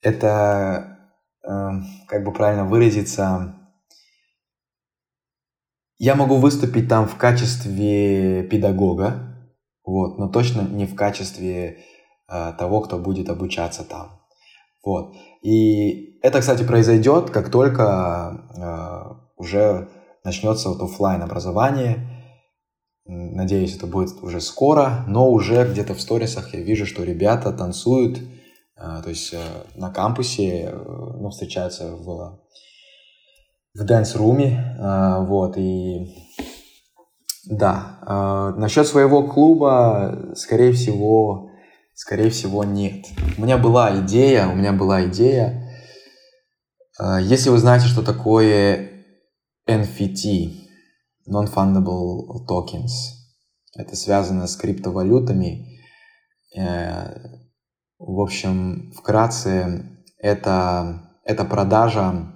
это, 0.00 0.98
эм, 1.46 1.84
как 2.08 2.24
бы 2.24 2.32
правильно 2.32 2.64
выразиться, 2.64 3.54
я 5.98 6.14
могу 6.14 6.36
выступить 6.36 6.88
там 6.88 7.08
в 7.08 7.16
качестве 7.16 8.42
педагога, 8.44 9.50
вот, 9.84 10.18
но 10.18 10.28
точно 10.28 10.62
не 10.62 10.86
в 10.86 10.94
качестве 10.94 11.78
э, 12.28 12.52
того, 12.58 12.80
кто 12.82 12.98
будет 12.98 13.30
обучаться 13.30 13.82
там. 13.82 14.20
Вот. 14.84 15.14
И 15.42 16.18
это, 16.22 16.40
кстати, 16.40 16.64
произойдет, 16.64 17.30
как 17.30 17.50
только 17.50 18.46
э, 18.54 19.14
уже 19.36 19.88
начнется 20.22 20.68
вот 20.68 20.82
офлайн 20.82 21.22
образование. 21.22 22.15
Надеюсь, 23.08 23.76
это 23.76 23.86
будет 23.86 24.20
уже 24.22 24.40
скоро, 24.40 25.04
но 25.06 25.30
уже 25.30 25.68
где-то 25.70 25.94
в 25.94 26.00
сторисах 26.00 26.52
я 26.54 26.60
вижу, 26.60 26.86
что 26.86 27.04
ребята 27.04 27.52
танцуют, 27.52 28.18
э, 28.18 29.00
то 29.02 29.08
есть 29.08 29.32
э, 29.32 29.38
на 29.76 29.90
кампусе, 29.90 30.70
э, 30.72 30.76
ну, 30.76 31.30
встречаются 31.30 31.94
в 31.94 32.40
в 33.74 33.84
dance 33.84 34.27
room 34.27 34.61
е, 34.61 34.78
вот, 35.28 35.58
и 35.58 36.06
да, 37.44 38.54
насчет 38.56 38.86
своего 38.86 39.28
клуба, 39.28 40.32
скорее 40.34 40.72
всего, 40.72 41.50
скорее 41.92 42.30
всего, 42.30 42.64
нет. 42.64 43.04
У 43.36 43.42
меня 43.42 43.58
была 43.58 44.00
идея, 44.00 44.46
у 44.46 44.54
меня 44.54 44.72
была 44.72 45.04
идея, 45.04 45.70
если 47.20 47.50
вы 47.50 47.58
знаете, 47.58 47.84
что 47.84 48.00
такое 48.00 49.04
NFT, 49.68 50.65
Non-Fundable 51.28 52.46
Tokens, 52.48 52.90
это 53.76 53.96
связано 53.96 54.46
с 54.46 54.56
криптовалютами, 54.56 55.80
э, 56.56 57.14
в 57.98 58.20
общем, 58.20 58.92
вкратце, 58.96 60.04
это, 60.18 61.18
это 61.24 61.44
продажа 61.44 62.32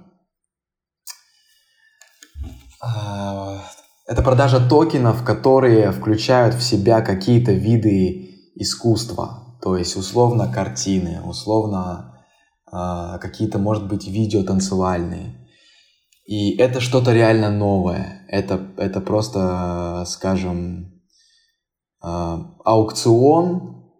а, 2.82 3.62
это 4.06 4.22
продажа 4.22 4.58
токенов, 4.66 5.22
которые 5.22 5.92
включают 5.92 6.54
в 6.54 6.62
себя 6.62 7.00
какие-то 7.00 7.52
виды 7.52 8.50
искусства. 8.56 9.56
То 9.62 9.76
есть, 9.76 9.96
условно, 9.96 10.50
картины, 10.52 11.20
условно, 11.22 12.24
э, 12.72 13.18
какие-то, 13.20 13.58
может 13.58 13.86
быть, 13.86 14.08
видео 14.08 14.42
танцевальные. 14.42 15.39
И 16.30 16.56
это 16.58 16.78
что-то 16.78 17.12
реально 17.12 17.50
новое. 17.50 18.24
Это, 18.28 18.60
это 18.76 19.00
просто, 19.00 20.04
скажем, 20.06 21.02
э, 22.04 22.06
аукцион 22.64 23.90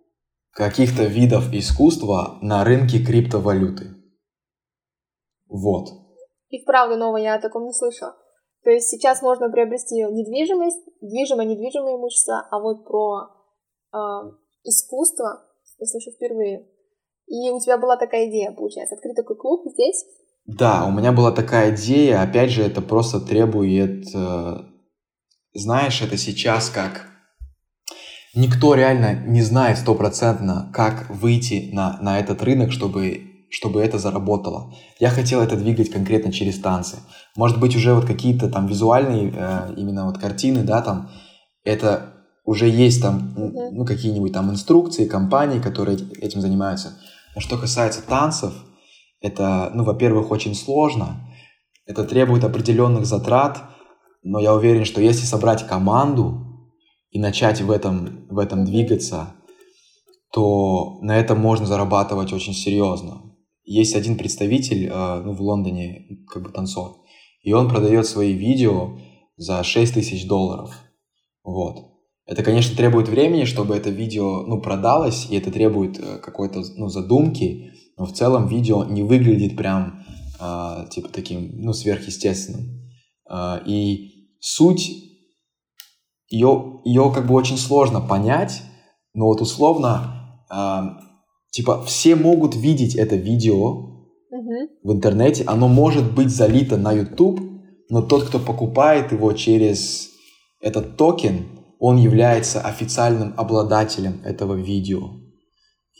каких-то 0.52 1.06
видов 1.06 1.52
искусства 1.52 2.38
на 2.40 2.62
рынке 2.62 3.04
криптовалюты. 3.04 3.96
Вот. 5.48 5.88
И 6.50 6.62
вправду 6.62 6.96
новое, 6.96 7.22
я 7.22 7.34
о 7.34 7.40
таком 7.40 7.64
не 7.64 7.72
слышала. 7.72 8.14
То 8.62 8.70
есть 8.70 8.86
сейчас 8.86 9.22
можно 9.22 9.50
приобрести 9.50 9.96
недвижимость, 9.96 10.84
движимое, 11.00 11.46
недвижимое 11.46 11.96
имущество, 11.96 12.46
а 12.48 12.60
вот 12.60 12.86
про 12.86 13.26
э, 13.92 13.98
искусство 14.62 15.42
я 15.80 15.86
слышу 15.86 16.12
впервые. 16.12 16.68
И 17.26 17.50
у 17.50 17.58
тебя 17.58 17.76
была 17.76 17.96
такая 17.96 18.30
идея, 18.30 18.52
получается, 18.52 18.94
открыть 18.94 19.16
такой 19.16 19.36
клуб 19.36 19.66
здесь? 19.72 20.04
Да, 20.59 20.84
у 20.84 20.90
меня 20.90 21.12
была 21.12 21.30
такая 21.30 21.74
идея. 21.74 22.22
Опять 22.22 22.51
же, 22.51 22.62
это 22.62 22.80
просто 22.80 23.20
требует... 23.20 24.07
Э, 24.14 24.62
знаешь, 25.55 26.03
это 26.03 26.16
сейчас 26.16 26.70
как... 26.70 27.07
Никто 28.34 28.74
реально 28.74 29.14
не 29.14 29.42
знает 29.42 29.78
стопроцентно, 29.78 30.70
как 30.72 31.09
выйти 31.11 31.70
на, 31.72 31.98
на 32.01 32.18
этот 32.18 32.42
рынок, 32.42 32.72
чтобы 32.72 33.26
чтобы 33.53 33.82
это 33.82 33.98
заработало. 33.98 34.72
Я 35.01 35.11
хотел 35.11 35.40
это 35.40 35.57
двигать 35.57 35.90
конкретно 35.90 36.32
через 36.32 36.61
танцы. 36.61 36.98
Может 37.36 37.59
быть, 37.59 37.74
уже 37.74 37.94
вот 37.94 38.05
какие-то 38.05 38.48
там 38.48 38.68
визуальные 38.68 39.34
э, 39.36 39.74
именно 39.76 40.07
вот 40.07 40.18
картины, 40.18 40.62
да, 40.62 40.80
там, 40.82 41.11
это 41.64 42.14
уже 42.44 42.68
есть 42.68 43.03
там, 43.03 43.34
ну, 43.36 43.84
какие-нибудь 43.84 44.32
там 44.32 44.51
инструкции, 44.53 45.05
компании, 45.05 45.59
которые 45.59 45.98
этим 46.20 46.40
занимаются. 46.40 46.92
Но 47.34 47.40
что 47.40 47.59
касается 47.59 48.03
танцев, 48.03 48.53
это, 49.20 49.70
ну, 49.74 49.84
во-первых, 49.84 50.30
очень 50.30 50.54
сложно, 50.54 51.28
это 51.86 52.04
требует 52.04 52.44
определенных 52.44 53.06
затрат, 53.06 53.62
но 54.22 54.38
я 54.38 54.54
уверен, 54.54 54.84
что 54.84 55.00
если 55.00 55.24
собрать 55.24 55.66
команду 55.66 56.70
и 57.10 57.18
начать 57.18 57.60
в 57.60 57.70
этом, 57.70 58.26
в 58.28 58.38
этом 58.38 58.64
двигаться, 58.64 59.34
то 60.32 60.98
на 61.02 61.18
этом 61.18 61.40
можно 61.40 61.66
зарабатывать 61.66 62.32
очень 62.32 62.54
серьезно. 62.54 63.22
Есть 63.64 63.96
один 63.96 64.16
представитель 64.16 64.86
э, 64.86 65.22
ну, 65.24 65.32
в 65.32 65.40
Лондоне, 65.40 66.24
как 66.28 66.42
бы 66.42 66.50
танцор, 66.50 66.96
и 67.42 67.52
он 67.52 67.68
продает 67.68 68.06
свои 68.06 68.32
видео 68.32 68.98
за 69.36 69.64
6 69.64 69.94
тысяч 69.94 70.26
долларов. 70.26 70.76
Вот. 71.42 71.90
Это, 72.26 72.44
конечно, 72.44 72.76
требует 72.76 73.08
времени, 73.08 73.44
чтобы 73.44 73.74
это 73.74 73.90
видео 73.90 74.42
ну, 74.46 74.60
продалось, 74.60 75.26
и 75.30 75.36
это 75.36 75.50
требует 75.50 75.98
э, 75.98 76.18
какой-то 76.18 76.62
ну, 76.76 76.88
задумки, 76.88 77.72
но 78.01 78.07
в 78.07 78.12
целом 78.12 78.48
видео 78.48 78.82
не 78.84 79.03
выглядит 79.03 79.59
прям 79.59 80.03
э, 80.40 80.86
типа 80.90 81.11
таким 81.11 81.51
ну, 81.57 81.74
сверхъестественным. 81.74 82.80
Э, 83.30 83.59
и 83.66 84.30
суть 84.40 84.90
ее, 86.26 86.80
ее 86.86 87.12
как 87.14 87.26
бы 87.26 87.34
очень 87.34 87.59
сложно 87.59 88.01
понять, 88.01 88.62
но 89.12 89.26
вот 89.26 89.42
условно 89.42 90.40
э, 90.51 90.80
типа, 91.51 91.82
все 91.82 92.16
могут 92.16 92.57
видеть 92.57 92.94
это 92.94 93.16
видео 93.16 93.88
в 94.82 94.92
интернете, 94.92 95.44
оно 95.46 95.68
может 95.68 96.14
быть 96.14 96.30
залито 96.30 96.78
на 96.78 96.92
YouTube, 96.92 97.38
но 97.90 98.01
тот, 98.01 98.24
кто 98.24 98.38
покупает 98.38 99.12
его 99.12 99.34
через 99.34 100.09
этот 100.62 100.96
токен, 100.96 101.44
он 101.78 101.98
является 101.98 102.62
официальным 102.62 103.34
обладателем 103.36 104.22
этого 104.24 104.55
видео. 104.55 105.20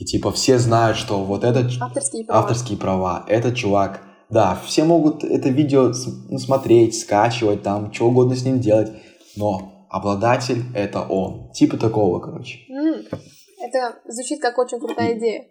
И 0.01 0.03
типа 0.03 0.31
все 0.31 0.57
знают, 0.57 0.97
что 0.97 1.23
вот 1.23 1.43
этот 1.43 1.71
авторские 1.79 2.25
права, 2.25 2.39
авторские 2.41 2.75
права 2.79 3.23
этот 3.27 3.55
чувак, 3.55 4.01
да, 4.31 4.59
все 4.65 4.83
могут 4.83 5.23
это 5.23 5.49
видео 5.49 5.93
ну, 6.27 6.39
смотреть, 6.39 6.99
скачивать, 6.99 7.61
там, 7.61 7.93
что 7.93 8.07
угодно 8.07 8.35
с 8.35 8.43
ним 8.43 8.59
делать, 8.59 8.91
но 9.35 9.85
обладатель 9.91 10.63
это 10.73 11.03
он. 11.03 11.51
Типа 11.51 11.77
такого, 11.77 12.17
короче. 12.19 12.61
Mm. 12.71 13.15
Это 13.59 13.99
звучит 14.07 14.41
как 14.41 14.57
очень 14.57 14.79
крутая 14.79 15.19
идея. 15.19 15.45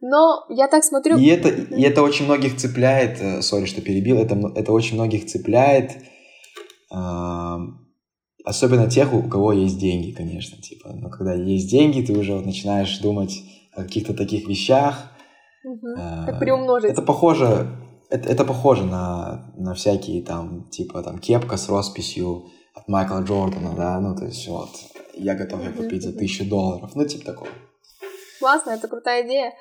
Но 0.00 0.46
я 0.48 0.66
так 0.66 0.82
смотрю... 0.82 1.16
И 1.16 1.26
это, 1.26 1.50
и 1.50 1.82
это 1.82 2.02
очень 2.02 2.24
многих 2.24 2.56
цепляет, 2.56 3.20
э, 3.20 3.40
сори, 3.40 3.66
что 3.66 3.82
перебил, 3.82 4.18
это, 4.18 4.34
это 4.56 4.72
очень 4.72 4.96
многих 4.96 5.26
цепляет, 5.26 5.92
э, 6.92 7.56
особенно 8.44 8.90
тех, 8.90 9.14
у 9.14 9.22
кого 9.22 9.52
есть 9.52 9.78
деньги, 9.78 10.10
конечно, 10.10 10.60
типа, 10.60 10.88
но 10.92 11.08
когда 11.08 11.34
есть 11.34 11.70
деньги, 11.70 12.04
ты 12.04 12.18
уже 12.18 12.34
вот 12.34 12.46
начинаешь 12.46 12.98
думать 12.98 13.44
каких-то 13.74 14.14
таких 14.14 14.48
вещах. 14.48 15.10
Угу. 15.64 15.94
Как 16.26 16.38
приумножить. 16.38 16.90
Это 16.90 17.02
похоже, 17.02 17.66
это, 18.10 18.28
это 18.28 18.44
похоже 18.44 18.84
на, 18.84 19.52
на 19.56 19.74
всякие 19.74 20.22
там, 20.22 20.68
типа, 20.70 21.02
там, 21.02 21.18
кепка 21.18 21.56
с 21.56 21.68
росписью 21.68 22.44
от 22.74 22.88
Майкла 22.88 23.22
Джордана, 23.22 23.74
да, 23.76 24.00
ну, 24.00 24.16
то 24.16 24.24
есть 24.24 24.46
вот, 24.48 24.70
я 25.14 25.34
готов 25.34 25.60
ее 25.60 25.72
купить 25.72 26.02
за 26.02 26.12
тысячу 26.12 26.48
долларов. 26.48 26.90
Ну, 26.94 27.06
типа 27.06 27.24
такого. 27.24 27.50
Классно, 28.40 28.70
это 28.70 28.88
крутая 28.88 29.26
идея. 29.26 29.52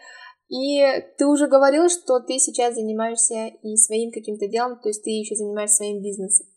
И 0.49 0.81
ты 1.17 1.25
уже 1.27 1.47
говорил, 1.47 1.87
что 1.87 2.19
ты 2.19 2.39
сейчас 2.39 2.75
занимаешься 2.75 3.47
и 3.63 3.77
своим 3.77 4.11
каким-то 4.11 4.47
делом, 4.47 4.79
то 4.81 4.89
есть 4.89 5.03
ты 5.03 5.11
еще 5.11 5.35
занимаешься 5.35 5.77
своим 5.77 6.01
бизнесом. 6.01 6.47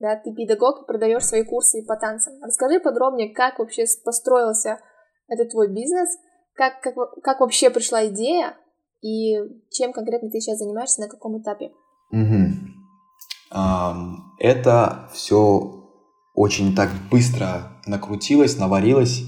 Да, 0.00 0.16
ты 0.16 0.32
педагог 0.32 0.82
и 0.82 0.86
продаешь 0.86 1.24
свои 1.24 1.44
курсы 1.44 1.84
по 1.86 1.96
танцам. 1.96 2.34
Расскажи 2.42 2.80
подробнее, 2.80 3.34
как 3.34 3.58
вообще 3.58 3.84
построился 4.04 4.78
этот 5.28 5.50
твой 5.50 5.68
бизнес, 5.68 6.08
как, 6.54 6.80
как, 6.82 6.94
как 7.22 7.40
вообще 7.40 7.70
пришла 7.70 8.06
идея 8.06 8.56
и 9.00 9.34
чем 9.70 9.92
конкретно 9.92 10.30
ты 10.30 10.40
сейчас 10.40 10.58
занимаешься, 10.58 11.00
на 11.00 11.08
каком 11.08 11.40
этапе? 11.40 11.72
Угу. 12.10 12.72
Um, 13.54 14.16
это 14.38 15.10
все 15.12 15.82
очень 16.34 16.74
так 16.74 16.90
быстро 17.10 17.80
накрутилось, 17.86 18.58
наварилось. 18.58 19.24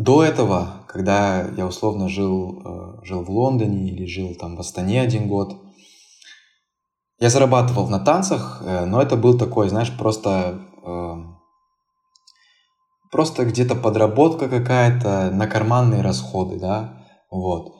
До 0.00 0.24
этого, 0.24 0.86
когда 0.88 1.42
я 1.42 1.66
условно 1.66 2.08
жил, 2.08 2.62
э, 2.64 3.04
жил 3.04 3.22
в 3.22 3.30
Лондоне 3.30 3.90
или 3.90 4.06
жил 4.06 4.34
там 4.34 4.56
в 4.56 4.60
Астане 4.60 5.02
один 5.02 5.28
год, 5.28 5.60
я 7.18 7.28
зарабатывал 7.28 7.86
на 7.88 7.98
танцах, 7.98 8.62
э, 8.64 8.86
но 8.86 9.02
это 9.02 9.16
был 9.16 9.36
такой, 9.36 9.68
знаешь, 9.68 9.94
просто 9.98 10.58
э, 10.82 11.14
просто 13.10 13.44
где-то 13.44 13.74
подработка 13.74 14.48
какая-то 14.48 15.30
на 15.32 15.46
карманные 15.46 16.02
расходы, 16.02 16.58
да, 16.58 17.06
вот. 17.30 17.74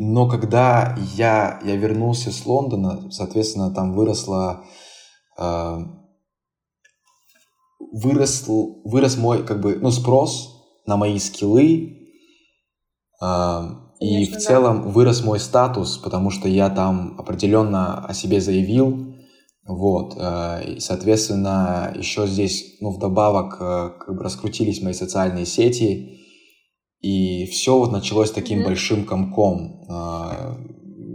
Но 0.00 0.28
когда 0.28 0.96
я, 1.16 1.60
я 1.64 1.76
вернулся 1.76 2.30
с 2.30 2.46
Лондона, 2.46 3.10
соответственно, 3.10 3.74
там 3.74 3.94
выросла 3.94 4.64
вырос, 7.92 8.44
вырос 8.84 9.16
мой 9.16 9.44
как 9.44 9.60
бы, 9.60 9.76
ну, 9.80 9.90
спрос 9.90 10.64
на 10.86 10.96
мои 10.96 11.18
скиллы, 11.18 12.10
э, 13.20 13.60
и 14.00 14.26
в 14.26 14.36
целом 14.38 14.82
да. 14.82 14.88
вырос 14.88 15.24
мой 15.24 15.40
статус, 15.40 15.98
потому 15.98 16.30
что 16.30 16.48
я 16.48 16.70
там 16.70 17.16
определенно 17.18 18.04
о 18.04 18.14
себе 18.14 18.40
заявил, 18.40 19.07
вот, 19.68 20.16
э, 20.16 20.76
и, 20.76 20.80
соответственно, 20.80 21.94
еще 21.94 22.26
здесь, 22.26 22.78
ну, 22.80 22.90
вдобавок, 22.90 23.58
э, 23.60 23.90
как 24.00 24.16
бы 24.16 24.22
раскрутились 24.24 24.80
мои 24.80 24.94
социальные 24.94 25.44
сети, 25.44 26.18
и 27.00 27.44
все 27.46 27.78
вот 27.78 27.92
началось 27.92 28.30
таким 28.30 28.60
mm-hmm. 28.60 28.64
большим 28.64 29.04
комком. 29.04 29.84
Э, 29.90 30.56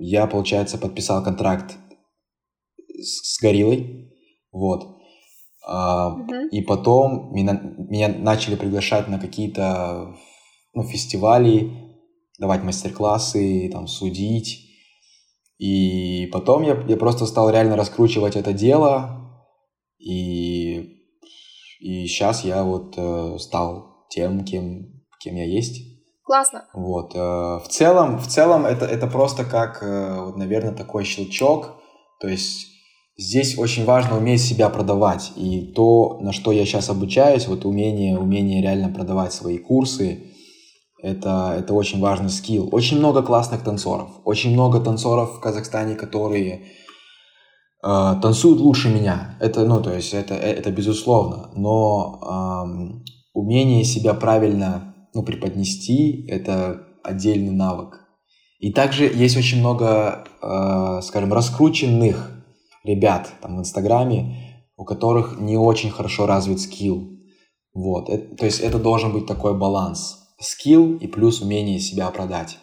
я, 0.02 0.28
получается, 0.28 0.78
подписал 0.78 1.24
контракт 1.24 1.76
с, 2.96 3.36
с 3.36 3.42
Гориллой, 3.42 4.14
вот, 4.52 4.94
Uh-huh. 5.66 6.50
И 6.52 6.62
потом 6.62 7.34
меня, 7.34 7.54
меня 7.78 8.10
начали 8.10 8.56
приглашать 8.56 9.08
на 9.08 9.18
какие-то 9.18 10.14
ну, 10.74 10.84
фестивали, 10.84 11.72
давать 12.38 12.64
мастер-классы, 12.64 13.70
там, 13.72 13.88
судить. 13.88 14.73
И 15.64 16.28
потом 16.34 16.64
я, 16.64 16.78
я 16.90 16.98
просто 16.98 17.26
стал 17.26 17.50
реально 17.50 17.78
раскручивать 17.78 18.36
это 18.36 18.52
дело. 18.52 19.32
И, 19.98 21.00
и 21.80 22.06
сейчас 22.06 22.44
я 22.44 22.64
вот 22.64 22.96
э, 22.98 23.38
стал 23.40 24.06
тем, 24.10 24.44
кем, 24.44 25.04
кем 25.24 25.36
я 25.36 25.46
есть. 25.46 25.82
Классно. 26.26 26.66
Вот. 26.74 27.16
Э, 27.16 27.60
в 27.64 27.68
целом, 27.70 28.20
в 28.20 28.28
целом 28.28 28.66
это, 28.66 28.86
это 28.86 29.08
просто 29.08 29.46
как, 29.46 29.82
э, 29.82 30.26
вот, 30.26 30.36
наверное, 30.36 30.74
такой 30.74 31.06
щелчок. 31.06 31.76
То 32.20 32.28
есть 32.28 32.74
Здесь 33.16 33.60
очень 33.60 33.86
важно 33.86 34.18
уметь 34.18 34.42
себя 34.42 34.70
продавать. 34.70 35.34
И 35.36 35.72
то, 35.76 36.18
на 36.22 36.34
что 36.34 36.52
я 36.52 36.66
сейчас 36.66 36.90
обучаюсь, 36.90 37.48
вот 37.48 37.64
умение, 37.64 38.18
умение 38.18 38.60
реально 38.60 38.90
продавать 38.90 39.34
свои 39.34 39.60
курсы, 39.60 40.33
это, 41.04 41.54
это 41.60 41.74
очень 41.74 42.00
важный 42.00 42.30
скилл. 42.30 42.70
Очень 42.72 42.98
много 42.98 43.22
классных 43.22 43.62
танцоров. 43.62 44.10
Очень 44.24 44.54
много 44.54 44.80
танцоров 44.80 45.36
в 45.36 45.40
Казахстане, 45.42 45.96
которые 45.96 46.62
э, 47.84 48.16
танцуют 48.22 48.62
лучше 48.62 48.88
меня. 48.88 49.38
Это, 49.42 49.66
ну, 49.66 49.82
то 49.82 49.94
есть, 49.94 50.14
это, 50.14 50.34
это 50.34 50.72
безусловно. 50.72 51.50
Но 51.56 52.22
э, 52.24 53.10
умение 53.34 53.84
себя 53.84 54.14
правильно 54.14 54.96
ну, 55.14 55.24
преподнести– 55.24 56.26
это 56.30 56.88
отдельный 57.04 57.52
навык. 57.52 58.00
И 58.60 58.72
также 58.72 59.04
есть 59.04 59.36
очень 59.36 59.60
много, 59.60 60.24
э, 60.42 61.02
скажем, 61.04 61.34
раскрученных 61.34 62.32
ребят 62.86 63.30
там 63.42 63.58
в 63.58 63.60
Инстаграме, 63.60 64.64
у 64.78 64.86
которых 64.86 65.38
не 65.38 65.58
очень 65.58 65.90
хорошо 65.90 66.28
развит 66.28 66.62
скилл. 66.62 67.10
Вот. 67.74 68.08
Это, 68.08 68.38
то 68.38 68.46
есть 68.46 68.62
это 68.62 68.80
должен 68.80 69.12
быть 69.12 69.26
такой 69.26 69.54
баланс. 69.54 70.23
Скилл 70.44 70.98
и 70.98 71.08
плюс 71.08 71.42
умение 71.42 71.80
себя 71.80 72.10
продать. 72.12 72.60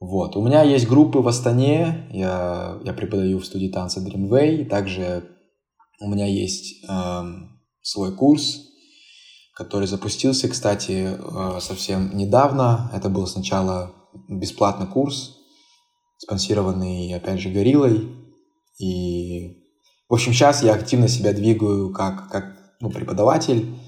Вот. 0.00 0.36
У 0.36 0.42
меня 0.44 0.62
есть 0.62 0.86
группы 0.86 1.20
в 1.20 1.28
Астане, 1.28 2.08
я, 2.10 2.78
я 2.84 2.92
преподаю 2.92 3.38
в 3.38 3.46
студии 3.46 3.68
танца 3.68 4.00
Dreamway, 4.00 4.64
также 4.66 5.24
у 6.00 6.08
меня 6.08 6.26
есть 6.26 6.84
э, 6.88 7.22
свой 7.80 8.14
курс, 8.14 8.60
который 9.54 9.86
запустился, 9.86 10.48
кстати, 10.48 11.16
э, 11.16 11.60
совсем 11.60 12.16
недавно. 12.16 12.90
Это 12.92 13.08
был 13.08 13.26
сначала 13.26 13.94
бесплатный 14.28 14.86
курс, 14.86 15.36
спонсированный, 16.18 17.14
опять 17.14 17.40
же, 17.40 17.50
Гориллой. 17.50 18.10
И, 18.78 19.62
в 20.08 20.14
общем, 20.14 20.32
сейчас 20.32 20.62
я 20.62 20.74
активно 20.74 21.08
себя 21.08 21.32
двигаю 21.32 21.92
как, 21.92 22.28
как 22.30 22.56
ну, 22.80 22.90
преподаватель, 22.90 23.78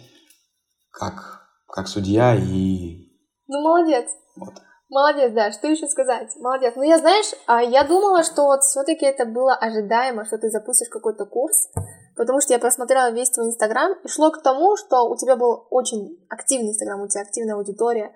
как, 0.91 1.36
как 1.77 1.89
судья 1.89 2.35
и... 2.35 3.05
Ну, 3.49 3.61
молодец. 3.61 4.09
Вот. 4.35 4.55
Молодец, 4.89 5.33
да, 5.33 5.53
что 5.53 5.69
еще 5.69 5.87
сказать? 5.89 6.33
Молодец. 6.41 6.73
Ну, 6.75 6.83
я, 6.83 6.97
знаешь, 6.97 7.35
а 7.47 7.63
я 7.63 7.85
думала, 7.85 8.25
что 8.25 8.47
вот 8.47 8.63
все-таки 8.63 9.05
это 9.05 9.27
было 9.27 9.55
ожидаемо, 9.55 10.25
что 10.25 10.39
ты 10.39 10.49
запустишь 10.49 10.89
какой-то 10.89 11.27
курс, 11.27 11.69
потому 12.17 12.41
что 12.41 12.55
я 12.55 12.59
просмотрела 12.59 13.11
весь 13.11 13.29
твой 13.29 13.49
Инстаграм 13.49 13.93
и 13.93 14.09
шло 14.09 14.31
к 14.31 14.43
тому, 14.43 14.77
что 14.77 15.07
у 15.11 15.17
тебя 15.17 15.37
был 15.37 15.67
очень 15.69 16.17
активный 16.31 16.71
Инстаграм, 16.71 17.03
у 17.03 17.09
тебя 17.09 17.23
активная 17.23 17.57
аудитория. 17.57 18.13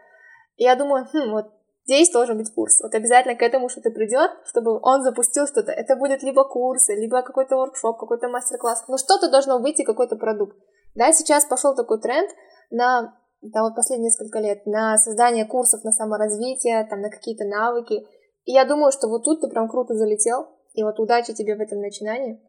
И 0.57 0.65
я 0.65 0.75
думаю, 0.75 1.07
хм, 1.13 1.33
вот 1.33 1.53
здесь 1.85 2.11
должен 2.11 2.39
быть 2.39 2.55
курс. 2.55 2.81
Вот 2.81 2.95
обязательно 2.95 3.35
к 3.35 3.43
этому 3.43 3.69
что-то 3.69 3.91
придет, 3.91 4.31
чтобы 4.47 4.81
он 4.81 5.03
запустил 5.03 5.47
что-то. 5.47 5.73
Это 5.73 5.97
будет 5.97 6.23
либо 6.23 6.45
курс, 6.45 6.89
либо 6.89 7.21
какой-то 7.21 7.57
воркшоп, 7.57 7.99
какой-то 7.99 8.29
мастер-класс. 8.29 8.85
Но 8.89 8.97
что-то 8.97 9.31
должно 9.31 9.59
выйти, 9.59 9.83
какой-то 9.83 10.17
продукт. 10.17 10.57
Да, 10.95 11.13
сейчас 11.13 11.45
пошел 11.45 11.75
такой 11.75 12.01
тренд 12.01 12.31
на 12.71 13.20
да, 13.43 13.63
вот 13.63 13.75
последние 13.75 14.11
несколько 14.11 14.39
лет, 14.39 14.67
на 14.67 14.99
создание 14.99 15.47
курсов 15.47 15.83
на 15.83 15.93
саморазвитие, 15.93 16.87
там, 16.89 17.01
на 17.01 17.11
какие-то 17.11 17.45
навыки. 17.45 18.07
И 18.45 18.53
я 18.53 18.65
думаю, 18.65 18.93
что 18.93 19.09
вот 19.09 19.25
тут 19.25 19.41
ты 19.41 19.49
прям 19.49 19.69
круто 19.69 19.95
залетел, 19.95 20.49
и 20.75 20.83
вот 20.83 20.99
удачи 20.99 21.33
тебе 21.33 21.57
в 21.57 21.61
этом 21.61 21.81
начинании. 21.81 22.41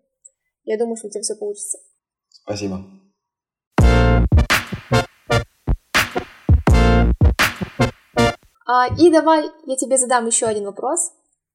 Я 0.64 0.78
думаю, 0.78 0.98
что 0.98 1.08
у 1.08 1.10
тебя 1.10 1.22
все 1.22 1.36
получится. 1.36 1.80
Спасибо. 2.30 2.80
А, 8.68 8.88
и 8.98 9.12
давай 9.12 9.50
я 9.66 9.76
тебе 9.76 9.98
задам 9.98 10.28
еще 10.28 10.46
один 10.46 10.66
вопрос, 10.66 11.12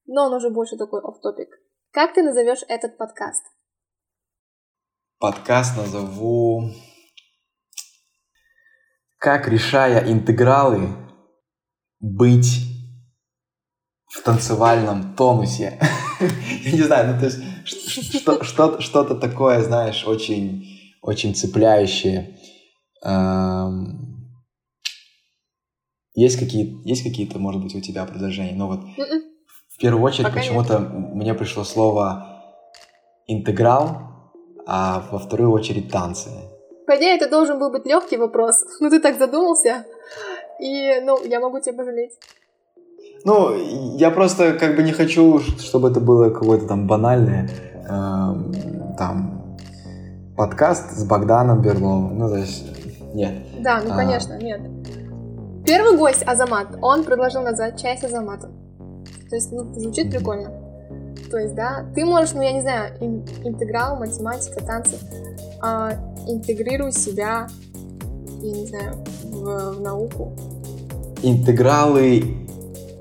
но 0.07 0.27
он 0.27 0.35
уже 0.35 0.51
больше 0.51 0.77
такой 0.77 1.01
оф-топик. 1.01 1.49
Как 1.91 2.15
ты 2.15 2.23
назовешь 2.23 2.65
этот 2.69 2.99
подкаст? 2.99 3.43
Подкаст 5.19 5.77
назову 5.77 6.71
как, 9.27 9.49
решая 9.49 10.09
интегралы, 10.09 10.87
быть 11.99 12.63
в 14.07 14.23
танцевальном 14.23 15.17
тонусе. 15.17 15.81
Я 16.63 16.71
не 16.71 16.83
знаю, 16.83 17.13
ну 17.13 17.19
то 17.19 17.27
есть 17.27 17.41
что, 17.65 18.45
что, 18.45 18.81
что-то 18.81 19.17
такое, 19.17 19.65
знаешь, 19.65 20.07
очень, 20.07 20.95
очень 21.03 21.35
цепляющее. 21.35 22.39
Эм, 23.05 24.33
есть 26.15 26.39
какие 26.39 26.89
есть 26.89 27.03
какие-то, 27.03 27.41
может 27.41 27.61
быть, 27.61 27.75
у 27.75 27.81
тебя 27.81 28.05
предложения? 28.05 28.55
Но 28.55 28.69
вот 28.69 28.85
м-м. 28.97 29.23
в 29.75 29.79
первую 29.81 30.05
очередь 30.05 30.33
почему-то 30.33 30.79
мне 30.79 31.35
пришло 31.35 31.65
слово 31.65 32.45
интеграл, 33.27 34.31
а 34.69 35.05
во 35.11 35.19
вторую 35.19 35.51
очередь 35.51 35.91
танцы. 35.91 36.31
По 36.87 36.97
идее, 36.97 37.17
это 37.17 37.29
должен 37.29 37.59
был 37.59 37.71
быть 37.71 37.85
легкий 37.85 38.17
вопрос, 38.17 38.65
но 38.81 38.91
ты 38.91 39.01
так 39.01 39.19
задумался, 39.19 39.85
и, 40.61 41.01
ну, 41.03 41.23
я 41.25 41.41
могу 41.41 41.61
тебя 41.61 41.75
пожалеть. 41.75 42.13
Ну, 43.25 43.55
я 43.97 44.11
просто 44.11 44.53
как 44.53 44.77
бы 44.77 44.83
не 44.83 44.93
хочу, 44.93 45.41
чтобы 45.59 45.91
это 45.91 46.01
было 46.01 46.31
какое-то 46.31 46.67
там 46.67 46.87
банальное, 46.87 47.49
э, 47.75 48.97
там, 48.97 49.57
подкаст 50.37 50.93
с 50.93 51.05
Богданом 51.05 51.61
Берловым, 51.61 52.19
ну, 52.19 52.29
то 52.29 52.37
есть, 52.37 52.65
нет. 53.15 53.33
Да, 53.61 53.83
ну, 53.85 53.93
а... 53.93 53.97
конечно, 53.97 54.35
нет. 54.35 54.61
Первый 55.67 55.97
гость 55.97 56.23
Азамат, 56.25 56.69
он 56.81 57.03
предложил 57.03 57.43
назвать 57.43 57.81
часть 57.81 58.05
Азамата. 58.05 58.49
То 59.29 59.35
есть, 59.35 59.51
ну, 59.51 59.65
звучит 59.75 60.13
прикольно. 60.13 60.53
То 61.29 61.39
есть, 61.39 61.57
да, 61.57 61.85
ты 61.95 62.05
можешь, 62.05 62.35
ну, 62.35 62.43
я 62.43 62.53
не 62.53 62.61
знаю, 62.61 62.97
интеграл, 63.01 63.97
математика, 63.97 64.65
танцы, 64.65 64.97
а, 65.63 65.93
интегрируй 66.27 66.93
себя, 66.93 67.49
я 68.43 68.53
не 68.53 68.67
знаю, 68.67 69.05
в, 69.25 69.77
в 69.77 69.81
науку. 69.81 70.37
Интегралы, 71.23 72.49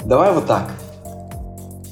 давай 0.06 0.34
вот 0.34 0.45
так, 0.47 0.72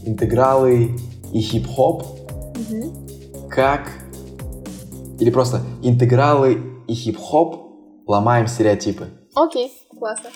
интегралы 0.05 0.95
и 1.33 1.39
хип-хоп, 1.39 2.03
угу. 2.03 3.49
как, 3.49 3.89
или 5.19 5.29
просто 5.29 5.61
интегралы 5.81 6.61
и 6.87 6.93
хип-хоп 6.93 7.63
ломаем 8.07 8.47
стереотипы. 8.47 9.07
Окей, 9.35 9.71
классно. 9.97 10.29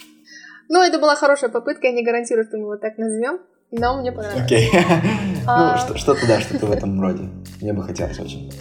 Ну, 0.69 0.81
это 0.81 0.99
была 0.99 1.15
хорошая 1.15 1.49
попытка, 1.49 1.87
я 1.87 1.93
не 1.93 2.03
гарантирую, 2.03 2.45
что 2.45 2.57
мы 2.57 2.63
его 2.63 2.77
так 2.77 2.97
назовем, 2.97 3.39
но 3.71 3.97
мне 3.99 4.11
понравилось. 4.11 4.45
Окей. 4.45 4.69
А. 5.49 5.77
Ну, 5.87 5.95
что-то, 5.95 6.27
да, 6.27 6.41
что-то 6.41 6.65
в 6.65 6.71
этом 6.71 6.99
роде. 6.99 7.29
Мне 7.61 7.71
бы 7.71 7.81
хотелось 7.81 8.19
очень. 8.19 8.51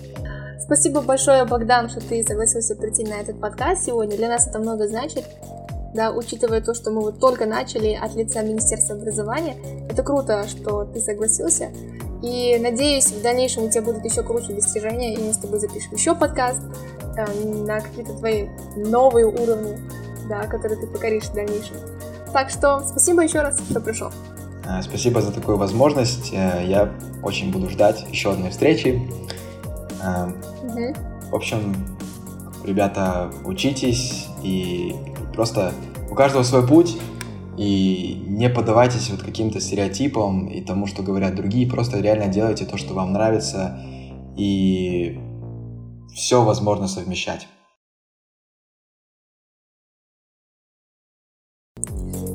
Спасибо 0.66 1.00
большое, 1.00 1.44
Богдан, 1.44 1.88
что 1.88 2.00
ты 2.00 2.24
согласился 2.24 2.74
прийти 2.74 3.04
на 3.04 3.20
этот 3.20 3.40
подкаст 3.40 3.84
сегодня. 3.84 4.16
Для 4.16 4.28
нас 4.28 4.48
это 4.48 4.58
много 4.58 4.88
значит. 4.88 5.24
Да, 5.94 6.10
учитывая 6.10 6.60
то, 6.60 6.74
что 6.74 6.90
мы 6.90 7.02
вот 7.02 7.20
только 7.20 7.46
начали 7.46 7.92
от 7.92 8.16
лица 8.16 8.42
Министерства 8.42 8.96
образования, 8.96 9.54
это 9.88 10.02
круто, 10.02 10.44
что 10.48 10.84
ты 10.84 10.98
согласился. 10.98 11.70
И 12.20 12.58
надеюсь, 12.58 13.06
в 13.06 13.22
дальнейшем 13.22 13.66
у 13.66 13.70
тебя 13.70 13.82
будут 13.82 14.04
еще 14.04 14.24
круче 14.24 14.54
достижения, 14.54 15.14
и 15.14 15.22
мы 15.22 15.32
с 15.32 15.38
тобой 15.38 15.60
запишем 15.60 15.92
еще 15.92 16.16
подкаст 16.16 16.60
да, 17.14 17.26
на 17.44 17.80
какие-то 17.80 18.14
твои 18.14 18.48
новые 18.74 19.26
уровни, 19.26 19.78
да, 20.28 20.48
которые 20.48 20.80
ты 20.80 20.88
покоришь 20.88 21.26
в 21.26 21.34
дальнейшем. 21.34 21.76
Так 22.32 22.50
что 22.50 22.80
спасибо 22.80 23.22
еще 23.22 23.40
раз, 23.40 23.60
что 23.70 23.80
пришел. 23.80 24.10
А, 24.68 24.82
спасибо 24.82 25.22
за 25.22 25.30
такую 25.30 25.58
возможность. 25.58 26.32
Э, 26.32 26.60
я 26.66 26.92
очень 27.22 27.52
буду 27.52 27.70
ждать 27.70 28.04
еще 28.10 28.32
одной 28.32 28.50
встречи. 28.50 29.00
Угу. 30.76 30.94
В 31.30 31.34
общем, 31.34 31.74
ребята, 32.64 33.30
учитесь 33.44 34.26
и 34.42 34.94
просто 35.34 35.72
у 36.10 36.14
каждого 36.14 36.42
свой 36.42 36.66
путь, 36.66 36.96
и 37.56 38.22
не 38.26 38.50
поддавайтесь 38.50 39.10
вот 39.10 39.22
каким-то 39.22 39.60
стереотипам 39.60 40.46
и 40.46 40.60
тому, 40.60 40.86
что 40.86 41.02
говорят 41.02 41.34
другие, 41.34 41.68
просто 41.68 42.00
реально 42.00 42.28
делайте 42.28 42.66
то, 42.66 42.76
что 42.76 42.94
вам 42.94 43.12
нравится, 43.12 43.80
и 44.36 45.18
все 46.14 46.42
возможно 46.42 46.86
совмещать. 46.86 47.48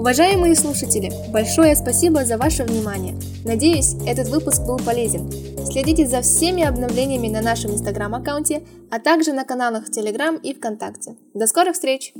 Уважаемые 0.01 0.55
слушатели, 0.55 1.11
большое 1.31 1.75
спасибо 1.75 2.25
за 2.25 2.39
ваше 2.39 2.63
внимание. 2.63 3.15
Надеюсь, 3.45 3.93
этот 4.07 4.29
выпуск 4.29 4.63
был 4.65 4.79
полезен. 4.79 5.31
Следите 5.63 6.07
за 6.07 6.21
всеми 6.21 6.63
обновлениями 6.63 7.27
на 7.27 7.39
нашем 7.39 7.69
инстаграм-аккаунте, 7.69 8.63
а 8.89 8.99
также 8.99 9.31
на 9.31 9.45
каналах 9.45 9.85
в 9.85 9.91
Телеграм 9.91 10.37
и 10.37 10.55
ВКонтакте. 10.55 11.17
До 11.35 11.45
скорых 11.45 11.75
встреч! 11.75 12.15